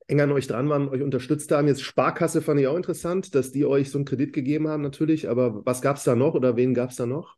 eng 0.08 0.22
an 0.22 0.32
euch 0.32 0.48
dran 0.48 0.70
waren, 0.70 0.88
euch 0.88 1.02
unterstützt 1.02 1.52
haben? 1.52 1.68
Jetzt 1.68 1.82
Sparkasse 1.82 2.42
fand 2.42 2.60
ich 2.60 2.68
auch 2.68 2.76
interessant, 2.78 3.36
dass 3.36 3.52
die 3.52 3.66
euch 3.66 3.90
so 3.90 3.98
einen 3.98 4.06
Kredit 4.06 4.32
gegeben 4.32 4.68
haben 4.68 4.84
natürlich, 4.84 5.30
aber 5.30 5.66
was 5.66 5.82
gab 5.82 5.98
es 5.98 6.04
da 6.04 6.16
noch 6.16 6.36
oder 6.36 6.56
wen 6.56 6.74
gab 6.74 6.92
es 6.92 6.96
da 6.96 7.06
noch? 7.06 7.36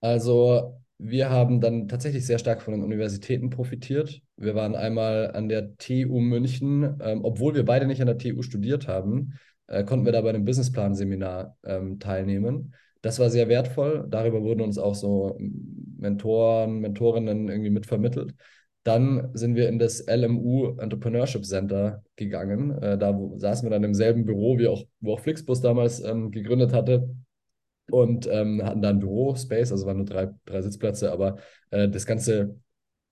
Also 0.00 0.80
wir 1.06 1.28
haben 1.28 1.60
dann 1.60 1.86
tatsächlich 1.86 2.24
sehr 2.24 2.38
stark 2.38 2.62
von 2.62 2.72
den 2.72 2.82
Universitäten 2.82 3.50
profitiert. 3.50 4.22
Wir 4.38 4.54
waren 4.54 4.74
einmal 4.74 5.32
an 5.32 5.50
der 5.50 5.76
TU 5.76 6.18
München, 6.18 6.98
ähm, 7.02 7.20
obwohl 7.24 7.54
wir 7.54 7.66
beide 7.66 7.86
nicht 7.86 8.00
an 8.00 8.06
der 8.06 8.16
TU 8.16 8.40
studiert 8.40 8.88
haben, 8.88 9.34
äh, 9.66 9.84
konnten 9.84 10.06
wir 10.06 10.12
da 10.12 10.22
bei 10.22 10.30
einem 10.30 10.46
Businessplan-Seminar 10.46 11.58
ähm, 11.62 11.98
teilnehmen. 11.98 12.74
Das 13.02 13.18
war 13.18 13.28
sehr 13.28 13.48
wertvoll. 13.48 14.06
Darüber 14.08 14.42
wurden 14.42 14.62
uns 14.62 14.78
auch 14.78 14.94
so 14.94 15.36
Mentoren, 15.98 16.78
Mentorinnen 16.80 17.50
irgendwie 17.50 17.70
mitvermittelt. 17.70 18.34
Dann 18.82 19.28
sind 19.34 19.56
wir 19.56 19.68
in 19.68 19.78
das 19.78 20.06
LMU 20.08 20.78
Entrepreneurship 20.78 21.44
Center 21.44 22.02
gegangen. 22.16 22.78
Äh, 22.78 22.96
da 22.96 23.14
saßen 23.36 23.66
wir 23.66 23.70
dann 23.70 23.84
im 23.84 23.94
selben 23.94 24.24
Büro, 24.24 24.56
wie 24.58 24.68
auch, 24.68 24.84
wo 25.00 25.12
auch 25.12 25.20
Flixbus 25.20 25.60
damals 25.60 26.02
ähm, 26.02 26.30
gegründet 26.30 26.72
hatte 26.72 27.10
und 27.90 28.26
ähm, 28.30 28.62
hatten 28.64 28.82
da 28.82 28.90
ein 28.90 29.00
Büro-Space, 29.00 29.72
also 29.72 29.86
waren 29.86 29.98
nur 29.98 30.06
drei, 30.06 30.30
drei 30.44 30.62
Sitzplätze, 30.62 31.12
aber 31.12 31.36
äh, 31.70 31.88
das 31.88 32.06
ganze 32.06 32.56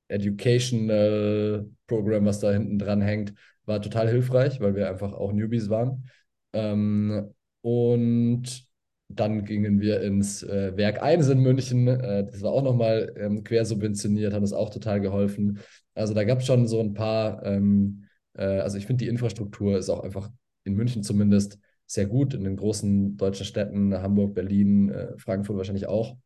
Educational 0.08 1.70
Program, 1.86 2.24
was 2.24 2.40
da 2.40 2.52
hinten 2.52 2.78
dran 2.78 3.00
hängt, 3.00 3.34
war 3.64 3.80
total 3.80 4.08
hilfreich, 4.08 4.60
weil 4.60 4.74
wir 4.74 4.88
einfach 4.88 5.12
auch 5.12 5.32
Newbies 5.32 5.68
waren. 5.70 6.08
Ähm, 6.52 7.32
und 7.62 8.66
dann 9.08 9.44
gingen 9.44 9.80
wir 9.80 10.00
ins 10.00 10.42
äh, 10.42 10.76
Werk 10.76 11.02
1 11.02 11.28
in 11.28 11.40
München. 11.40 11.86
Äh, 11.88 12.24
das 12.24 12.42
war 12.42 12.52
auch 12.52 12.62
nochmal 12.62 13.12
ähm, 13.16 13.44
quersubventioniert, 13.44 14.32
hat 14.32 14.40
uns 14.40 14.52
auch 14.52 14.70
total 14.70 15.00
geholfen. 15.00 15.60
Also 15.94 16.14
da 16.14 16.24
gab 16.24 16.40
es 16.40 16.46
schon 16.46 16.66
so 16.66 16.80
ein 16.80 16.94
paar, 16.94 17.44
ähm, 17.44 18.04
äh, 18.34 18.44
also 18.44 18.78
ich 18.78 18.86
finde, 18.86 19.04
die 19.04 19.10
Infrastruktur 19.10 19.78
ist 19.78 19.90
auch 19.90 20.00
einfach 20.00 20.30
in 20.64 20.74
München 20.74 21.02
zumindest 21.02 21.58
sehr 21.92 22.06
gut 22.06 22.32
in 22.32 22.44
den 22.44 22.56
großen 22.56 23.18
deutschen 23.18 23.44
Städten, 23.44 23.92
Hamburg, 23.92 24.34
Berlin, 24.34 24.88
äh, 24.88 25.18
Frankfurt 25.18 25.58
wahrscheinlich 25.58 25.88
auch. 25.88 26.16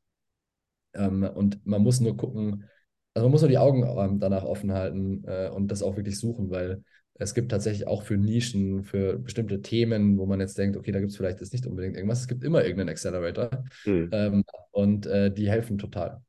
Ähm, 0.94 1.24
und 1.24 1.66
man 1.66 1.82
muss 1.82 1.98
nur 1.98 2.16
gucken, 2.16 2.66
also 3.14 3.26
man 3.26 3.32
muss 3.32 3.40
nur 3.40 3.50
die 3.50 3.58
Augen 3.58 3.82
ähm, 3.82 4.20
danach 4.20 4.44
offen 4.44 4.72
halten 4.72 5.24
äh, 5.26 5.48
und 5.48 5.72
das 5.72 5.82
auch 5.82 5.96
wirklich 5.96 6.20
suchen, 6.20 6.50
weil 6.50 6.84
es 7.14 7.34
gibt 7.34 7.50
tatsächlich 7.50 7.88
auch 7.88 8.04
für 8.04 8.16
Nischen, 8.16 8.84
für 8.84 9.18
bestimmte 9.18 9.60
Themen, 9.60 10.18
wo 10.18 10.26
man 10.26 10.38
jetzt 10.38 10.56
denkt, 10.56 10.76
okay, 10.76 10.92
da 10.92 11.00
gibt 11.00 11.10
es 11.10 11.16
vielleicht 11.16 11.40
jetzt 11.40 11.52
nicht 11.52 11.66
unbedingt 11.66 11.96
irgendwas. 11.96 12.20
Es 12.20 12.28
gibt 12.28 12.44
immer 12.44 12.62
irgendeinen 12.62 12.90
Accelerator 12.90 13.50
mhm. 13.86 14.10
ähm, 14.12 14.44
und 14.70 15.06
äh, 15.06 15.32
die 15.32 15.50
helfen 15.50 15.78
total. 15.78 16.22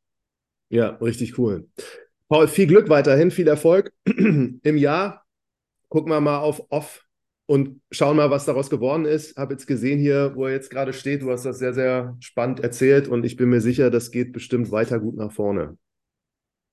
Ja, 0.70 0.96
richtig 0.96 1.38
cool. 1.38 1.68
Paul, 2.28 2.48
viel 2.48 2.66
Glück 2.66 2.90
weiterhin, 2.90 3.30
viel 3.30 3.48
Erfolg 3.48 3.94
im 4.06 4.78
Jahr. 4.78 5.26
Gucken 5.90 6.12
wir 6.12 6.22
mal 6.22 6.40
auf 6.40 6.72
Off 6.72 7.07
und 7.48 7.82
schauen 7.92 8.18
mal, 8.18 8.30
was 8.30 8.46
daraus 8.46 8.70
geworden 8.70 9.06
ist. 9.06 9.38
Habe 9.38 9.54
jetzt 9.54 9.66
gesehen 9.66 10.00
hier, 10.00 10.34
wo 10.36 10.46
er 10.46 10.52
jetzt 10.52 10.70
gerade 10.70 10.94
steht. 10.94 11.24
Du 11.24 11.32
hast 11.32 11.46
das 11.46 11.58
sehr, 11.58 11.74
sehr 11.74 12.16
spannend 12.20 12.60
erzählt 12.60 13.08
und 13.08 13.26
ich 13.26 13.38
bin 13.38 13.50
mir 13.50 13.62
sicher, 13.62 13.90
das 13.90 14.12
geht 14.12 14.34
bestimmt 14.34 14.70
weiter 14.72 15.00
gut 15.00 15.16
nach 15.16 15.32
vorne. 15.32 15.78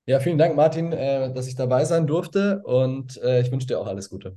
Ja, 0.07 0.20
vielen 0.20 0.37
Dank, 0.37 0.55
Martin, 0.55 0.93
äh, 0.93 1.33
dass 1.33 1.47
ich 1.47 1.55
dabei 1.55 1.87
sein 1.87 2.07
durfte 2.07 2.61
und 2.64 3.16
äh, 3.22 3.41
ich 3.41 3.51
wünsche 3.51 3.68
dir 3.68 3.81
auch 3.81 3.87
alles 3.87 4.11
Gute. 4.11 4.37